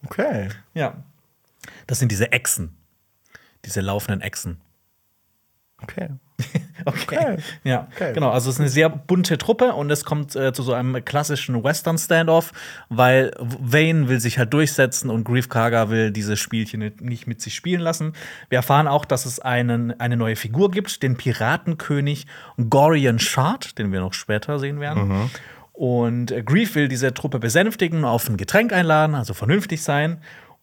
[0.06, 0.48] Okay.
[0.72, 0.94] Ja.
[1.86, 2.74] Das sind diese Echsen.
[3.66, 4.62] Diese laufenden Echsen.
[5.82, 6.08] Okay.
[6.84, 7.18] Okay.
[7.18, 7.36] Okay.
[7.64, 8.12] Ja, Okay.
[8.14, 8.30] genau.
[8.30, 11.62] Also es ist eine sehr bunte Truppe und es kommt äh, zu so einem klassischen
[11.62, 12.52] Western-Standoff,
[12.88, 17.54] weil Vane will sich halt durchsetzen und Grief Karga will dieses Spielchen nicht- mit sich
[17.54, 18.12] spielen lassen.
[18.48, 22.26] Wir erfahren auch, dass es einen, eine neue Figur gibt, den Piratenkönig
[22.70, 25.30] Gorian Shard, den wir noch später sehen werden.
[25.72, 30.18] Und äh, Grief will diese Truppe besänftigen, auf ein Getränk einladen, also vernünftig sein.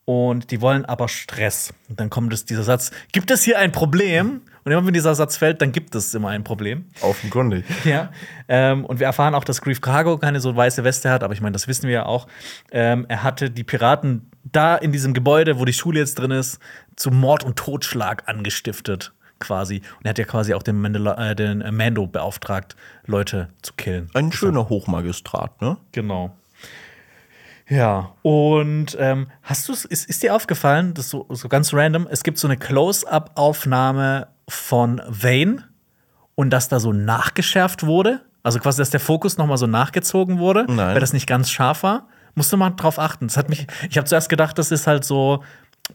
[0.06, 1.74] Und die wollen aber Stress.
[1.90, 4.42] Und dann kommt es dieser Satz: Gibt es hier ein Problem?
[4.64, 6.86] Und immer wenn dieser Satz fällt, dann gibt es immer ein Problem.
[7.02, 7.66] Offenkundig.
[7.86, 8.10] Ja.
[8.48, 11.42] Ähm, und wir erfahren auch, dass Grief Cargo keine so weiße Weste hat, aber ich
[11.42, 12.28] meine, das wissen wir ja auch.
[12.72, 16.60] Ähm, er hatte die Piraten da in diesem Gebäude, wo die Schule jetzt drin ist,
[16.96, 19.82] zu Mord und Totschlag angestiftet, quasi.
[19.98, 22.76] Und er hat ja quasi auch den, Mandela äh, den Mando beauftragt,
[23.06, 24.10] Leute zu killen.
[24.16, 25.78] Ein schöner Hochmagistrat, ne?
[25.92, 26.36] Genau.
[27.68, 32.08] Ja, und ähm, hast du ist, ist dir aufgefallen, das ist so, so ganz random,
[32.10, 35.64] es gibt so eine Close-Up-Aufnahme von Vane
[36.36, 38.22] und dass da so nachgeschärft wurde?
[38.44, 40.94] Also quasi, dass der Fokus noch mal so nachgezogen wurde, Nein.
[40.94, 42.08] weil das nicht ganz scharf war.
[42.36, 43.28] Musst du mal drauf achten.
[43.28, 45.44] Das hat mich, ich habe zuerst gedacht, das ist halt so,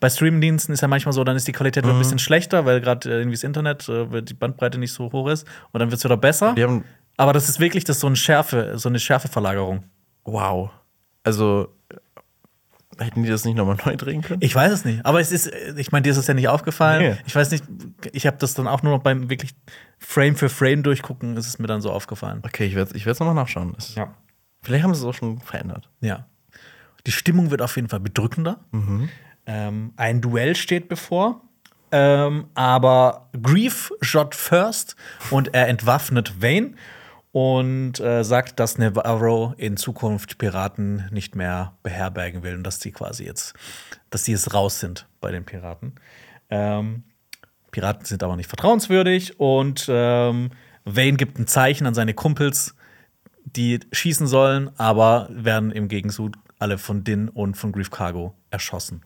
[0.01, 2.81] bei Streamingdiensten ist ja manchmal so, dann ist die Qualität wieder ein bisschen schlechter, weil
[2.81, 5.99] gerade äh, irgendwie das Internet, äh, die Bandbreite nicht so hoch ist und dann wird
[5.99, 6.55] es wieder besser.
[7.17, 9.85] Aber das ist wirklich das so eine Schärfe, so eine Schärfeverlagerung.
[10.25, 10.71] wow.
[11.23, 11.69] Also,
[12.99, 14.41] hätten die das nicht nochmal neu drehen können?
[14.43, 17.13] Ich weiß es nicht, aber es ist, ich meine, dir ist es ja nicht aufgefallen.
[17.13, 17.19] Nee.
[17.27, 17.65] Ich weiß nicht,
[18.13, 19.55] ich habe das dann auch nur noch beim wirklich
[19.99, 22.43] Frame für Frame durchgucken, ist es mir dann so aufgefallen.
[22.45, 23.73] Okay, ich werde ich es nochmal nachschauen.
[23.75, 24.15] Das, Ja.
[24.63, 25.89] Vielleicht haben sie es auch schon verändert.
[26.01, 26.27] Ja.
[27.07, 28.61] Die Stimmung wird auf jeden Fall bedrückender.
[29.47, 31.43] Ähm, ein Duell steht bevor.
[31.93, 34.95] Ähm, aber Grief shot first
[35.31, 36.75] und er entwaffnet Vane
[37.33, 42.91] und äh, sagt, dass Navarro in Zukunft Piraten nicht mehr beherbergen will und dass die
[42.91, 43.55] quasi jetzt,
[44.11, 45.95] dass die jetzt raus sind bei den Piraten.
[46.49, 47.05] Ähm,
[47.71, 50.51] Piraten sind aber nicht vertrauenswürdig und ähm,
[50.85, 52.75] Vane gibt ein Zeichen an seine Kumpels,
[53.45, 59.03] die schießen sollen, aber werden im Gegenzug alle von Din und von Grief Cargo erschossen.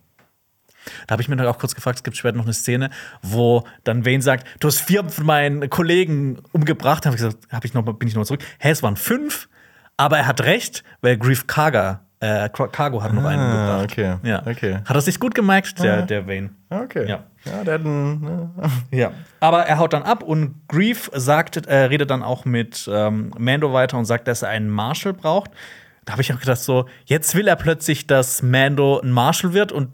[1.06, 2.90] Da habe ich mir dann auch kurz gefragt, es gibt später noch eine Szene,
[3.22, 7.06] wo dann Wayne sagt, du hast vier von meinen Kollegen umgebracht.
[7.06, 8.42] Habe ich gesagt, hab ich noch, bin ich noch mal zurück.
[8.58, 9.48] Hä, es waren fünf,
[9.96, 13.84] aber er hat recht, weil Grief Carga, äh, Cargo hat noch einen Ah, umgebracht.
[13.92, 14.16] okay.
[14.22, 14.46] Ja.
[14.46, 14.78] Okay.
[14.84, 16.02] Hat er sich gut gemerkt, der, Ah.
[16.02, 16.50] der Wayne.
[16.70, 17.06] Okay.
[17.08, 17.24] Ja.
[17.44, 18.20] Ja, der hat einen.
[18.22, 18.50] Ne?
[18.90, 19.10] Ja.
[19.40, 23.72] Aber er haut dann ab und Grief sagt, äh, redet dann auch mit ähm, Mando
[23.74, 25.50] weiter und sagt, dass er einen Marshal braucht.
[26.06, 29.72] Da habe ich auch gedacht, so, jetzt will er plötzlich, dass Mando ein Marshal wird
[29.72, 29.88] und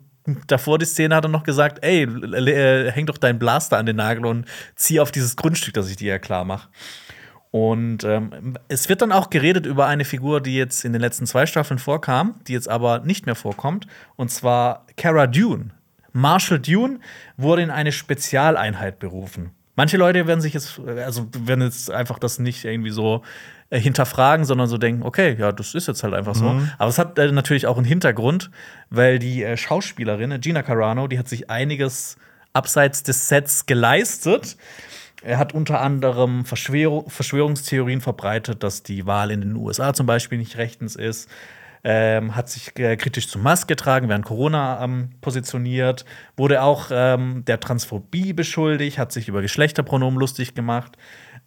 [0.47, 3.87] davor die Szene hat er noch gesagt, ey, l- äh, häng doch deinen Blaster an
[3.87, 6.69] den Nagel und zieh auf dieses Grundstück, das ich dir ja klar mache.
[7.51, 11.27] Und ähm, es wird dann auch geredet über eine Figur, die jetzt in den letzten
[11.27, 15.71] zwei Staffeln vorkam, die jetzt aber nicht mehr vorkommt, und zwar Cara Dune.
[16.13, 17.01] Marshall Dune
[17.37, 19.51] wurde in eine Spezialeinheit berufen.
[19.77, 23.23] Manche Leute werden sich jetzt, also werden jetzt einfach das nicht irgendwie so
[23.71, 26.61] äh, hinterfragen, sondern so denken, okay, ja, das ist jetzt halt einfach so.
[26.77, 28.51] Aber es hat äh, natürlich auch einen Hintergrund,
[28.91, 32.17] weil die äh, Schauspielerin äh, Gina Carano, die hat sich einiges
[32.53, 34.57] abseits des Sets geleistet.
[35.23, 40.39] Er hat unter anderem Verschwörung, Verschwörungstheorien verbreitet, dass die Wahl in den USA zum Beispiel
[40.39, 41.29] nicht rechtens ist.
[41.83, 46.05] Ähm, hat sich äh, kritisch zu Musk getragen, während Corona ähm, positioniert,
[46.37, 50.99] wurde auch ähm, der Transphobie beschuldigt, hat sich über Geschlechterpronomen lustig gemacht.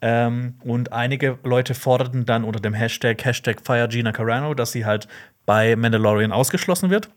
[0.05, 4.83] Ähm, und einige Leute forderten dann unter dem Hashtag, Hashtag Fire Gina Carano, dass sie
[4.83, 5.07] halt
[5.45, 7.09] bei Mandalorian ausgeschlossen wird.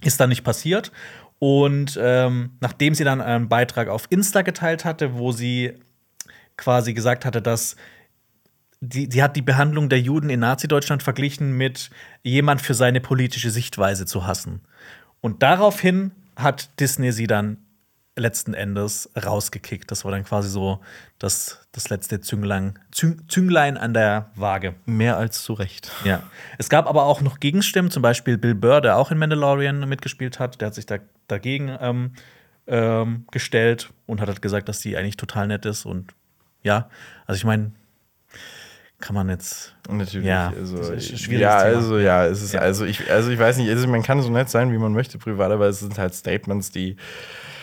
[0.00, 0.92] Ist dann nicht passiert.
[1.40, 5.72] Und ähm, nachdem sie dann einen Beitrag auf Insta geteilt hatte, wo sie
[6.56, 7.74] quasi gesagt hatte, dass
[8.80, 11.90] die, sie hat die Behandlung der Juden in Nazi-Deutschland verglichen mit
[12.22, 14.60] jemand für seine politische Sichtweise zu hassen.
[15.20, 17.56] Und daraufhin hat Disney sie dann
[18.16, 19.90] letzten Endes rausgekickt.
[19.90, 20.80] Das war dann quasi so
[21.18, 24.74] das, das letzte Zünglein, Züng, Zünglein an der Waage.
[24.86, 25.90] Mehr als zu Recht.
[26.04, 26.22] Ja.
[26.58, 30.38] Es gab aber auch noch Gegenstimmen, zum Beispiel Bill Burr, der auch in Mandalorian mitgespielt
[30.38, 30.60] hat.
[30.60, 32.12] Der hat sich da, dagegen ähm,
[32.66, 35.86] ähm, gestellt und hat halt gesagt, dass die eigentlich total nett ist.
[35.86, 36.12] Und
[36.62, 36.90] ja,
[37.26, 37.72] also ich meine,
[38.98, 39.74] kann man jetzt.
[39.88, 40.26] Natürlich.
[40.26, 40.92] Ja, also,
[41.32, 42.60] ja, also ja, es ist Ja.
[42.60, 45.16] also ich also ich weiß nicht, also man kann so nett sein, wie man möchte
[45.16, 46.96] privat, aber es sind halt Statements, die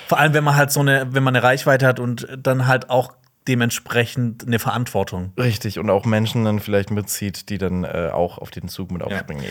[0.08, 2.90] Vor allem, wenn man halt so eine, wenn man eine Reichweite hat und dann halt
[2.90, 3.14] auch
[3.48, 5.32] dementsprechend eine Verantwortung.
[5.38, 9.02] richtig und auch Menschen dann vielleicht mitzieht, die dann äh, auch auf den Zug mit
[9.02, 9.44] aufspringen.
[9.44, 9.50] Ja.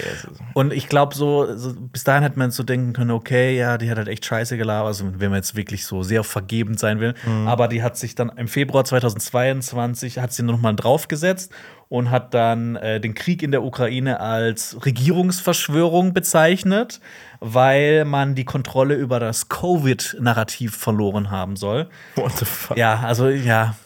[0.52, 3.90] Und ich glaube, so, so bis dahin hätte man so denken können, okay, ja, die
[3.90, 7.14] hat halt echt scheiße gelabert, also wenn man jetzt wirklich so sehr vergebend sein will.
[7.46, 11.52] Aber die hat sich dann im Februar 2022 hat sie nochmal draufgesetzt
[11.88, 17.00] und hat dann äh, den Krieg in der Ukraine als Regierungsverschwörung bezeichnet,
[17.40, 21.88] weil man die Kontrolle über das Covid-Narrativ verloren haben soll.
[22.16, 22.76] What the fuck?
[22.76, 23.76] Ja, also ja,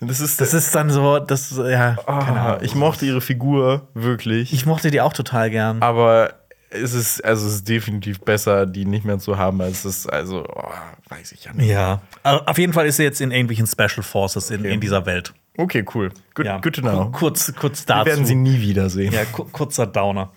[0.00, 4.66] Das ist das ist dann so, das, ja, ah, ich mochte ihre Figur wirklich, ich
[4.66, 5.82] mochte die auch total gern.
[5.82, 6.34] aber
[6.70, 10.44] es ist also es ist definitiv besser, die nicht mehr zu haben, als es also
[10.46, 10.70] oh,
[11.08, 11.68] weiß ich ja nicht.
[11.70, 12.02] Ja.
[12.22, 14.74] Also auf jeden Fall ist sie jetzt in irgendwelchen Special Forces in, Okay.
[14.74, 15.32] in dieser Welt.
[15.58, 16.10] Okay, cool.
[16.34, 16.58] Good, Ja.
[16.60, 17.06] good to know.
[17.06, 18.06] Ku- Kurz, kurz Wir dazu.
[18.06, 19.12] werden sie nie wiedersehen.
[19.12, 20.30] ja, ku kurzer Downer.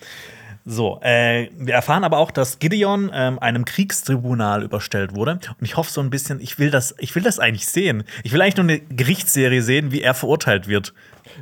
[0.65, 5.33] So, äh, wir erfahren aber auch, dass Gideon ähm, einem Kriegstribunal überstellt wurde.
[5.59, 8.03] Und ich hoffe so ein bisschen, ich will das, ich will das eigentlich sehen.
[8.23, 10.93] Ich will eigentlich nur eine Gerichtsserie sehen, wie er verurteilt wird.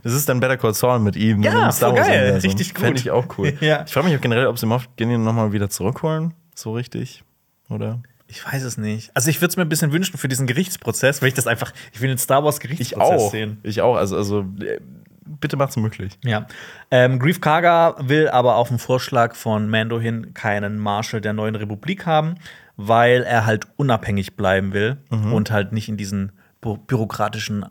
[0.03, 1.41] Das ist dann Better Call Saul mit ihm.
[1.43, 2.39] Ja, voll geil.
[2.43, 2.83] Richtig gut.
[2.83, 3.57] Fände ich auch cool.
[3.61, 3.83] Ja.
[3.85, 6.33] Ich frage mich auch generell, ob sie Moff Gideon nochmal wieder zurückholen.
[6.55, 7.23] So richtig.
[7.69, 8.01] Oder?
[8.31, 9.09] Ich weiß es nicht.
[9.15, 11.73] Also ich würde es mir ein bisschen wünschen für diesen Gerichtsprozess, weil ich das einfach,
[11.91, 13.31] ich will den Star Wars Ich Gerichtsprozess auch.
[13.31, 13.57] sehen.
[13.63, 13.95] Ich auch.
[13.95, 14.79] Also, also äh,
[15.25, 16.17] bitte macht's möglich.
[16.23, 16.45] Ja.
[16.91, 21.55] Ähm, Grief Karga will aber auf den Vorschlag von Mando hin keinen Marshal der neuen
[21.55, 22.35] Republik haben,
[22.77, 26.31] weil er halt unabhängig bleiben will und halt nicht in diesen
[26.61, 27.65] bü bürokratischen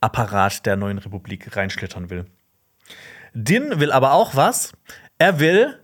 [0.00, 2.26] Apparat der neuen Republik reinschlittern will.
[3.32, 4.72] Din will aber auch was.
[5.18, 5.78] Er will,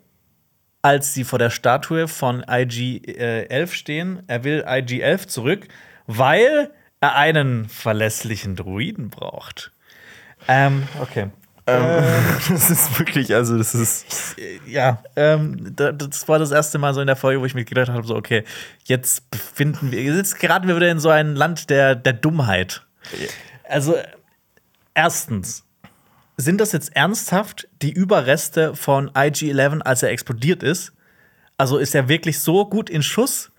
[0.87, 5.67] als sie vor der Statue von IG-11 stehen, er will IG-11 zurück,
[6.07, 9.73] weil er einen verlässlichen Druiden braucht.
[10.47, 11.31] Ähm, okay.
[11.67, 12.15] Ähm,
[12.49, 14.37] das ist wirklich, also das ist.
[14.65, 17.65] ja, ähm, da- das war das erste Mal so in der Folge, wo ich mir
[17.65, 18.45] gedacht habe, so, okay,
[18.85, 22.87] jetzt befinden wir, jetzt geraten wir wieder in so ein Land der, der Dummheit.
[23.69, 23.97] Also,
[24.95, 25.65] erstens,
[26.37, 30.93] sind das jetzt ernsthaft die Überreste von IG-11, als er explodiert ist?
[31.57, 33.51] Also ist er wirklich so gut in Schuss,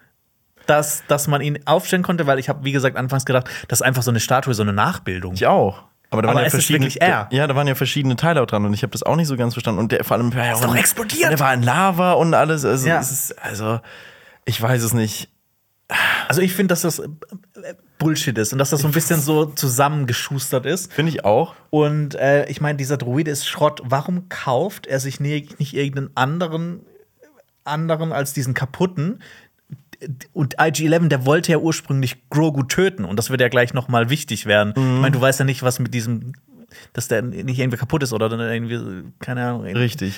[0.68, 2.28] dass, dass man ihn aufstellen konnte?
[2.28, 4.74] Weil ich habe, wie gesagt, anfangs gedacht, das ist einfach so eine Statue, so eine
[4.74, 5.34] Nachbildung.
[5.34, 5.84] Ich auch.
[6.10, 7.28] Aber, da Aber waren ja es ist verschiedene, er.
[7.32, 9.36] Ja, da waren ja verschiedene Teile auch dran und ich habe das auch nicht so
[9.36, 9.80] ganz verstanden.
[9.80, 11.32] Und der vor allem war ja Ist doch explodiert.
[11.32, 12.64] Der war in Lava und alles.
[12.64, 13.00] Also, Ja.
[13.00, 13.80] ist, also
[14.46, 15.30] ich weiß es nicht.
[16.28, 17.08] Also ich finde, dass das äh,
[17.98, 20.92] Bullshit ist und dass das so ein bisschen so zusammengeschustert ist.
[20.92, 21.56] Finde ich auch.
[21.70, 23.82] Und äh, ich meine, dieser Druide ist Schrott.
[23.84, 26.82] Warum kauft er sich nicht irgendeinen anderen,
[27.64, 29.22] anderen als diesen kaputten?
[30.34, 33.06] Und IG-11, der wollte ja ursprünglich Grogu töten.
[33.06, 34.74] Und das wird ja gleich noch mal wichtig werden.
[34.76, 36.34] Ich meine, du weißt ja nicht, was mit diesem,
[36.94, 39.64] dass der nicht irgendwie kaputt ist oder dann irgendwie, keine Ahnung.
[39.64, 40.14] Richtig.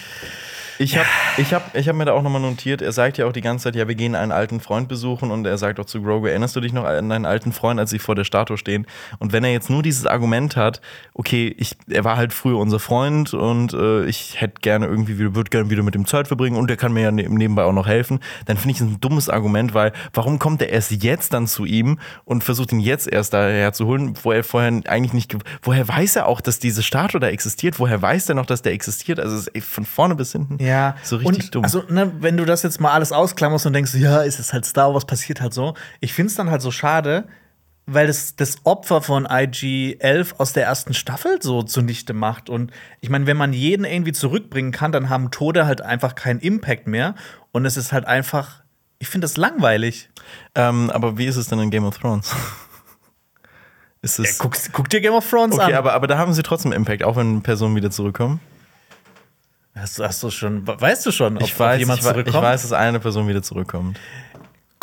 [0.81, 3.33] Ich habe ich hab, ich hab mir da auch nochmal notiert, er sagt ja auch
[3.33, 6.01] die ganze Zeit, ja, wir gehen einen alten Freund besuchen und er sagt auch zu
[6.01, 8.87] Grogu, erinnerst du dich noch an deinen alten Freund, als sie vor der Statue stehen?
[9.19, 10.79] Und wenn er jetzt nur dieses Argument hat,
[11.13, 15.49] okay, ich, er war halt früher unser Freund und äh, ich hätte gerne irgendwie, würde
[15.49, 17.87] gerne wieder mit dem Zeit verbringen und der kann mir ja ne- nebenbei auch noch
[17.87, 21.47] helfen, dann finde ich das ein dummes Argument, weil warum kommt er erst jetzt dann
[21.47, 25.35] zu ihm und versucht ihn jetzt erst daher zu holen, wo er vorher eigentlich nicht,
[25.61, 27.79] woher weiß er auch, dass diese Statue da existiert?
[27.79, 29.19] Woher weiß er noch, dass der existiert?
[29.19, 30.68] Also es von vorne bis hinten Ja,
[31.03, 31.63] so richtig und, dumm.
[31.63, 34.65] Also, ne, wenn du das jetzt mal alles ausklammerst und denkst, ja, ist es halt
[34.65, 35.73] Star Wars, passiert halt so.
[35.99, 37.25] Ich finde es dann halt so schade,
[37.85, 42.49] weil das das Opfer von IG-11 aus der ersten Staffel so zunichte macht.
[42.49, 42.71] Und
[43.01, 46.87] ich meine, wenn man jeden irgendwie zurückbringen kann, dann haben Tode halt einfach keinen Impact
[46.87, 47.15] mehr.
[47.51, 48.61] Und es ist halt einfach,
[48.99, 50.09] ich finde das langweilig.
[50.55, 52.35] ähm, aber wie ist es denn in Game of Thrones?
[54.01, 54.37] ist es.
[54.37, 55.73] Guck, guck dir Game of Thrones okay, an.
[55.73, 58.39] aber, aber da haben sie trotzdem Impact, auch wenn Personen wieder zurückkommen.
[59.75, 62.35] Hast, du- hast du schon, weißt du schon, ob, Ich weiß, ob jemand ich, zurückkommt?
[62.35, 63.99] ich weiß, dass eine Person wieder zurückkommt.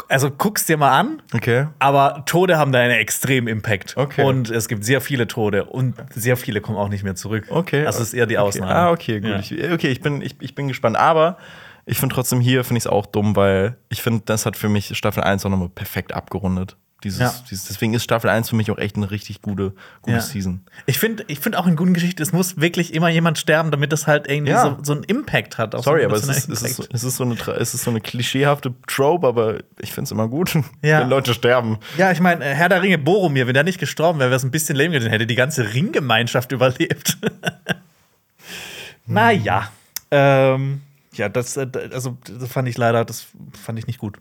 [0.09, 1.21] Also guck's dir mal an.
[1.35, 1.67] Okay.
[1.81, 3.97] Aber Tode haben da einen extremen Impact.
[3.97, 4.23] Okay.
[4.25, 7.47] Und es gibt sehr viele Tode und sehr viele kommen auch nicht mehr zurück.
[7.51, 7.83] Okay.
[7.83, 8.47] Das ist eher die okay.
[8.47, 8.73] Ausnahme.
[8.75, 9.31] Ah, okay, gut.
[9.31, 9.39] Ja.
[9.41, 10.97] Ich, okay, ich bin, ich, ich bin gespannt.
[10.97, 11.39] Aber
[11.87, 14.69] ich finde trotzdem hier, finde ich es auch dumm, weil ich finde, das hat für
[14.69, 16.77] mich Staffel 1 auch nochmal perfekt abgerundet.
[17.07, 17.35] Dieses, Ja.
[17.51, 19.73] dieses, deswegen ist Staffel 1 für mich auch echt eine richtig gute,
[20.03, 20.20] gute Ja.
[20.20, 20.62] Season.
[20.87, 23.93] Ich finde ich find auch in guten Geschichten, es muss wirklich immer jemand sterben, damit
[23.93, 24.62] das halt irgendwie Ja.
[24.62, 25.74] so, so einen Impact hat.
[25.77, 27.74] auf so Sorry, einen aber es ist, es, ist, so- es, ist so eine, es
[27.74, 31.78] ist so eine klischeehafte Trope, aber ich finde es immer gut, wenn Leute sterben.
[31.97, 34.51] Ja, ich meine, Herr der Ringe, Boromir, wenn der nicht gestorben wäre, wäre es ein
[34.51, 37.19] bisschen lame gewesen, hätte die ganze Ringgemeinschaft überlebt.
[39.07, 39.70] naja.
[40.11, 40.83] Ähm,
[41.15, 43.27] ja, das, äh, also, das fand ich leider, das
[43.62, 44.16] fand ich nicht gut.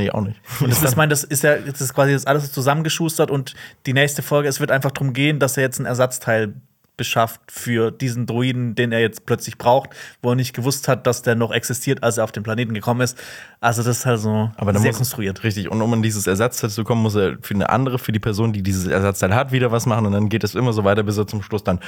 [0.00, 0.40] Nee, auch nicht.
[0.60, 3.54] Und das ist, ich meine, das ist ja das ist quasi das alles zusammengeschustert und
[3.84, 6.54] die nächste Folge, es wird einfach darum gehen, dass er jetzt ein Ersatzteil
[6.96, 9.90] beschafft für diesen Druiden, den er jetzt plötzlich braucht,
[10.22, 13.02] wo er nicht gewusst hat, dass der noch existiert, als er auf den Planeten gekommen
[13.02, 13.16] ist.
[13.60, 15.42] Also das ist halt so Aber sehr muss, konstruiert.
[15.42, 15.70] Richtig.
[15.70, 18.52] Und um an dieses Ersatzteil zu kommen, muss er für eine andere, für die Person,
[18.52, 20.06] die dieses Ersatzteil hat, wieder was machen.
[20.06, 21.80] Und dann geht es immer so weiter, bis er zum Schluss dann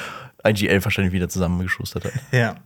[0.44, 2.12] IG-11 wahrscheinlich wieder zusammengeschustert hat.
[2.30, 2.56] Ja.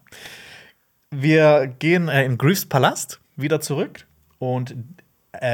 [1.10, 4.06] Wir gehen äh, in Griefs Palast wieder zurück
[4.38, 4.74] und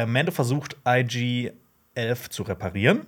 [0.07, 3.07] Mando versucht, IG-11 zu reparieren.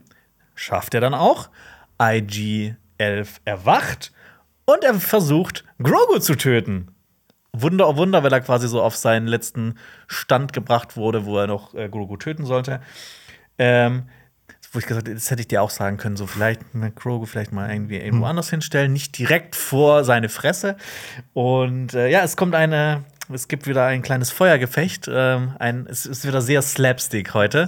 [0.55, 1.51] Schafft er dann auch.
[1.99, 4.13] IG-11 erwacht
[4.65, 6.89] und er versucht, Grogu zu töten.
[7.53, 9.77] Wunder, oh Wunder, weil er quasi so auf seinen letzten
[10.09, 12.81] Stand gebracht wurde, wo er noch äh, Grogu töten sollte.
[13.59, 14.09] Ähm,
[14.73, 17.27] wo ich gesagt habe, das hätte ich dir auch sagen können, so vielleicht mit Grogu
[17.27, 20.77] vielleicht mal irgendwie irgendwo anders hinstellen, nicht direkt vor seine Fresse.
[21.33, 25.09] Und äh, ja, es kommt eine, es gibt wieder ein kleines Feuergefecht.
[25.11, 27.67] Ähm, ein, es ist wieder sehr Slapstick heute.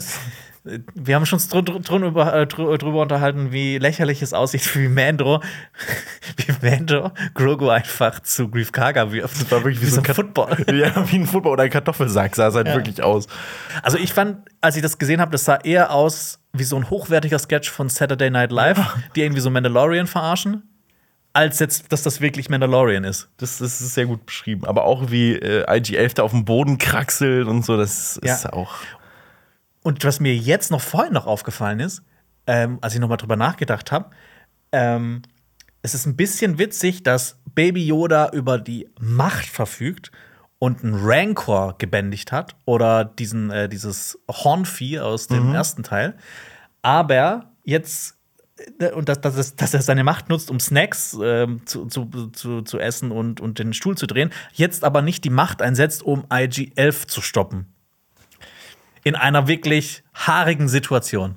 [0.96, 5.40] Wir haben schon drüber, äh, drü drüber unterhalten, wie lächerlich es aussieht, wie Mando,
[6.38, 9.40] wie Mando Grogu einfach zu Grief Karga wirft.
[9.40, 10.56] Das war wirklich wie so ein Kat- Football.
[10.74, 12.74] ja, wie ein Football oder ein Kartoffelsack sah es halt Ja.
[12.74, 13.28] wirklich aus.
[13.82, 16.90] Also ich fand, als ich das gesehen habe, das sah eher aus wie so ein
[16.90, 18.80] hochwertiger Sketch von Saturday Night Live,
[19.14, 20.64] die irgendwie so Mandalorian verarschen,
[21.36, 23.28] als jetzt, dass das wirklich Mandalorian ist.
[23.36, 24.64] Das, das ist sehr gut beschrieben.
[24.64, 28.34] Aber auch wie äh, IG-11 da auf dem Boden kraxelt und so, das Ja.
[28.34, 28.74] ist auch.
[29.82, 32.02] Und was mir jetzt noch vorhin noch aufgefallen ist,
[32.46, 34.10] ähm, als ich noch mal drüber nachgedacht habe,
[34.72, 35.22] ähm,
[35.82, 40.10] es ist ein bisschen witzig, dass Baby Yoda über die Macht verfügt
[40.58, 46.16] und einen Rancor gebändigt hat oder diesen, äh, dieses Hornvieh aus dem ersten Teil.
[46.82, 48.15] Aber jetzt
[48.94, 52.62] und dass, dass, es- dass er seine Macht nutzt, um Snacks ähm, zu, zu, zu,
[52.62, 56.24] zu essen und, und den Stuhl zu drehen, jetzt aber nicht die Macht einsetzt, um
[56.30, 57.66] IG-11 zu stoppen.
[59.04, 61.36] In einer wirklich haarigen Situation.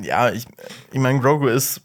[0.00, 0.46] Ja, ich,
[0.92, 1.80] ich meine, Grogu ist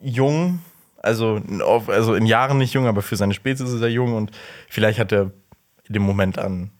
[0.00, 0.60] jung,
[1.02, 1.40] also,
[1.86, 4.32] also in Jahren nicht jung, aber für seine Spezies ist er jung und
[4.68, 5.30] vielleicht hat er
[5.84, 6.70] in dem Moment an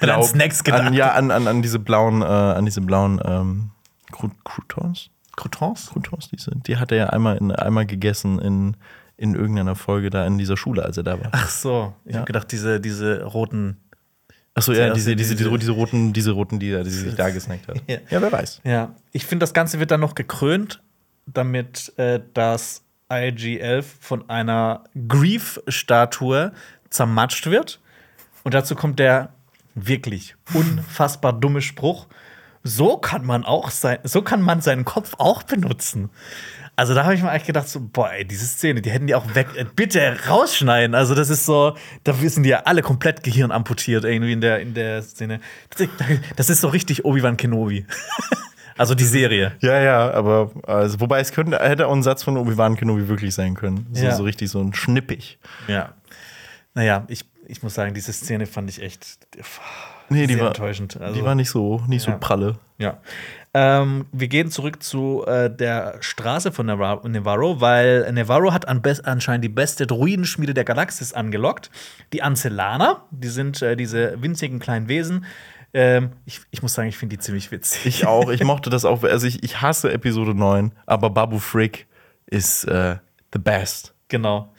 [0.00, 0.82] Hat an Snacks gedacht.
[0.82, 3.70] An, ja, an, an, an diese blauen, äh, an diese blauen ähm,
[4.12, 4.30] Cru-
[5.40, 5.86] Croutons.
[5.86, 6.08] Croutons?
[6.08, 8.76] Croutons, diese, die hat er ja einmal, in, einmal gegessen in,
[9.16, 11.28] in irgendeiner Folge da in dieser Schule, als er da war.
[11.32, 12.18] Ach so, ich Ja.
[12.18, 13.76] habe gedacht, diese, diese roten.
[14.54, 17.14] Achso, ja, Zuerst diese, diese, diese- diese, diese roten, diese roten, die, die sie sich
[17.14, 17.80] da gesnackt hat.
[17.86, 17.98] Ja.
[18.10, 18.60] Ja, wer weiß.
[18.64, 20.82] Ja, ich finde, das Ganze wird dann noch gekrönt,
[21.26, 26.52] damit äh, das IG-11 von einer Grief-Statue
[26.90, 27.80] zermatscht wird.
[28.42, 29.30] Und dazu kommt der
[29.74, 32.06] wirklich unfassbar dumme Spruch.
[32.62, 36.10] So kann man auch sein, so kann man seinen Kopf auch benutzen.
[36.76, 39.14] Also da habe ich mir eigentlich gedacht, so, boah, ey, diese Szene, die hätten die
[39.14, 40.94] auch weg, äh, bitte rausschneiden.
[40.94, 44.60] Also das ist so, da wissen die ja alle komplett Gehirn amputiert irgendwie in der,
[44.60, 45.40] in der Szene.
[45.76, 45.88] Das,
[46.36, 47.84] das ist so richtig Obi-Wan Kenobi.
[48.78, 49.52] also die Serie.
[49.60, 53.34] Ja, ja, aber also, wobei es könnte, hätte auch ein Satz von Obi-Wan Kenobi wirklich
[53.34, 53.86] sein können.
[53.92, 54.14] So, Ja.
[54.14, 55.38] so richtig so ein schnippig.
[55.68, 55.94] Ja.
[56.72, 59.18] Naja, ich, ich muss sagen, diese Szene fand ich echt
[60.10, 61.00] Nee, die sehr war, enttäuschend.
[61.00, 62.12] Also, die war nicht so, nicht Ja.
[62.14, 62.56] so pralle.
[62.78, 62.98] Ja.
[63.52, 68.80] Ähm, wir gehen zurück zu äh, der Straße von Navarro, Navarro weil Navarro hat an
[69.04, 71.70] anscheinend die beste Druidenschmiede der Galaxis angelockt.
[72.12, 75.24] Die Ancellaner, die sind äh, diese winzigen kleinen Wesen.
[75.74, 77.86] Ähm, ich, ich muss sagen, ich finde die ziemlich witzig.
[77.86, 79.02] Ich auch, ich mochte das auch.
[79.02, 81.86] Also ich, ich hasse Episode 9, aber Babu Frick
[82.26, 82.96] ist äh,
[83.32, 83.94] the best.
[84.08, 84.52] Genau.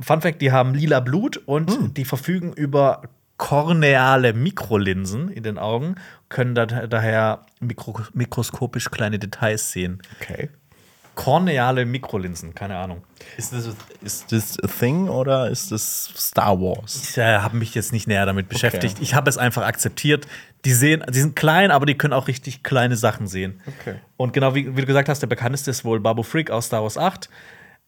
[0.00, 3.02] Fun Fact: Die haben lila Blut und die verfügen über
[3.44, 5.96] korneale Mikrolinsen in den Augen,
[6.30, 10.00] können da, daher mikro, mikroskopisch kleine Details sehen.
[10.18, 10.48] Okay.
[11.14, 13.04] Korneale Mikrolinsen, keine Ahnung.
[13.36, 13.68] Ist das,
[14.02, 17.10] ist das a thing oder ist das Star Wars?
[17.10, 18.96] Ich äh, habe mich jetzt nicht näher damit beschäftigt.
[19.02, 20.26] Ich habe es einfach akzeptiert.
[20.64, 23.60] Die sehen, die sind klein, aber die können auch richtig kleine Sachen sehen.
[23.66, 23.96] Okay.
[24.16, 26.82] Und genau wie, wie du gesagt hast, der bekannteste ist wohl Babu Frick aus Star
[26.82, 27.28] Wars 8.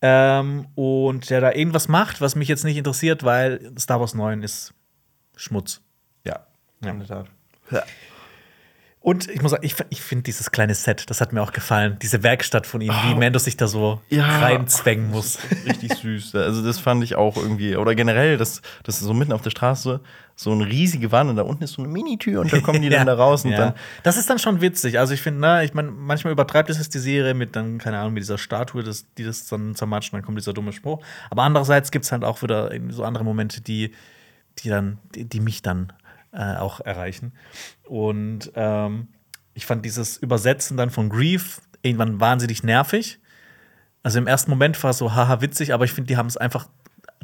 [0.03, 4.43] Ähm, und der da irgendwas macht, was mich jetzt nicht interessiert, weil Star Wars 9
[4.43, 4.75] ist
[5.37, 5.81] Schmutz.
[6.25, 6.47] Ja,
[6.83, 6.91] Ja.
[6.91, 7.27] in der Tat.
[9.01, 11.97] Und ich muss sagen, ich, ich finde dieses kleine Set, das hat mir auch gefallen.
[12.03, 14.41] Diese Werkstatt von ihm, wie Mando sich da so Ja.
[14.41, 15.39] reinzwängen muss.
[15.65, 16.35] Richtig süß.
[16.35, 17.77] Also das fand ich auch irgendwie.
[17.77, 20.01] Oder generell, das, das ist so mitten auf der Straße
[20.39, 22.89] so eine riesige Wand und da unten ist so eine Mini-Tür und da kommen die
[22.91, 23.59] dann da raus und ja.
[23.59, 23.75] dann.
[24.03, 24.99] Das ist dann schon witzig.
[24.99, 28.23] Also ich finde, ich meine, manchmal übertreibt es die Serie mit dann, keine Ahnung, mit
[28.25, 31.01] dieser Statue, das, die das dann zermatscht und dann kommt dieser dumme Spruch.
[31.31, 33.93] Aber andererseits gibt es halt auch wieder so andere Momente, die,
[34.59, 35.93] die dann, die, die mich dann
[36.33, 37.33] äh, auch erreichen.
[37.85, 39.09] Und ähm,
[39.55, 43.19] ich fand dieses Übersetzen dann von Grief irgendwann wahnsinnig nervig.
[44.03, 46.37] Also im ersten Moment war es so haha witzig, aber ich finde, die haben es
[46.37, 46.69] einfach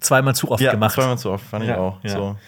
[0.00, 0.94] zweimal zu oft Ja, gemacht.
[0.94, 2.02] zweimal zu oft, fand ich Ja, auch.
[2.02, 2.10] ja.
[2.10, 2.38] So.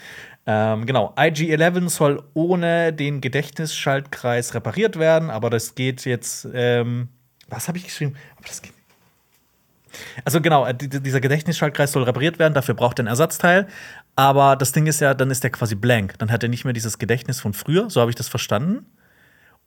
[0.47, 6.47] Ähm, genau, IG-11 soll ohne den Gedächtnisschaltkreis repariert werden, aber das geht jetzt.
[6.53, 7.09] Ähm,
[7.49, 8.15] was habe ich geschrieben?
[8.37, 8.73] Aber das geht
[10.25, 13.69] also genau, äh, die- dieser Gedächtnisschaltkreis soll repariert werden, dafür braucht er ein Ersatzteil.
[14.17, 16.15] Aber das Ding ist ja, dann ist der quasi blank.
[16.19, 18.87] Dann hat er nicht mehr dieses Gedächtnis von früher, so habe ich das verstanden.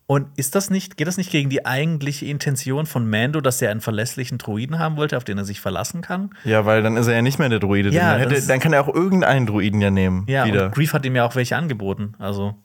[0.10, 3.72] Und ist das nicht, geht das nicht gegen die eigentliche Intention von Mando, dass er
[3.72, 6.30] einen verlässlichen Druiden haben wollte, auf den er sich verlassen kann?
[6.46, 7.90] Ja, weil dann ist er ja nicht mehr der Druide.
[7.90, 10.24] Ja, dann, hätte, dann kann er auch irgendeinen Druiden ja nehmen.
[10.30, 10.68] Ja, wieder.
[10.68, 12.14] und Grief hat ihm ja auch welche angeboten.
[12.20, 12.56] Also,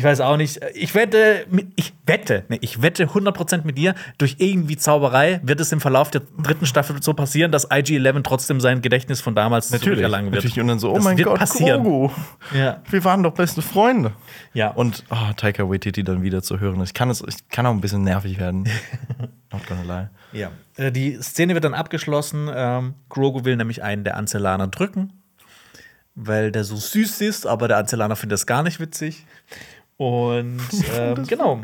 [0.00, 0.58] ich weiß auch nicht.
[0.72, 1.44] Ich wette,
[1.76, 6.10] ich wette, nee, ich wette 100% mit dir, durch irgendwie Zauberei wird es im Verlauf
[6.10, 10.42] der dritten Staffel so passieren, dass IG-11 trotzdem sein Gedächtnis von damals Natürlich, zurückerlangen wird.
[10.42, 10.58] natürlich.
[10.58, 11.82] Und dann so, oh Das mein Gott, passieren.
[11.82, 12.10] Grogu.
[12.56, 12.82] Ja.
[12.88, 14.12] Wir waren doch beste Freunde.
[14.54, 14.68] Ja.
[14.70, 16.82] Und oh, Taika Waititi dann wieder zu hören.
[16.82, 18.66] Ich kann, es, ich kann auch ein bisschen nervig werden.
[19.52, 20.40] Not gonna lie.
[20.40, 20.50] Ja.
[20.78, 22.48] Äh, Die Szene wird dann abgeschlossen.
[22.50, 25.12] Ähm, Grogu will nämlich einen der Anzellaner drücken,
[26.14, 29.26] weil der so süß ist, aber der Anzellaner findet das gar nicht witzig.
[30.00, 30.62] Und
[30.96, 31.60] ähm, genau.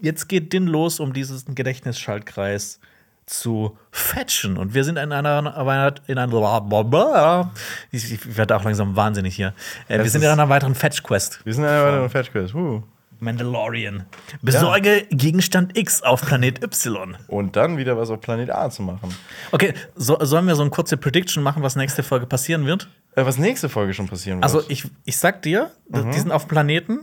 [0.00, 2.78] Jetzt geht Din los, um diesen Gedächtnisschaltkreis
[3.26, 4.56] zu fetchen.
[4.56, 7.52] Und wir sind in einer, in einer
[7.90, 9.54] ich, ich werde auch langsam wahnsinnig hier.
[9.88, 11.44] Äh, wir sind in einer weiteren Fetch-Quest.
[11.44, 12.54] Wir sind ja bei der Fetch Quest.
[12.54, 12.84] Uh.
[13.18, 14.04] Mandalorian.
[14.42, 17.16] Besorge Gegenstand X auf Planet Y.
[17.26, 19.12] Und dann wieder was auf Planet A zu machen.
[19.50, 22.88] Okay, so, sollen wir so eine kurze Prediction machen, was nächste Folge passieren wird?
[23.18, 24.44] Äh, was nächste Folge schon passieren wird.
[24.44, 27.00] Also, ich, ich sag dir, die sind auf dem Planeten.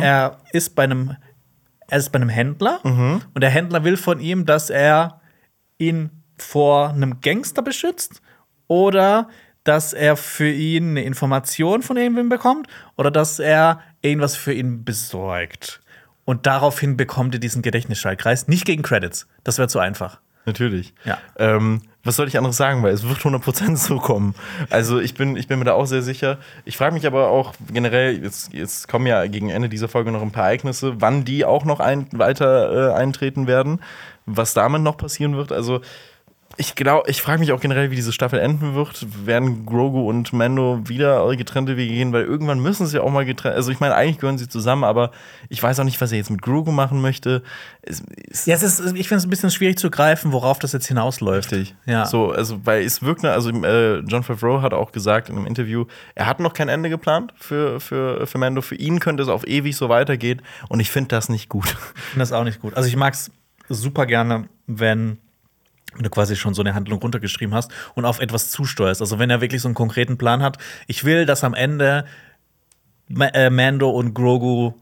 [0.00, 1.16] Er ist bei einem,
[1.86, 5.20] er ist bei einem Händler und der Händler will von ihm, dass er
[5.78, 8.20] ihn vor einem Gangster beschützt
[8.66, 9.28] oder
[9.62, 12.66] dass er für ihn eine Information von irgendwem bekommt
[12.96, 15.80] oder dass er irgendwas für ihn besorgt.
[16.24, 18.48] Und daraufhin bekommt er diesen Gedächtnisschaltkreis.
[18.48, 19.28] Nicht gegen Credits.
[19.44, 20.20] Das wäre zu einfach.
[20.46, 20.94] Natürlich.
[21.04, 21.18] Ja.
[21.36, 24.34] Ähm, was soll ich anderes sagen, weil es wird 100% so kommen.
[24.70, 26.38] Also ich bin, ich bin mir da auch sehr sicher.
[26.64, 30.22] Ich frage mich aber auch generell, jetzt, jetzt kommen ja gegen Ende dieser Folge noch
[30.22, 33.80] ein paar Ereignisse, wann die auch noch ein, weiter äh, eintreten werden,
[34.24, 35.52] was damit noch passieren wird.
[35.52, 35.82] Also
[36.60, 39.06] ich glaube, ich frage mich auch generell, wie diese Staffel enden wird.
[39.24, 43.24] Werden Grogu und Mando wieder getrennte Wege gehen, weil irgendwann müssen sie ja auch mal
[43.24, 43.54] getrennt.
[43.54, 45.12] Also ich meine, eigentlich gehören sie zusammen, aber
[45.48, 47.44] ich weiß auch nicht, was er jetzt mit Grogu machen möchte.
[47.82, 50.72] Es, es, Ja, es ist, ich finde es ein bisschen schwierig zu greifen, worauf das
[50.72, 51.52] jetzt hinausläuft.
[51.52, 51.76] Richtig.
[51.86, 52.06] Ja.
[52.06, 55.46] So, also, weil es wirkt, ne- also äh, John Favreau hat auch gesagt in einem
[55.46, 55.84] Interview,
[56.16, 58.62] er hat noch kein Ende geplant für, für, für Mando.
[58.62, 61.66] Für ihn könnte es auf ewig so weitergehen und ich finde das nicht gut.
[61.68, 62.74] Ich finde das auch nicht gut.
[62.74, 63.30] Also ich mag es
[63.68, 65.18] super gerne, wenn
[65.94, 69.00] wenn du quasi schon so eine Handlung runtergeschrieben hast und auf etwas zusteuerst.
[69.00, 70.58] Also wenn er wirklich so einen konkreten Plan hat.
[70.86, 72.04] Ich will, dass am Ende
[73.08, 74.74] Ma äh, Mando und Grogu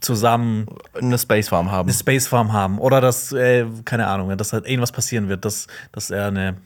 [0.00, 1.88] zusammen Eine Space Farm haben.
[1.88, 2.78] eine Space Farm haben.
[2.78, 6.56] Oder dass, äh, keine Ahnung, dass halt irgendwas passieren wird, dass, dass er eine.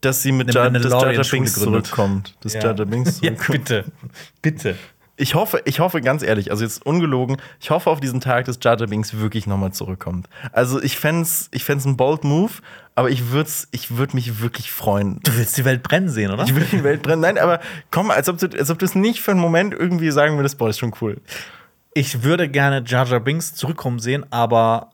[0.00, 2.36] dass sie mit Jar, Jar Binks zurückkommt.
[2.40, 2.60] Dass Ja.
[2.74, 3.64] Jar Binks Ja, zurückkommt.
[3.64, 3.84] bitte.
[4.42, 4.76] Bitte.
[5.16, 8.58] Ich hoffe, ich hoffe ganz ehrlich, also jetzt ungelogen, ich hoffe auf diesen Tag, dass
[8.60, 10.28] Jar Jar Binks wirklich nochmal zurückkommt.
[10.50, 12.50] Also ich fänd's, ich fänd's ein bold Move,
[12.96, 15.20] aber ich würd's, ich würd mich wirklich freuen.
[15.22, 16.42] Du willst die Welt brennen sehen, oder?
[16.42, 17.20] Ich will die Welt brennen.
[17.20, 17.60] Nein, aber
[17.92, 20.58] komm, als ob du, als ob du es nicht für einen Moment irgendwie sagen würdest,
[20.58, 21.20] boah, ist schon cool.
[21.92, 24.90] Ich würde gerne Jar Jar Binks zurückkommen sehen, aber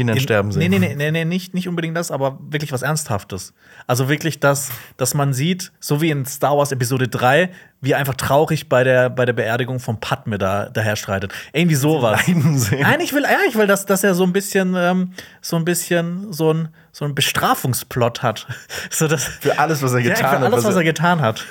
[0.00, 0.70] Ihn dann In- sterben sehen.
[0.70, 3.52] Nee, nee, nee, nee, nicht, nicht unbedingt das, aber wirklich was Ernsthaftes.
[3.88, 7.50] Also wirklich das, dass man sieht, so wie in Star Wars Episode 3,
[7.80, 11.32] wie einfach traurig bei der, bei der Beerdigung von Padme da, daherstreitet.
[11.52, 12.20] Irgendwie sowas.
[12.28, 15.64] Nein, ich will, ja, ich will, dass, dass er so ein bisschen, ähm, so ein
[15.64, 18.46] bisschen so ein, so ein Bestrafungsplot hat.
[18.90, 20.52] so dass, Für alles, was er ja, getan für hat.
[20.52, 21.44] alles, was er getan hat.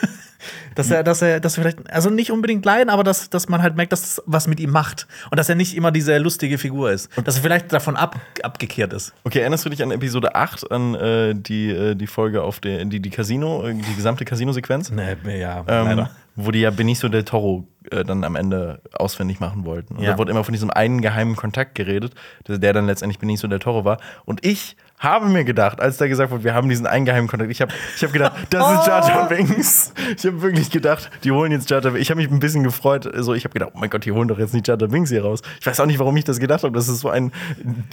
[0.76, 3.62] Dass er, dass er, dass er vielleicht, also nicht unbedingt leiden, aber dass, dass man
[3.62, 5.08] halt merkt, dass das was mit ihm macht.
[5.32, 7.10] Und dass er nicht immer diese lustige Figur ist.
[7.24, 9.14] Dass er vielleicht davon ab, abgekehrt ist.
[9.24, 12.86] Okay, erinnerst du dich an Episode 8, an äh, die, äh, die Folge auf der,
[12.86, 14.92] die, die Casino, äh, die gesamte Casino-Sequenz?
[14.92, 16.10] Nee, ja, Ähm, leider.
[16.36, 19.96] wo die ja Benicio del Toro äh, dann am Ende ausfindig machen wollten.
[19.96, 20.12] Und Ja.
[20.12, 22.14] da wurde immer von diesem einen geheimen Kontakt geredet,
[22.48, 23.98] der, der dann letztendlich Benicio del Toro war.
[24.26, 27.52] Und ich habe mir gedacht, als da gesagt wurde, wir haben diesen einen geheimen Kontakt,
[27.52, 29.94] ich habe ich hab gedacht, das ist Jar Jar Binks.
[30.18, 32.04] Ich habe wirklich gedacht, die holen jetzt Jar Jar Binks.
[32.04, 33.08] Ich habe mich ein bisschen gefreut.
[33.18, 35.10] So, ich habe gedacht, oh mein Gott, die holen doch jetzt nicht Jar Jar Binks
[35.10, 35.42] hier raus.
[35.60, 36.74] Ich weiß auch nicht, warum ich das gedacht habe.
[36.74, 37.32] Das ist so ein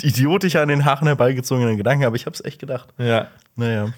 [0.02, 2.88] idiotischer, an den Haaren herbeigezogener Gedanke, aber ich habe es echt gedacht.
[2.96, 3.28] Ja.
[3.56, 3.92] Naja.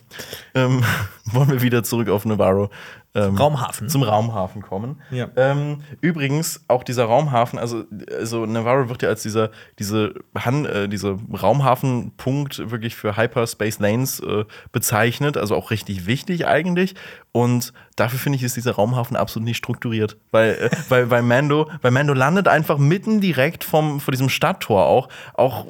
[0.54, 0.82] Ähm,
[1.24, 2.70] wollen wir wieder zurück auf Navarro.
[3.16, 3.88] Ähm, Raumhafen.
[3.88, 5.00] Zum Raumhafen kommen.
[5.10, 5.28] Ja.
[5.36, 7.84] Ähm, übrigens, auch dieser Raumhafen, also,
[8.14, 14.20] also Navarro wird ja als dieser, diese Han, äh, diese Raumhafenpunkt wirklich für Hyperspace Lanes
[14.20, 16.94] äh, bezeichnet, also auch richtig wichtig eigentlich.
[17.32, 20.18] Und dafür finde ich, ist dieser Raumhafen absolut nicht strukturiert.
[20.30, 24.84] Weil, äh, weil, weil, Mando, weil Mando landet einfach mitten direkt vom, vor diesem Stadttor
[24.84, 25.64] auch, auch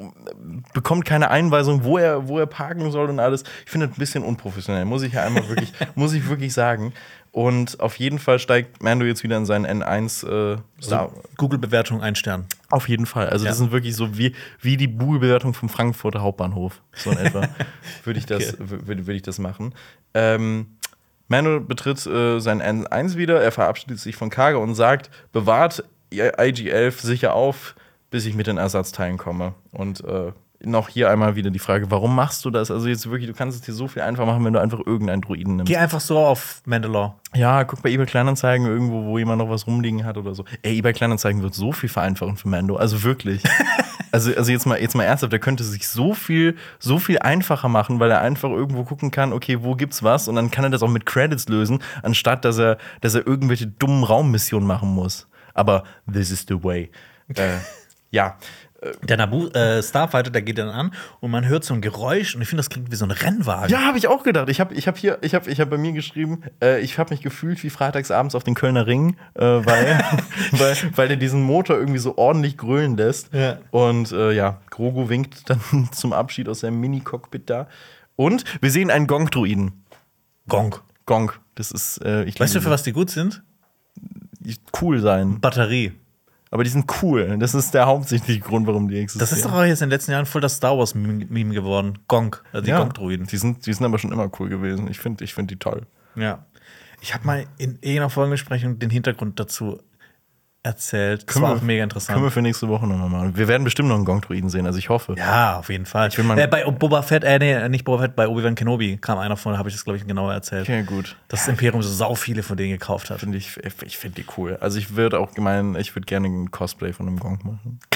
[0.73, 3.43] bekommt keine Einweisung, wo er, wo er parken soll und alles.
[3.65, 6.93] Ich finde das ein bisschen unprofessionell, muss ich ja einmal wirklich, muss ich wirklich sagen.
[7.31, 10.25] Und auf jeden Fall steigt Mando jetzt wieder in seinen N1
[10.55, 11.11] äh, Star.
[11.37, 12.45] Google-Bewertung ein Stern.
[12.69, 13.29] Auf jeden Fall.
[13.29, 13.51] Also, Ja.
[13.51, 16.81] das sind wirklich so wie, wie die Google-Bewertung vom Frankfurter Hauptbahnhof.
[16.95, 17.47] So in etwa
[18.05, 18.63] würde ich, das- Okay.
[18.63, 19.73] wür- würde, würde ich das machen.
[20.15, 20.67] Ähm,
[21.27, 23.41] Mando betritt äh, sein N1 wieder.
[23.41, 27.75] Er verabschiedet sich von Karga und sagt: Bewahrt IG-11 sicher auf,
[28.09, 29.53] bis ich mit den Ersatzteilen komme.
[29.71, 30.31] Und äh,
[30.63, 32.71] noch hier einmal wieder die Frage: Warum machst du das?
[32.71, 35.21] Also, jetzt wirklich, du kannst es dir so viel einfach machen, wenn du einfach irgendeinen
[35.21, 35.71] Druiden nimmst.
[35.71, 37.13] Geh einfach so auf Mandalore.
[37.35, 40.45] Ja, guck bei eBay Kleinanzeigen irgendwo, wo jemand noch was rumliegen hat oder so.
[40.63, 43.43] Ey, eBay Kleinanzeigen wird so viel vereinfachen für Mando, also wirklich.
[44.11, 47.69] also, also jetzt mal jetzt mal ernsthaft, der könnte sich so viel so viel einfacher
[47.69, 50.69] machen, weil er einfach irgendwo gucken kann, okay, wo gibt's was und dann kann er
[50.69, 55.27] das auch mit Credits lösen, anstatt dass er dass er irgendwelche dummen Raummissionen machen muss.
[55.53, 56.89] Aber this is the way.
[57.35, 57.57] äh,
[58.11, 58.37] ja,
[59.03, 62.41] Der Nabu äh, Starfighter, der geht dann an und man hört so ein Geräusch und
[62.41, 63.69] ich finde, das klingt wie so ein Rennwagen.
[63.69, 64.49] Ja, habe ich auch gedacht.
[64.49, 67.13] Ich habe ich hab hier, ich habe ich hab bei mir geschrieben, äh, ich habe
[67.13, 70.03] mich gefühlt wie freitagsabends auf den Kölner Ring, äh, weil,
[70.51, 73.33] weil, weil der diesen Motor irgendwie so ordentlich grölen lässt.
[73.33, 73.57] Ja.
[73.71, 77.67] Und äh, ja, Grogu winkt dann zum Abschied aus seinem Mini-Cockpit da.
[78.15, 79.83] Und wir sehen einen Gong-Druiden.
[80.47, 80.75] Gong.
[81.05, 81.31] Gong.
[81.55, 83.43] Das ist, äh, ich Weißt du, für was die gut sind?
[84.81, 85.39] cool sein.
[85.41, 85.93] Batterie.
[86.49, 87.37] Aber die sind cool.
[87.39, 89.19] Das ist der hauptsächliche Grund, warum die existieren.
[89.19, 91.99] Das ist doch auch jetzt in den letzten Jahren voll das Star Wars-Meme geworden.
[92.07, 93.27] Gong, also die ja, Gong-Druiden.
[93.27, 94.87] Die sind, die sind aber schon immer cool gewesen.
[94.89, 95.85] Ich finde ich find die toll.
[96.15, 96.45] Ja.
[97.01, 99.79] Ich habe mal in irgendeiner Folgenbesprechung den Hintergrund dazu
[100.63, 101.21] erzählt.
[101.27, 102.33] Das Können war wir- auch mega Können wir interessant.
[102.33, 103.37] für nächste Woche nochmal machen.
[103.37, 105.15] Wir werden bestimmt noch einen Gong-Druiden sehen, also ich hoffe.
[105.17, 106.15] Ja, auf jeden Fall.
[106.17, 109.17] will mal- äh, bei Boba Fett, äh, nee, nicht Boba Fett, bei Obi-Wan Kenobi kam
[109.17, 110.63] einer von, habe ich das, glaube ich, genauer erzählt.
[110.63, 111.15] Okay, gut.
[111.29, 113.19] Dass das Imperium so sau viele von denen gekauft hat.
[113.19, 114.57] Finde ich, ich finde die cool.
[114.59, 117.79] Also ich würde auch gemein, ich würde gerne ein Cosplay von einem Gong machen.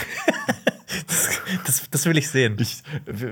[1.66, 2.58] Das, das will ich sehen.
[2.60, 2.82] Ich,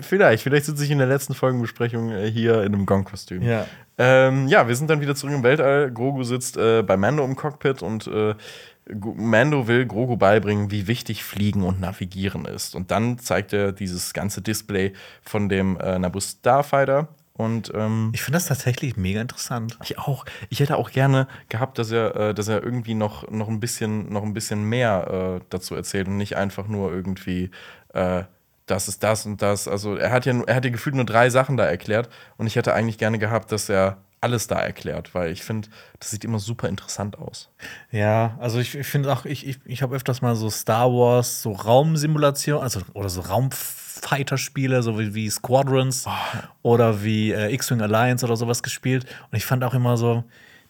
[0.02, 3.42] vielleicht, vielleicht sitze ich in der letzten Folgenbesprechung äh, hier in einem Gong-Kostüm.
[3.42, 3.66] Ja.
[3.98, 5.92] Ähm, ja, wir sind dann wieder zurück im Weltall.
[5.92, 8.36] Grogu sitzt äh, bei Mando im Cockpit und äh,
[8.94, 12.76] Mando will Grogu beibringen, wie wichtig Fliegen und Navigieren ist.
[12.76, 17.08] Und dann zeigt er dieses ganze Display von dem äh, Naboo Starfighter.
[17.34, 19.78] Und ähm, Ich finde das tatsächlich mega interessant.
[19.84, 20.26] Ich auch.
[20.50, 24.12] Ich hätte auch gerne gehabt, dass er, äh, dass er irgendwie noch, noch, ein bisschen,
[24.12, 27.50] noch ein bisschen mehr äh, dazu erzählt und nicht einfach nur irgendwie,
[27.94, 28.24] äh,
[28.66, 29.70] das ist das und das.
[29.70, 32.58] Also er hat ja, er hat ja gefühlt nur drei Sachen da erklärt und ich
[32.58, 35.70] hätte eigentlich gerne gehabt, dass er alles da erklärt, weil ich finde,
[36.00, 37.50] das sieht immer super interessant aus.
[37.92, 41.42] Ja, also ich, ich finde auch, ich, ich, ich habe öfters mal so Star Wars,
[41.42, 46.06] so Raumsimulation, also oder so Raumfighter-Spiele, so wie, wie Squadrons
[46.62, 49.06] oder wie äh, X-Wing Alliance oder sowas gespielt.
[49.32, 50.24] Und ich fand auch immer so,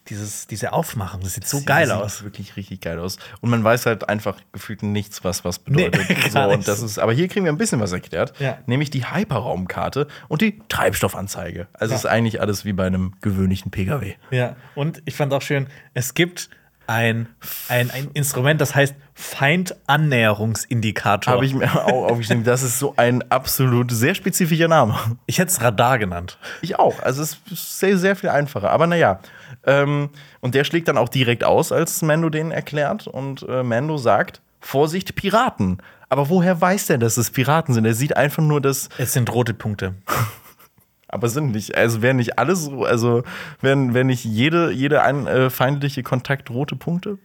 [0.08, 2.24] dieses, diese Aufmachung, das sieht so geil sieht aus.
[2.24, 3.18] Wirklich richtig geil aus.
[3.40, 6.08] Und man weiß halt einfach gefühlt nichts, was was bedeutet.
[6.08, 8.58] Nee, so, und das ist, aber hier kriegen wir ein bisschen was erklärt, Ja.
[8.66, 11.68] nämlich die Hyperraumkarte und die Treibstoffanzeige.
[11.72, 11.98] Also Ja.
[11.98, 14.14] ist eigentlich alles wie bei einem gewöhnlichen Pkw.
[14.30, 16.50] Ja, und ich fand auch schön, es gibt
[16.86, 17.28] ein,
[17.68, 21.34] ein, ein Instrument, das heißt Feindannäherungsindikator.
[21.34, 22.42] Habe ich mir auch aufgeschrieben.
[22.44, 24.98] Das ist so ein absolut sehr spezifischer Name.
[25.26, 26.38] ich hätte es Radar genannt.
[26.62, 27.00] Ich auch.
[27.02, 28.70] Also es ist sehr, sehr viel einfacher.
[28.70, 29.20] Aber naja.
[29.64, 30.10] Ähm,
[30.40, 33.06] und der schlägt dann auch direkt aus, als Mando den erklärt.
[33.06, 35.78] Und äh, Mando sagt: Vorsicht, Piraten.
[36.08, 37.84] Aber woher weiß er, dass es Piraten sind?
[37.84, 38.88] Er sieht einfach nur, dass.
[38.98, 39.94] Es sind rote Punkte.
[41.08, 41.76] Aber sind nicht.
[41.76, 42.84] Also wären nicht alles so.
[42.84, 43.22] Also
[43.60, 47.18] wären, wären nicht jede, jede ein, äh, feindliche Kontakt rote Punkte?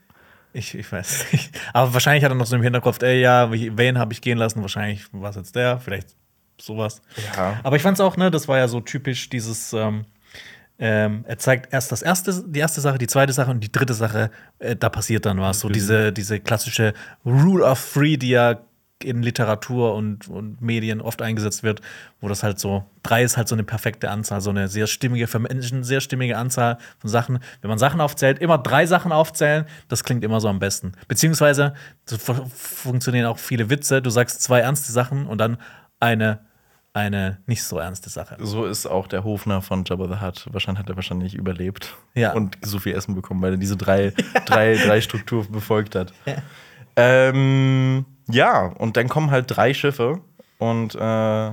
[0.53, 1.51] Ich, ich weiß nicht.
[1.73, 4.61] Aber wahrscheinlich hat er noch so im Hinterkopf, ey, ja, wen habe ich gehen lassen?
[4.61, 6.15] Wahrscheinlich war es jetzt der, vielleicht
[6.59, 7.01] sowas.
[7.35, 7.59] Ja.
[7.61, 10.05] Aber ich fand es auch, ne, das war ja so typisch dieses, ähm,
[10.77, 13.93] ähm, er zeigt erst das erste, die erste Sache, die zweite Sache und die dritte
[13.93, 14.29] Sache,
[14.59, 15.61] äh, da passiert dann was.
[15.61, 16.93] So diese, diese klassische
[17.25, 18.59] Rule of Three, die ja
[19.03, 21.81] in Literatur und, und Medien oft eingesetzt wird,
[22.21, 25.27] wo das halt so, drei ist halt so eine perfekte Anzahl, so eine sehr stimmige,
[25.27, 27.39] für Menschen sehr stimmige Anzahl von Sachen.
[27.61, 30.93] Wenn man Sachen aufzählt, immer drei Sachen aufzählen, das klingt immer so am besten.
[31.09, 31.73] Beziehungsweise
[32.05, 34.01] so fu- funktionieren auch viele Witze.
[34.01, 35.57] Du sagst zwei ernste Sachen und dann
[35.99, 36.39] eine,
[36.95, 38.37] eine nicht so ernste Sache.
[38.39, 40.47] So ist auch der Hofner von Jabba the Hutt.
[40.51, 42.31] Wahrscheinlich hat er wahrscheinlich überlebt Ja.
[42.33, 44.13] und so viel Essen bekommen, weil er diese drei,
[44.45, 46.13] drei, drei Struktur befolgt hat.
[46.95, 50.21] Ähm, ja, und dann kommen halt drei Schiffe
[50.57, 51.51] und äh,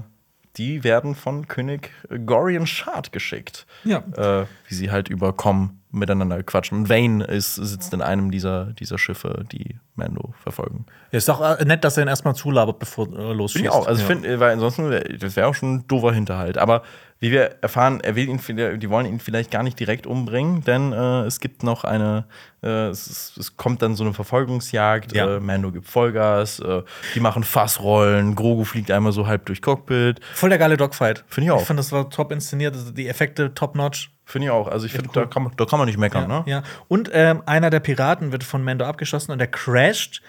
[0.56, 1.90] die werden von König
[2.26, 3.66] Gorian Shard geschickt.
[3.84, 4.02] Ja.
[4.16, 6.78] Äh, wie sie halt über Com miteinander quatschen.
[6.78, 10.86] Und Vane ist, sitzt in einem dieser, dieser Schiffe, die Mando verfolgen.
[11.10, 13.64] Ja, ist doch äh, nett, dass er ihn erstmal zulabert, bevor er losschießt.
[13.64, 13.86] Finde ich auch.
[13.86, 14.08] Also ja.
[14.08, 16.56] ich finde, weil ansonsten, wär, das wäre auch schon ein doofer Hinterhalt.
[16.56, 16.82] Aber
[17.22, 18.40] wie wir erfahren, er will ihn,
[18.80, 22.24] die wollen ihn vielleicht gar nicht direkt umbringen, denn äh, es gibt noch eine,
[22.64, 25.14] äh, es, es kommt dann so eine Verfolgungsjagd.
[25.14, 25.36] Ja.
[25.36, 26.82] Äh, Mando gibt Vollgas, äh,
[27.14, 30.18] die machen Fassrollen, Grogu fliegt einmal so halb durch Cockpit.
[30.34, 31.22] Voll der geile Dogfight.
[31.28, 31.60] Finde ich auch.
[31.60, 34.10] Ich fand, das war top inszeniert, die Effekte top notch.
[34.24, 34.66] Finde ich auch.
[34.66, 36.44] Also ich finde, da, kann man- da kann man nicht meckern, Ja, ne?
[36.46, 36.62] ja.
[36.88, 40.22] Und ähm, einer der Piraten wird von Mando abgeschossen und der crasht.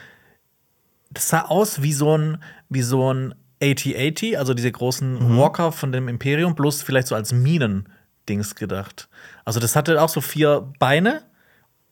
[1.10, 2.38] Das sah aus wie so ein,
[2.70, 3.34] wie so ein
[3.64, 5.38] AT-AT, also diese großen Mhm.
[5.38, 9.07] Walker von dem Imperium, bloß vielleicht so als Minen-Dings gedacht.
[9.45, 11.22] Also das hatte auch so vier Beine,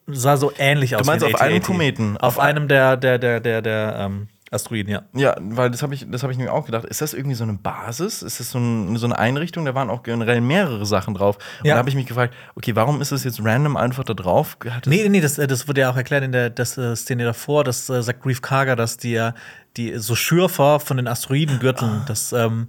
[0.08, 1.06] sah so ähnlich aus.
[1.08, 1.66] meinst wie ein auf einem AT-AT.
[1.68, 2.18] Kometen?
[2.18, 5.04] Auf, Auf einem der, der, der, der, der ähm, Asteroiden, ja.
[5.14, 6.84] Ja, weil das habe ich, das hab ich mir auch gedacht.
[6.84, 8.22] Ist das irgendwie so eine Basis?
[8.22, 9.64] Ist das so, ein, so eine Einrichtung?
[9.64, 11.38] Da waren auch generell mehrere Sachen drauf.
[11.62, 11.76] Und Ja.
[11.76, 14.58] da habe ich mich gefragt, okay, warum ist das jetzt random einfach da drauf?
[14.70, 17.24] Hat Nee, nee, das, äh, das wurde ja auch erklärt in der das, äh, Szene
[17.24, 19.32] davor, das äh, sagt Grief Karga, dass die, äh,
[19.78, 22.68] die so Schürfer von den Asteroidengürteln das ähm,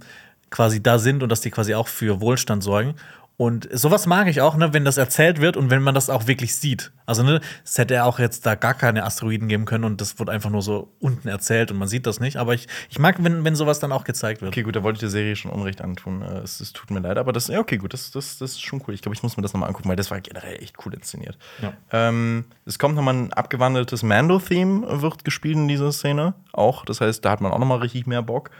[0.49, 2.95] quasi da sind und dass die quasi auch für Wohlstand sorgen.
[3.35, 6.27] Und sowas mag ich auch, ne, wenn das erzählt wird und wenn man das auch
[6.27, 6.91] wirklich sieht.
[7.07, 10.19] Also, ne, es hätte ja auch jetzt da gar keine Asteroiden geben können und das
[10.19, 12.37] wurde einfach nur so unten erzählt und man sieht das nicht.
[12.37, 14.53] Aber ich, ich mag, wenn, wenn sowas dann auch gezeigt wird.
[14.53, 16.21] Okay, gut, da wollte ich der Serie schon Unrecht antun.
[16.21, 18.61] Äh, Es, es tut mir leid, aber das, ja, okay, gut, das, das, das ist
[18.61, 18.93] schon cool.
[18.93, 21.37] Ich glaube, ich muss mir das nochmal angucken, weil das war generell echt cool inszeniert.
[21.61, 21.73] Ja.
[21.91, 26.35] Ähm, es kommt nochmal ein abgewandeltes Mando-Theme, wird gespielt in dieser Szene.
[26.51, 28.51] Auch, das heißt, da hat man auch nochmal richtig mehr Bock.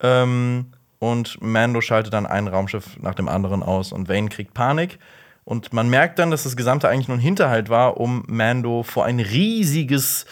[0.00, 0.66] Ähm,
[0.98, 4.98] und Mando schaltet dann ein Raumschiff nach dem anderen aus und Vane kriegt Panik.
[5.44, 9.06] Und man merkt dann, dass das Gesamte eigentlich nur ein Hinterhalt war, um Mando vor
[9.06, 10.26] ein riesiges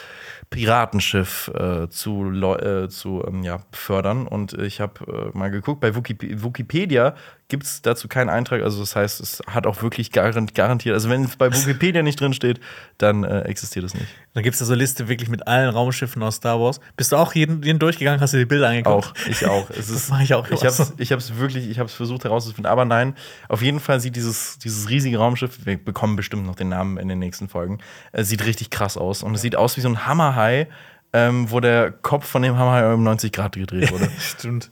[0.51, 4.27] Piratenschiff äh, zu, äh, zu ähm, ja, fördern.
[4.29, 7.15] Und ich habe äh, mal geguckt, bei Wikip Wikipedia
[7.49, 8.63] gibt es dazu keinen Eintrag.
[8.63, 12.21] Also das heißt, es hat auch wirklich garant garantiert, also wenn es bei Wikipedia nicht
[12.21, 12.61] drin steht,
[12.99, 14.09] dann äh, existiert es nicht.
[14.35, 16.81] Dann gibt es da so eine Liste wirklich mit allen Raumschiffen aus Star Wars.
[16.97, 19.07] Bist du auch jeden, jeden durchgegangen, hast du die Bilder angeguckt?
[19.07, 19.71] Auch, ich auch.
[19.71, 22.25] Es Das ist, mach ich auch Ich habe ich hab's wirklich, ich habe es versucht
[22.25, 23.15] herauszufinden, aber nein.
[23.49, 27.09] Auf jeden Fall sieht dieses, dieses riesige Raumschiff, wir bekommen bestimmt noch den Namen in
[27.09, 27.79] den nächsten Folgen,
[28.13, 29.23] äh, sieht richtig krass aus.
[29.23, 30.69] Und es sieht aus wie so ein Hammerhai,
[31.13, 34.11] ähm, wo der Kopf von dem Hammerhai um 90 Grad gedreht wurde.
[34.19, 34.71] Stimmt.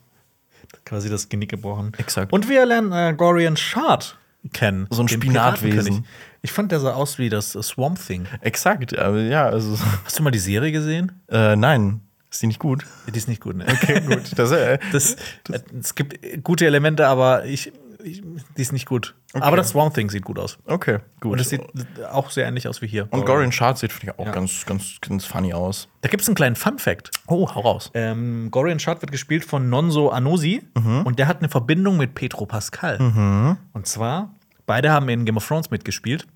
[0.84, 1.92] Quasi das Genick gebrochen.
[1.98, 2.32] Exakt.
[2.32, 4.18] Und wir lernen äh, Gorian Shard
[4.52, 4.86] kennen.
[4.90, 6.04] So ein Spinatwesen.
[6.42, 8.26] Ich fand, der sah aus wie das Swamp Thing.
[8.42, 11.12] Exakt, aber ja, also Hast du mal die Serie gesehen?
[11.28, 12.00] äh, nein,
[12.30, 12.84] ist die nicht gut?
[13.12, 13.64] Die ist nicht gut, ne?
[13.66, 14.32] Okay, gut.
[14.36, 15.14] Das, äh, Das,
[15.50, 17.72] äh, es gibt gute Elemente, aber ich,
[18.12, 19.14] die ist nicht gut.
[19.32, 20.58] Aber das Swamp Thing sieht gut aus.
[20.66, 21.32] okay, gut.
[21.32, 21.62] Und es sieht
[22.10, 23.08] auch sehr ähnlich aus wie hier.
[23.10, 24.32] Und Gorian Shard sieht, finde ich, auch Ja.
[24.32, 25.88] ganz, ganz, ganz funny aus.
[26.02, 27.10] Da gibt es einen kleinen Fun-Fact.
[27.26, 27.90] Oh, hau raus.
[27.94, 30.62] Ähm, Gorian Shard wird gespielt von Nonso Anosi
[31.04, 33.56] und der hat eine Verbindung mit Petro Pascal.
[33.72, 34.34] Und zwar,
[34.66, 36.26] beide haben in Game of Thrones mitgespielt.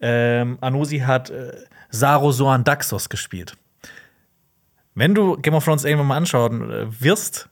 [0.00, 1.52] Ähm, Anosi hat äh,
[1.90, 3.56] Saro Soan Daxos gespielt.
[4.94, 7.48] Wenn du Game of Thrones irgendwann mal anschauen äh, wirst,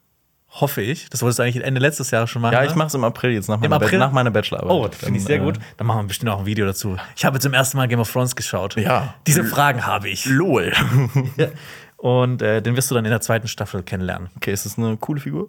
[0.52, 2.52] hoffe ich, das wolltest du eigentlich Ende letztes Jahr schon machen.
[2.52, 2.66] Ja, ne?
[2.66, 3.98] ich mache es im April jetzt nach meiner, April?
[3.98, 4.72] Nach meiner Bachelorarbeit.
[4.72, 5.58] Oh, das finde ich sehr gut.
[5.76, 6.96] Dann machen wir bestimmt auch ein Video dazu.
[7.16, 8.76] Ich habe zum ersten Mal Game of Thrones geschaut.
[8.76, 9.14] Ja.
[9.26, 10.26] Diese Fragen habe ich.
[10.26, 10.72] Äh, LOL.
[11.96, 14.28] Und äh, den wirst du dann in der zweiten Staffel kennenlernen.
[14.36, 15.48] okay, ist das eine coole Figur?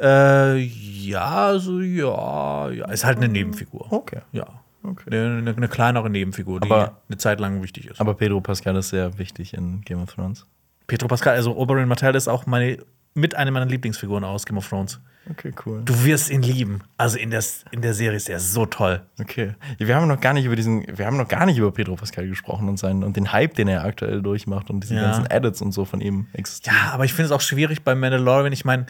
[0.00, 2.86] Äh, ja, also ja, ja.
[2.90, 3.92] Ist halt eine Nebenfigur.
[3.92, 4.20] Okay.
[4.32, 4.46] Ja.
[4.82, 5.04] Okay.
[5.10, 8.00] Eine, eine, eine kleinere Nebenfigur, die Aber- eine Zeit lang wichtig ist.
[8.00, 10.46] Aber Pedro Pascal ist sehr wichtig in Game of Thrones.
[10.88, 12.78] Petro Pascal, also Oberyn Martell ist auch meine,
[13.14, 15.00] mit einer meiner Lieblingsfiguren aus Game of Thrones.
[15.30, 15.82] Okay, cool.
[15.84, 16.80] Du wirst ihn lieben.
[16.96, 19.02] Also in der, in der Serie ist er so toll.
[19.20, 19.54] Okay.
[19.78, 21.94] Ja, wir haben noch gar nicht über diesen, wir haben noch gar nicht über Pedro
[21.94, 25.02] Pascal gesprochen und seinen und den Hype, den er aktuell durchmacht und diese Ja.
[25.02, 26.76] ganzen Edits und so von ihm existieren.
[26.76, 28.52] Ja, aber ich finde es auch schwierig bei Mandalorian.
[28.52, 28.86] Ich meine,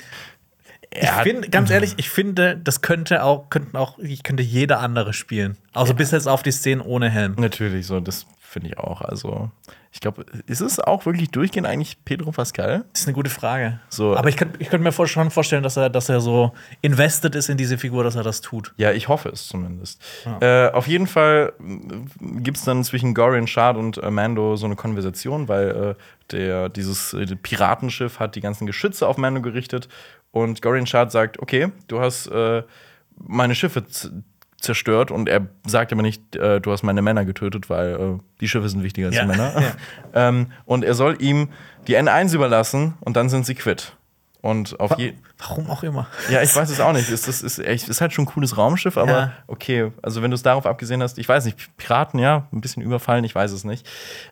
[0.90, 5.12] ich finde, ganz ehrlich, ich finde, das könnte auch, könnten auch, ich könnte jeder andere
[5.12, 5.56] spielen.
[5.74, 7.34] Außer bis jetzt auf die Szenen ohne Helm.
[7.38, 9.00] Natürlich, so, das finde ich auch.
[9.02, 9.50] Also,
[9.94, 12.84] ich glaube, ist es auch wirklich durchgehend eigentlich Pedro Pascal?
[12.92, 13.78] Das ist eine gute Frage.
[13.90, 14.16] So.
[14.16, 17.34] Aber ich könnte ich könnt mir vor- schon vorstellen, dass er, dass er so invested
[17.34, 18.72] ist in diese Figur, dass er das tut.
[18.78, 20.02] Ja, ich hoffe es zumindest.
[20.40, 21.52] Äh, auf jeden Fall
[22.20, 25.94] gibt es dann zwischen Gorian Shard und äh, Mando so eine Konversation, weil äh,
[26.32, 29.88] der, dieses äh, Piratenschiff hat die ganzen Geschütze auf Mando gerichtet
[30.30, 32.62] und Gorian Shard sagt, okay, du hast äh,
[33.18, 33.84] meine Schiffe
[34.62, 38.48] zerstört und er sagt aber nicht, äh, du hast meine Männer getötet, weil äh, die
[38.48, 39.22] Schiffe sind wichtiger als Ja.
[39.22, 39.52] die Männer.
[40.14, 40.28] Ja.
[40.28, 41.48] ähm, und er soll ihm
[41.88, 43.96] die N1 überlassen und dann sind sie quitt.
[44.40, 46.08] Und auf je Warum auch immer.
[46.30, 47.08] ja, ich weiß es auch nicht.
[47.10, 49.32] Ist, das ist, echt, ist halt schon ein cooles Raumschiff, aber Ja.
[49.46, 49.92] okay.
[50.02, 53.22] Also, wenn du es darauf abgesehen hast, ich weiß nicht, Piraten, ja, ein bisschen überfallen,
[53.24, 53.88] ich weiß es nicht.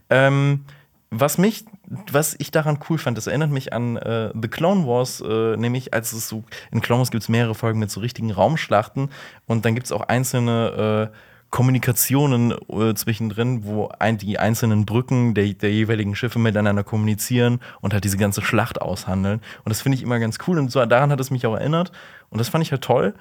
[0.08, 0.64] Ähm,
[1.10, 1.64] was mich,
[2.10, 5.92] was ich daran cool fand, das erinnert mich an äh, The Clone Wars, äh, nämlich
[5.92, 9.10] als es so, in Clone Wars gibt es mehrere Folgen mit so richtigen Raumschlachten
[9.46, 11.16] und dann gibt es auch einzelne äh,
[11.50, 17.92] Kommunikationen äh, zwischendrin, wo ein, die einzelnen Brücken der, der jeweiligen Schiffe miteinander kommunizieren und
[17.92, 19.40] halt diese ganze Schlacht aushandeln.
[19.64, 21.90] Und das finde ich immer ganz cool und so, daran hat es mich auch erinnert
[22.30, 23.14] und das fand ich halt toll.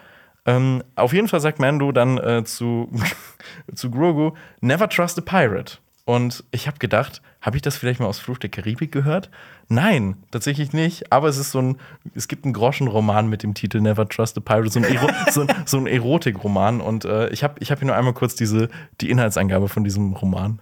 [0.45, 2.91] Ähm, auf jeden Fall sagt Mando dann äh, zu,
[3.76, 5.80] zu Grogu, never trust a pirate.
[6.06, 9.30] Und ich habe gedacht, habe ich das vielleicht mal aus Fluch der Karibik gehört?
[9.70, 11.11] Nein, tatsächlich nicht.
[11.11, 11.78] Aber es ist so ein,
[12.16, 15.45] es gibt einen Groschenroman mit dem Titel Never Trust a Pirate, so ein, Ero so
[15.66, 16.82] so ein Erotikroman.
[16.82, 20.14] Und äh, ich habe ich hab hier nur einmal kurz diese, die Inhaltsangabe von diesem
[20.14, 20.60] Roman.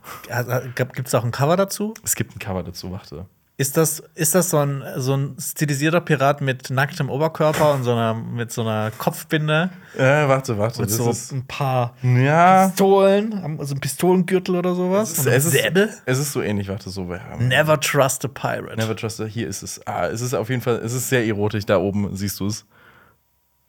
[0.76, 1.94] Gibt es auch ein Cover dazu?
[2.04, 3.26] Es gibt ein Cover dazu, warte.
[3.60, 7.92] Ist das, ist das so, ein, so ein stilisierter Pirat mit nacktem Oberkörper und so
[7.92, 9.72] einer, mit so einer Kopfbinde?
[9.98, 10.82] Äh, warte, warte.
[10.82, 15.12] Mit das so ist, ein paar ja, Pistolen, also ein Pistolengürtel oder sowas?
[15.14, 17.10] es ist, es, ist, es ist so ähnlich, warte, so.
[17.10, 18.76] Wir haben Never trust a pirate.
[18.78, 19.82] Never Trust, a- hier ist es.
[19.88, 22.64] Ah, es ist auf jeden Fall, es ist sehr erotisch, da oben siehst du es.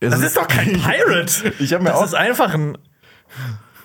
[0.00, 1.54] Das ist doch kein Pirate.
[1.60, 2.76] Ich hab mir das auch- ist einfach ein.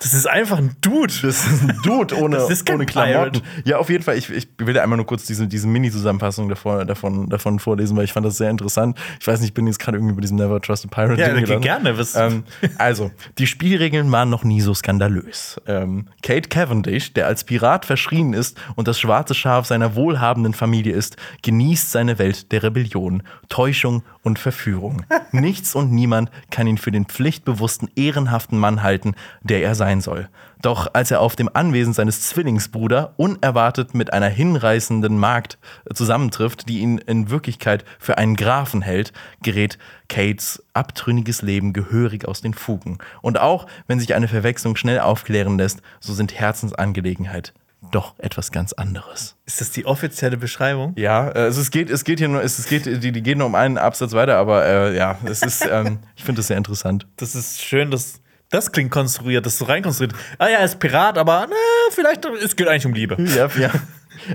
[0.00, 1.12] Das ist einfach ein Dude.
[1.22, 3.42] Das ist ein Dude ohne, Das ist kein ohne Klamotten.
[3.64, 4.16] Ja, auf jeden Fall.
[4.18, 8.04] Ich, ich will da einmal nur kurz diese, diese Mini-Zusammenfassung davon, davon, davon vorlesen, weil
[8.04, 8.98] ich fand das sehr interessant.
[9.20, 11.34] Ich weiß nicht, ich bin jetzt gerade irgendwie bei diesem Never Trust a Pirate Ja,
[11.36, 11.96] okay, gerne.
[11.98, 12.44] Was, Ähm,
[12.78, 15.60] also, die Spielregeln waren noch nie so skandalös.
[15.66, 20.94] Ähm, Kate Cavendish, der als Pirat verschrien ist und das schwarze Schaf seiner wohlhabenden Familie
[20.94, 25.04] ist, genießt seine Welt der Rebellion, Täuschung und Verführung.
[25.32, 30.28] Nichts und niemand kann ihn für den pflichtbewussten, ehrenhaften Mann halten, der er sein soll.
[30.62, 36.68] Doch als er auf dem Anwesen seines Zwillingsbruders unerwartet mit einer hinreißenden Magd äh, zusammentrifft,
[36.68, 39.78] die ihn in Wirklichkeit für einen Grafen hält, gerät
[40.08, 42.98] Kates abtrünniges Leben gehörig aus den Fugen.
[43.20, 47.52] Und auch wenn sich eine Verwechslung schnell aufklären lässt, so sind Herzensangelegenheit
[47.90, 49.36] doch etwas ganz anderes.
[49.46, 50.94] ist das die offizielle Beschreibung?
[50.96, 53.46] Ja, äh, also es geht, es geht hier nur, es, geht, die, die gehen nur
[53.46, 57.06] um einen Absatz weiter, aber äh, ja, es ist, ähm, ich finde das sehr interessant.
[57.16, 58.20] Das ist schön, dass.
[58.50, 60.14] Das klingt konstruiert, das ist so reinkonstruiert.
[60.38, 61.56] Ah ja, er ist Pirat, aber na,
[61.90, 63.20] vielleicht, es geht eigentlich um Liebe.
[63.20, 63.70] Ja, ja.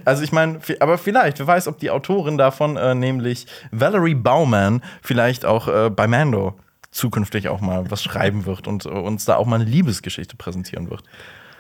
[0.05, 4.84] Also ich meine, aber vielleicht, wer weiß, ob die Autorin davon, äh, nämlich Valerie Bauman,
[5.01, 6.59] vielleicht auch äh, bei Mando
[6.91, 10.89] zukünftig auch mal was schreiben wird und äh, uns da auch mal eine Liebesgeschichte präsentieren
[10.89, 11.03] wird.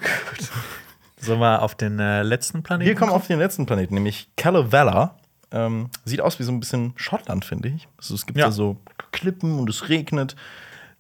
[1.19, 2.87] Sollen wir auf den äh, letzten Planeten?
[2.87, 5.15] Wir kommen auf den letzten Planeten, nämlich Calavella.
[5.51, 7.87] Ähm, sieht aus wie so ein bisschen Schottland, finde ich.
[7.97, 8.45] Also es gibt Ja.
[8.45, 8.77] da so
[9.11, 10.35] Klippen und es regnet.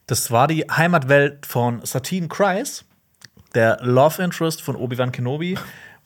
[0.07, 2.83] Das war die Heimatwelt von Satine Kryze,
[3.53, 5.57] der Love Interest von Obi-Wan Kenobi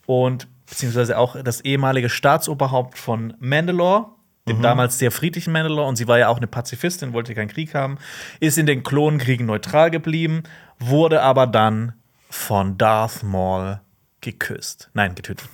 [0.06, 4.06] und beziehungsweise auch das ehemalige Staatsoberhaupt von Mandalore,
[4.46, 5.88] dem damals sehr friedlichen Mandalore.
[5.88, 7.96] Und sie war ja auch eine Pazifistin, wollte keinen Krieg haben,
[8.40, 10.42] ist in den Klonkriegen neutral geblieben,
[10.78, 11.94] wurde aber dann
[12.28, 13.80] von Darth Maul
[14.24, 14.90] geküsst.
[14.94, 15.48] Nein, getötet.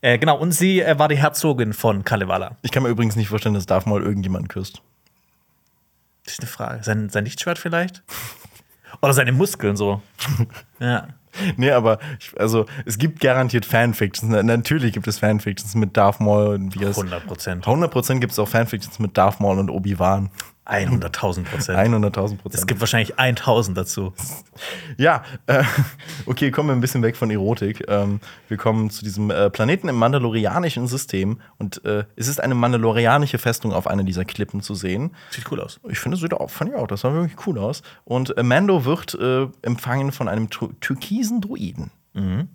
[0.00, 2.56] äh, genau, und sie äh, war die Herzogin von Kalevala.
[2.62, 4.80] Ich kann mir übrigens nicht vorstellen, dass Darth mal irgendjemand küsst.
[6.24, 6.84] Das ist eine Frage.
[6.84, 8.02] Sein, sein Lichtschwert vielleicht?
[9.02, 10.02] Oder seine Muskeln so.
[10.78, 11.08] ja.
[11.56, 14.30] Nee, aber ich, also es gibt garantiert Fanfictions.
[14.32, 17.64] Na- Natürlich gibt es Fanfictions mit Darth Maul und wie es 100 Prozent.
[17.66, 20.30] 100% gibt es auch Fanfictions mit Darth Maul und Obi-Wan.
[20.70, 21.78] 100.000 Prozent.
[21.78, 22.66] 100.000 Es Prozent.
[22.68, 24.12] gibt wahrscheinlich 1000 dazu.
[24.98, 25.64] Ja, äh,
[26.26, 27.84] okay, kommen wir ein bisschen weg von Erotik.
[27.88, 31.40] Ähm, wir kommen zu diesem äh, Planeten im mandalorianischen System.
[31.56, 35.12] Und äh, es ist eine mandalorianische Festung auf einer dieser Klippen zu sehen.
[35.30, 35.80] Sieht cool aus.
[35.88, 37.82] Ich finde, sieht auch, fand ich auch, das sah wirklich cool aus.
[38.04, 41.90] Und äh, Mando wird äh, empfangen von einem tür türkisen Druiden.
[42.12, 42.48] Mhm.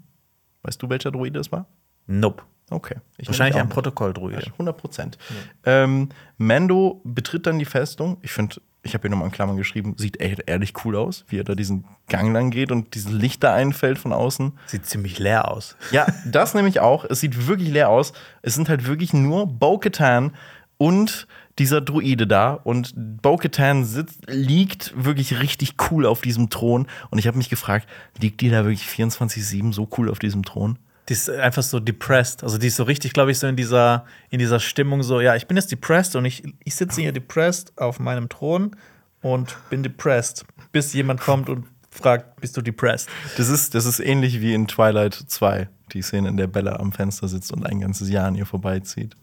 [0.61, 1.65] Weißt du, welcher Druide es war?
[2.05, 2.43] Nope.
[2.69, 2.95] Okay.
[3.17, 3.69] Ich Wahrscheinlich ein.
[3.69, 4.47] Protokolldruide.
[4.53, 5.17] 100 Prozent.
[5.65, 8.17] Ähm, Mando betritt dann die Festung.
[8.21, 11.39] Ich finde, ich habe hier nochmal in Klammern geschrieben, sieht echt ehrlich cool aus, wie
[11.39, 14.53] er da diesen Gang lang geht und dieses Licht da einfällt von außen.
[14.65, 15.75] Sieht ziemlich leer aus.
[15.91, 17.05] Ja, das nämlich auch.
[17.05, 18.13] Es sieht wirklich leer aus.
[18.41, 20.33] Es sind halt wirklich nur Bo-Katan
[20.77, 21.27] und
[21.57, 27.27] dieser Druide da und Bo-Katan sitzt, liegt wirklich richtig cool auf diesem Thron und ich
[27.27, 27.87] habe mich gefragt,
[28.19, 30.77] liegt die da wirklich 24/7 so cool auf diesem Thron?
[31.07, 32.43] Die ist einfach so depressed.
[32.43, 35.35] Also die ist so richtig, glaube ich, so in dieser, in dieser Stimmung so, ja,
[35.35, 38.75] ich bin jetzt depressed und ich, ich sitze hier depressed auf meinem Thron
[39.21, 43.09] und bin depressed, bis jemand kommt und fragt, bist du depressed?
[43.37, 46.91] Das ist, das ist ähnlich wie in Twilight 2, die Szene, in der Bella am
[46.91, 49.15] Fenster sitzt und ein ganzes Jahr an ihr vorbeizieht.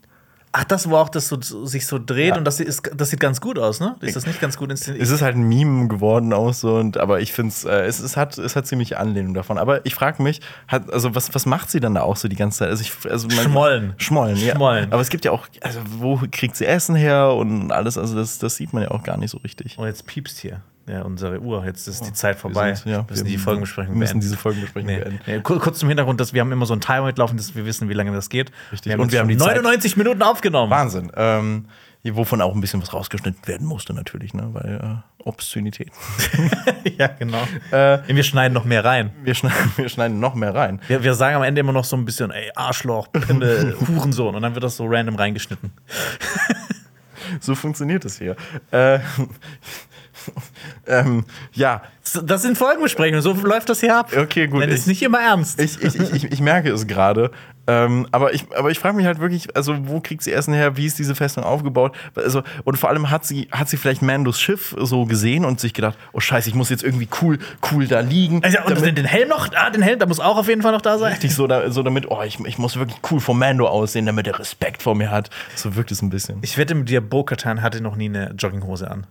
[0.55, 2.37] Ach, das war auch, das so, sich so dreht Ja.
[2.37, 3.97] und das, ist, das sieht ganz gut aus, ne?
[4.01, 5.03] Ist das nicht ganz gut inszeniert?
[5.03, 8.19] Es ist halt ein Meme geworden auch so, und, aber ich finde äh, es, es,
[8.19, 9.57] hat, es hat ziemlich Anlehnung davon.
[9.57, 12.37] Aber ich frage mich, hat, also was, was macht sie dann da auch so die
[12.37, 12.69] ganze Zeit?
[12.69, 13.95] Also ich, also man- Schmollen.
[13.97, 14.55] Schmollen, ja.
[14.55, 14.93] Schmollen.
[14.93, 18.39] Aber es gibt ja auch, also wo kriegt sie Essen her und alles, also das,
[18.39, 19.77] das sieht man ja auch gar nicht so richtig.
[19.79, 21.65] Oh, jetzt piepst hier ja, unsere Uhr.
[21.65, 22.69] Jetzt ist die Zeit vorbei.
[22.71, 24.21] Wir sind- ja, müssen wir die Folgenbesprechung müssen beenden.
[24.21, 24.99] diese Folgenbesprechung Nee.
[24.99, 25.21] beenden.
[25.27, 27.65] Nee, kur- kurz zum Hintergrund, dass wir haben immer so einen Timer mitlaufen, dass wir
[27.65, 28.51] wissen, wie lange das geht.
[28.73, 28.87] Richtig.
[28.91, 29.57] Wir haben Und wir haben die Zeit.
[29.57, 30.71] 99 Minuten aufgenommen.
[30.71, 31.13] Wahnsinn.
[31.17, 31.67] Ähm,
[32.05, 34.49] wovon auch ein bisschen was rausgeschnitten werden musste natürlich, ne?
[34.53, 35.93] weil äh, Obszönität.
[36.99, 37.47] ja, genau.
[37.71, 39.13] Äh, wir schneiden noch mehr rein.
[39.23, 40.81] wir, schneiden, wir schneiden noch mehr rein.
[40.89, 44.35] Wir, wir sagen am Ende immer noch so ein bisschen, ey, Arschloch, Pinde, Hurensohn.
[44.35, 45.71] Und dann wird das so random reingeschnitten.
[47.41, 48.35] So funktioniert es hier.
[48.73, 48.99] Äh,
[50.87, 51.83] ähm, ja,
[52.25, 54.11] Das sind Folgenbesprechungen, so läuft das hier ab.
[54.17, 54.63] Okay, gut.
[54.63, 55.61] Denn es ist nicht immer ernst.
[55.61, 57.31] ich, ich, ich, ich, merke es gerade.
[57.69, 60.77] Ähm, aber ich, aber ich frage mich halt wirklich, also wo kriegt sie Essen her?
[60.77, 61.95] Wie ist diese Festung aufgebaut?
[62.17, 65.73] Also, und vor allem hat sie, hat sie vielleicht Mandos Schiff so gesehen und sich
[65.73, 67.39] gedacht, oh Scheiße, ich muss jetzt irgendwie cool,
[67.71, 68.43] cool da liegen.
[68.43, 70.63] Also, und damit, den, den Helm noch, ah, den Helm, da muss auch auf jeden
[70.63, 71.13] Fall noch da sein.
[71.13, 74.27] richtig so, da, so damit, oh, ich, ich muss wirklich cool vor Mando aussehen, damit
[74.27, 75.31] er Respekt vor mir hat.
[75.55, 76.39] So wirkt es ein bisschen.
[76.43, 79.07] Ich wette mit dir, Bo-Katan hatte noch nie eine Jogginghose an.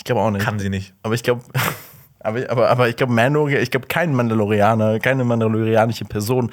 [0.00, 0.42] Ich glaube auch nicht.
[0.42, 0.94] Kann sie nicht.
[1.02, 1.42] Aber ich glaube,
[2.20, 6.50] aber, aber, aber ich glaube, ich glaube, kein Mandalorianer, keine mandalorianische Person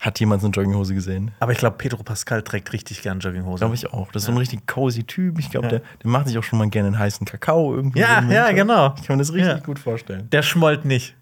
[0.00, 1.30] hat jemals eine Jogginghose gesehen.
[1.40, 3.60] Aber ich glaube, Pedro Pascal trägt richtig gern Jogginghose.
[3.60, 4.12] Glaube ich auch.
[4.12, 5.38] Das ist so ein richtig cozy Typ.
[5.38, 8.00] Ich glaube, der, der macht sich auch schon mal gerne einen heißen Kakao irgendwie.
[8.00, 8.94] Ja, ja, genau.
[8.98, 9.60] Ich kann mir das richtig Ja.
[9.60, 10.28] gut vorstellen.
[10.30, 11.16] Der schmollt nicht.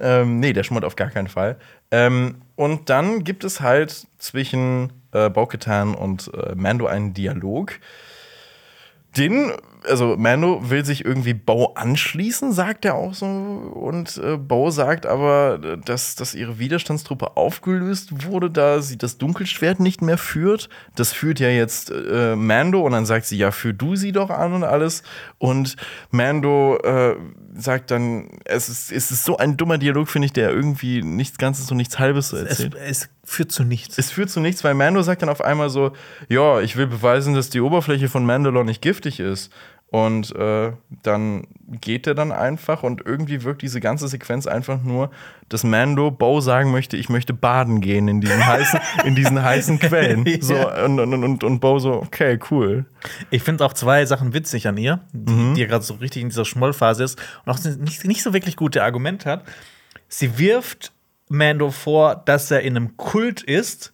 [0.00, 1.58] Ähm, nee, der schmort auf gar keinen Fall.
[1.90, 7.78] Ähm, und dann gibt es halt zwischen äh, Bo-Katan und äh, Mando einen Dialog.
[9.16, 9.52] Den,
[9.88, 13.26] also Mando will sich irgendwie Bo anschließen, sagt er auch so.
[13.26, 19.80] Und äh, Bo sagt aber, dass, dass ihre Widerstandstruppe aufgelöst wurde, da sie das Dunkelschwert
[19.80, 20.68] nicht mehr führt.
[20.94, 24.30] Das führt ja jetzt äh, Mando und dann sagt sie, ja, führ du sie doch
[24.30, 25.02] an und alles.
[25.38, 25.76] Und
[26.10, 27.16] Mando äh,
[27.54, 31.38] sagt dann, es ist, es ist so ein dummer Dialog, finde ich, der irgendwie nichts
[31.38, 32.74] Ganzes und nichts Halbes so Es, erzählt.
[32.74, 33.98] es führt zu nichts.
[33.98, 35.92] Es führt zu nichts, weil Mando sagt dann auf einmal so:
[36.28, 39.52] Ja, ich will beweisen, dass die Oberfläche von Mandalore nicht giftig ist.
[39.92, 41.46] Und äh, dann
[41.82, 45.10] geht er dann einfach und irgendwie wirkt diese ganze Sequenz einfach nur,
[45.50, 49.78] dass Mando Bo sagen möchte, ich möchte baden gehen in diesen heißen, in diesen heißen
[49.78, 50.24] Quellen.
[50.40, 50.86] So, Ja.
[50.86, 52.86] und, und, und, und Bo so, okay, cool.
[53.28, 55.54] Ich finde auch zwei Sachen witzig an ihr, die, Mhm.
[55.56, 58.82] die gerade so richtig in dieser Schmollphase ist und auch nicht, nicht so wirklich gute
[58.82, 59.44] Argumente hat.
[60.08, 60.92] Sie wirft
[61.28, 63.92] Mando vor, dass er in einem Kult ist,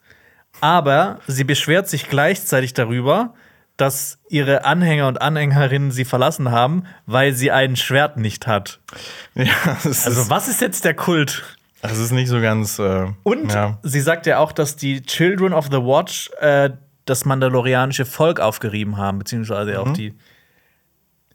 [0.60, 3.34] aber sie beschwert sich gleichzeitig darüber,
[3.78, 8.80] dass ihre Anhänger und Anhängerinnen sie verlassen haben, weil sie ein Schwert nicht hat.
[9.34, 11.56] Ja, Also, was ist jetzt der Kult?
[11.80, 12.78] das ist nicht so ganz.
[12.80, 13.78] Äh, Und ja.
[13.82, 16.70] sie sagt ja auch, dass die Children of the Watch äh,
[17.06, 19.76] das mandalorianische Volk aufgerieben haben, beziehungsweise Mhm.
[19.78, 20.14] auch die.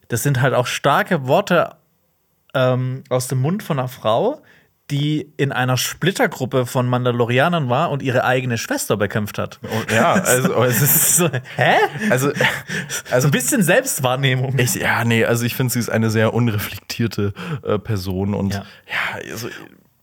[0.09, 1.75] Das sind halt auch starke Worte
[2.53, 4.43] ähm, aus dem Mund von einer Frau,
[4.91, 9.59] die in einer Splittergruppe von Mandalorianern war und ihre eigene Schwester bekämpft hat.
[9.93, 11.17] ja, also es ist.
[11.17, 11.75] So, hä?
[12.09, 14.57] Also, So also ein bisschen Selbstwahrnehmung.
[14.59, 17.33] Ich, ja, nee, also ich finde, sie ist eine sehr unreflektierte
[17.63, 18.65] äh, Person und Ja.
[18.87, 19.47] ja, also,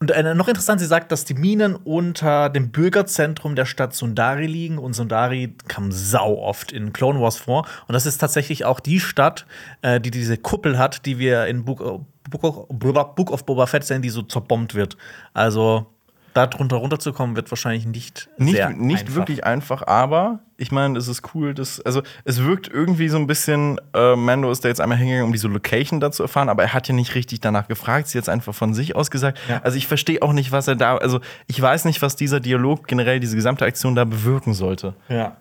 [0.00, 4.46] Und äh, noch interessant, sie sagt, dass die Minen unter dem Bürgerzentrum der Stadt Sundari
[4.46, 4.78] liegen.
[4.78, 7.66] Und Sundari kam sau oft in Clone Wars vor.
[7.86, 9.44] Und das ist tatsächlich auch die Stadt,
[9.82, 11.98] äh, die diese Kuppel hat, die wir in Book, äh,
[12.30, 14.96] Book, of, Book of Boba Fett sehen, die so zerbombt wird.
[15.34, 15.86] Also
[16.34, 19.14] da drunter runterzukommen, wird wahrscheinlich nicht, nicht, sehr nicht einfach.
[19.16, 23.26] wirklich einfach, aber ich meine, es ist cool, dass, also es wirkt irgendwie so ein
[23.26, 26.62] bisschen, äh, Mando ist da jetzt einmal hingegangen, um diese Location da zu erfahren, aber
[26.62, 29.38] er hat ja nicht richtig danach gefragt, sie hat jetzt einfach von sich aus gesagt.
[29.48, 29.60] Ja.
[29.62, 32.86] Also ich verstehe auch nicht, was er da, also ich weiß nicht, was dieser Dialog
[32.86, 34.94] generell, diese gesamte Aktion da bewirken sollte.
[35.08, 35.36] Ja.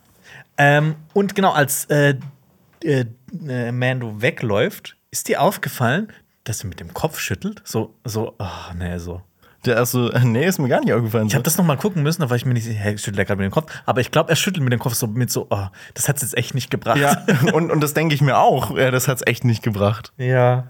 [0.58, 2.16] Ähm, und genau, als äh,
[2.84, 3.06] äh,
[3.48, 6.12] äh, Mando wegläuft, ist dir aufgefallen,
[6.44, 7.62] dass er mit dem Kopf schüttelt?
[7.64, 9.22] So, so, oh, nee, so.
[9.66, 11.28] Der erste, nee, ist mir gar nicht aufgefallen.
[11.28, 13.20] Ich habe das noch mal gucken müssen, da war ich mir nicht sicher, hey, schüttelt
[13.20, 13.72] er gerade mit dem Kopf.
[13.86, 16.38] Aber ich glaube, er schüttelt mit dem Kopf so mit so, oh, das hat's jetzt
[16.38, 16.98] echt nicht gebracht.
[16.98, 17.24] ja,
[17.54, 18.76] und, und das denke ich mir auch.
[18.78, 20.14] Ja, das hat's echt nicht gebracht.
[20.18, 20.68] ja.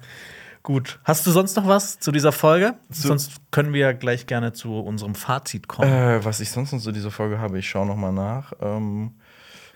[0.61, 0.99] Gut.
[1.06, 2.76] Hast du sonst noch was zu dieser Folge?
[2.90, 5.91] sonst können wir gleich gerne zu unserem Fazit kommen.
[5.91, 8.52] Äh, was ich sonst noch zu dieser Folge habe, ich schaue noch mal nach.
[8.61, 9.16] Ähm,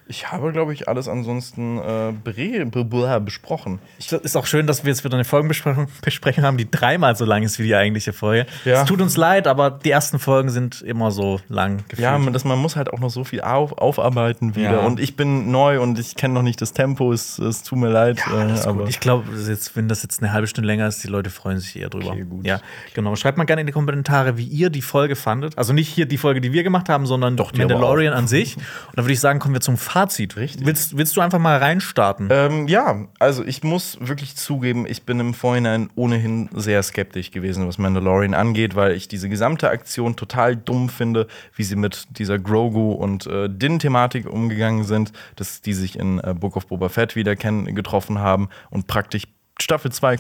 [0.08, 3.80] Ich habe, glaube ich, alles ansonsten äh, besprochen.
[3.98, 5.88] Es ist auch schön, dass wir jetzt wieder eine Folgenbesprechung
[6.42, 8.46] haben, die dreimal so lang ist wie die eigentliche Folge.
[8.66, 8.82] Ja.
[8.82, 12.00] Es tut uns leid, aber die ersten Folgen sind immer so lang gefühlt.
[12.00, 14.74] Ja, man, das, man muss halt auch noch so viel auf, aufarbeiten wieder.
[14.74, 14.80] Ja.
[14.80, 17.14] Und ich bin neu und ich kenne noch nicht das Tempo.
[17.14, 18.22] Es, es tut mir leid.
[18.28, 19.26] Ja, äh, aber Ich glaube,
[19.74, 22.12] wenn das jetzt eine halbe Stunde länger ist, die Leute freuen sich eher drüber.
[22.12, 22.46] Okay, gut.
[22.46, 22.60] Ja,
[22.94, 23.16] genau.
[23.16, 25.58] Schreibt mal gerne in die Kommentare, wie ihr die Folge fandet.
[25.58, 28.58] Also nicht hier die Folge, die wir gemacht haben, sondern Doch, Mandalorian an sich.
[28.58, 28.64] Und
[28.96, 29.93] dann würde ich sagen, kommen wir zum Fazit.
[30.38, 30.66] Richtig.
[30.66, 32.30] Willst, willst du einfach mal reinstarten?
[32.32, 37.68] Ähm, ja, also ich muss wirklich zugeben, ich bin im Vorhinein ohnehin sehr skeptisch gewesen,
[37.68, 42.40] was Mandalorian angeht, weil ich diese gesamte Aktion total dumm finde, wie sie mit dieser
[42.40, 47.16] Grogu und äh, Din-Thematik umgegangen sind, dass die sich in äh, Book of Boba Fett
[47.16, 49.24] wieder kennen, getroffen haben und praktisch
[49.60, 50.18] Staffel 2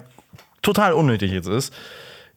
[0.62, 1.74] total unnötig jetzt ist.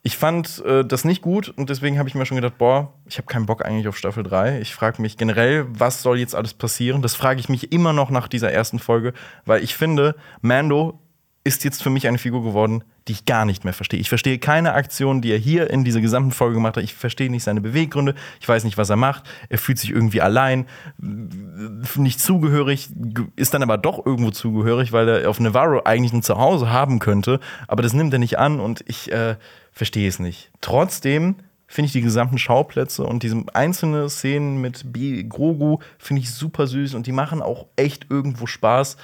[0.07, 3.19] Ich fand äh, das nicht gut und deswegen habe ich mir schon gedacht, boah, ich
[3.19, 4.61] habe keinen Bock eigentlich auf Staffel 3.
[4.61, 7.03] Ich frage mich generell, was soll jetzt alles passieren?
[7.03, 9.15] Das frage ich mich immer noch nach dieser ersten Folge,
[9.47, 11.01] weil ich finde, Mando
[11.43, 13.99] ist jetzt für mich eine Figur geworden, die ich gar nicht mehr verstehe.
[13.99, 16.85] Ich verstehe keine Aktion, die er hier in dieser gesamten Folge gemacht hat.
[16.85, 18.15] Ich verstehe nicht seine Beweggründe.
[18.41, 19.24] Ich weiß nicht, was er macht.
[19.49, 20.66] Er fühlt sich irgendwie allein,
[20.99, 22.91] nicht zugehörig,
[23.35, 27.41] ist dann aber doch irgendwo zugehörig, weil er auf Navarro eigentlich ein Zuhause haben könnte.
[27.66, 29.37] Aber das nimmt er nicht an und ich äh,
[29.77, 30.51] verstehe es nicht.
[30.62, 31.36] Trotzdem
[31.66, 36.66] finde ich die gesamten Schauplätze und diese einzelne Szenen mit B Grogu finde ich super
[36.66, 38.97] süß und die machen auch echt irgendwo Spaß.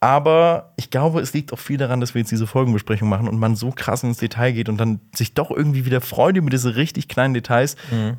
[0.00, 3.38] Aber ich glaube, es liegt auch viel daran, dass wir jetzt diese Folgenbesprechung machen und
[3.38, 6.76] man so krass ins Detail geht und dann sich doch irgendwie wieder freut über diese
[6.76, 7.76] richtig kleinen Details,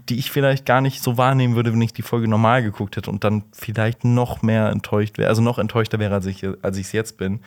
[0.10, 3.12] die ich vielleicht gar nicht so wahrnehmen würde, wenn ich die Folge normal geguckt hätte
[3.12, 6.88] und dann vielleicht noch mehr enttäuscht wäre, also noch enttäuschter wäre, als ich als ich
[6.88, 7.41] es jetzt bin.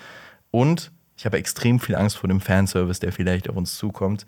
[0.51, 4.26] Und ich habe extrem viel Angst vor dem Fanservice, der vielleicht auf uns zukommt.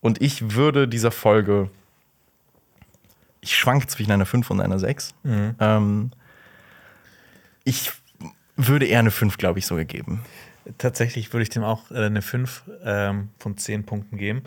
[0.00, 1.70] Und ich würde dieser Folge,
[3.40, 5.14] ich schwank zwischen einer 5 und einer 6.
[5.24, 6.10] Ähm,
[7.64, 7.92] ich
[8.56, 10.22] würde eher eine 5, glaube ich, sogar geben.
[10.78, 14.42] Tatsächlich würde ich dem auch äh, eine 5 ähm, von 10 Punkten geben.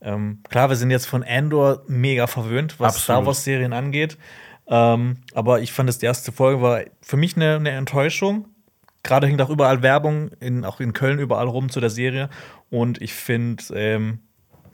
[0.00, 3.02] Ähm, klar, wir sind jetzt von Andor mega verwöhnt, was Absolut.
[3.02, 4.18] Star Wars-Serien angeht.
[4.66, 8.46] Ähm, aber ich fand, das die erste Folge war für mich eine, eine Enttäuschung.
[9.02, 12.30] Gerade hängt auch überall Werbung, in, auch in Köln überall rum zu der Serie.
[12.70, 14.20] Und ich finde, ähm,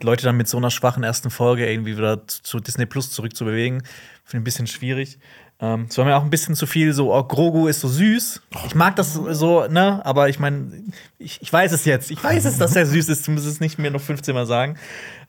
[0.03, 3.81] Leute dann mit so einer schwachen ersten Folge irgendwie wieder zu, zu Disney Plus zurückzubewegen,
[3.81, 3.91] finde
[4.25, 5.19] ich ein bisschen schwierig.
[5.61, 8.43] Ähm, es war mir auch ein bisschen zu viel so, oh, Grogu ist so süß.
[8.67, 10.01] Ich mag das so, ne?
[10.07, 10.71] Aber ich meine,
[11.19, 12.13] ich, ich weiß es jetzt.
[12.13, 13.27] Ich weiß es, dass er süß ist.
[13.27, 14.77] Du musst es nicht mehr noch 15 Mal sagen.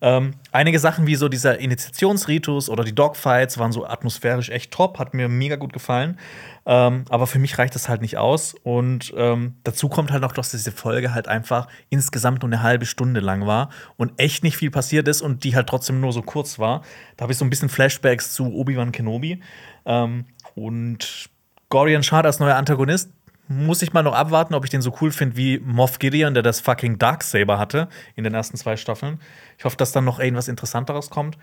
[0.01, 4.99] Ähm, einige Sachen wie so dieser Initiationsritus oder die Dogfights waren so atmosphärisch echt top,
[4.99, 6.19] hat mir mega gut gefallen.
[6.65, 8.56] Ähm, aber für mich reicht das halt nicht aus.
[8.61, 12.85] Und ähm, dazu kommt halt noch, dass diese Folge halt einfach insgesamt nur eine halbe
[12.85, 16.22] Stunde lang war und echt nicht viel passiert ist und die halt trotzdem nur so
[16.22, 16.84] kurz war.
[17.18, 19.41] Da habe ich so ein bisschen Flashbacks zu Obi-Wan Kenobi.
[19.90, 20.26] Ähm,
[20.56, 21.30] und
[21.68, 23.11] Gorian Shard als neuer Antagonist
[23.49, 26.44] muss ich mal noch abwarten, ob ich den so cool finde wie Moff Gideon, der
[26.44, 29.20] das fucking Darksaber hatte in den ersten zwei Staffeln.
[29.57, 31.38] Ich hoffe, dass dann noch irgendwas Interessanteres kommt.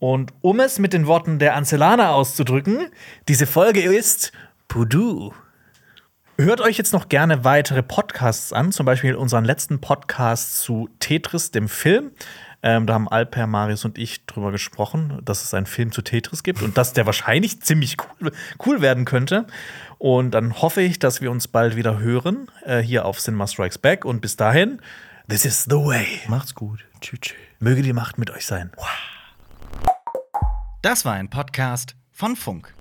[0.00, 2.90] Und um es mit den Worten der Ancelana auszudrücken,
[3.28, 4.32] diese Folge ist
[4.66, 5.32] Pudu.
[6.36, 11.52] Hört euch jetzt noch gerne weitere Podcasts an, zum Beispiel unseren letzten Podcast zu Tetris,
[11.52, 12.10] dem Film.
[12.66, 16.42] Ähm, da haben Alper, Marius und ich drüber gesprochen, dass es einen Film zu Tetris
[16.42, 18.32] gibt und dass der wahrscheinlich ziemlich cool,
[18.64, 19.46] cool werden könnte.
[19.98, 23.76] Und dann hoffe ich, dass wir uns bald wieder hören, äh, hier auf Cinema Strikes
[23.76, 24.06] Back.
[24.06, 24.80] Und bis dahin,
[25.28, 26.06] this is the way.
[26.26, 26.80] Macht's gut.
[27.02, 27.20] Tschüss.
[27.20, 27.38] tschüss.
[27.60, 28.72] Möge die Macht mit euch sein.
[30.80, 32.73] Das war ein Podcast von Funk.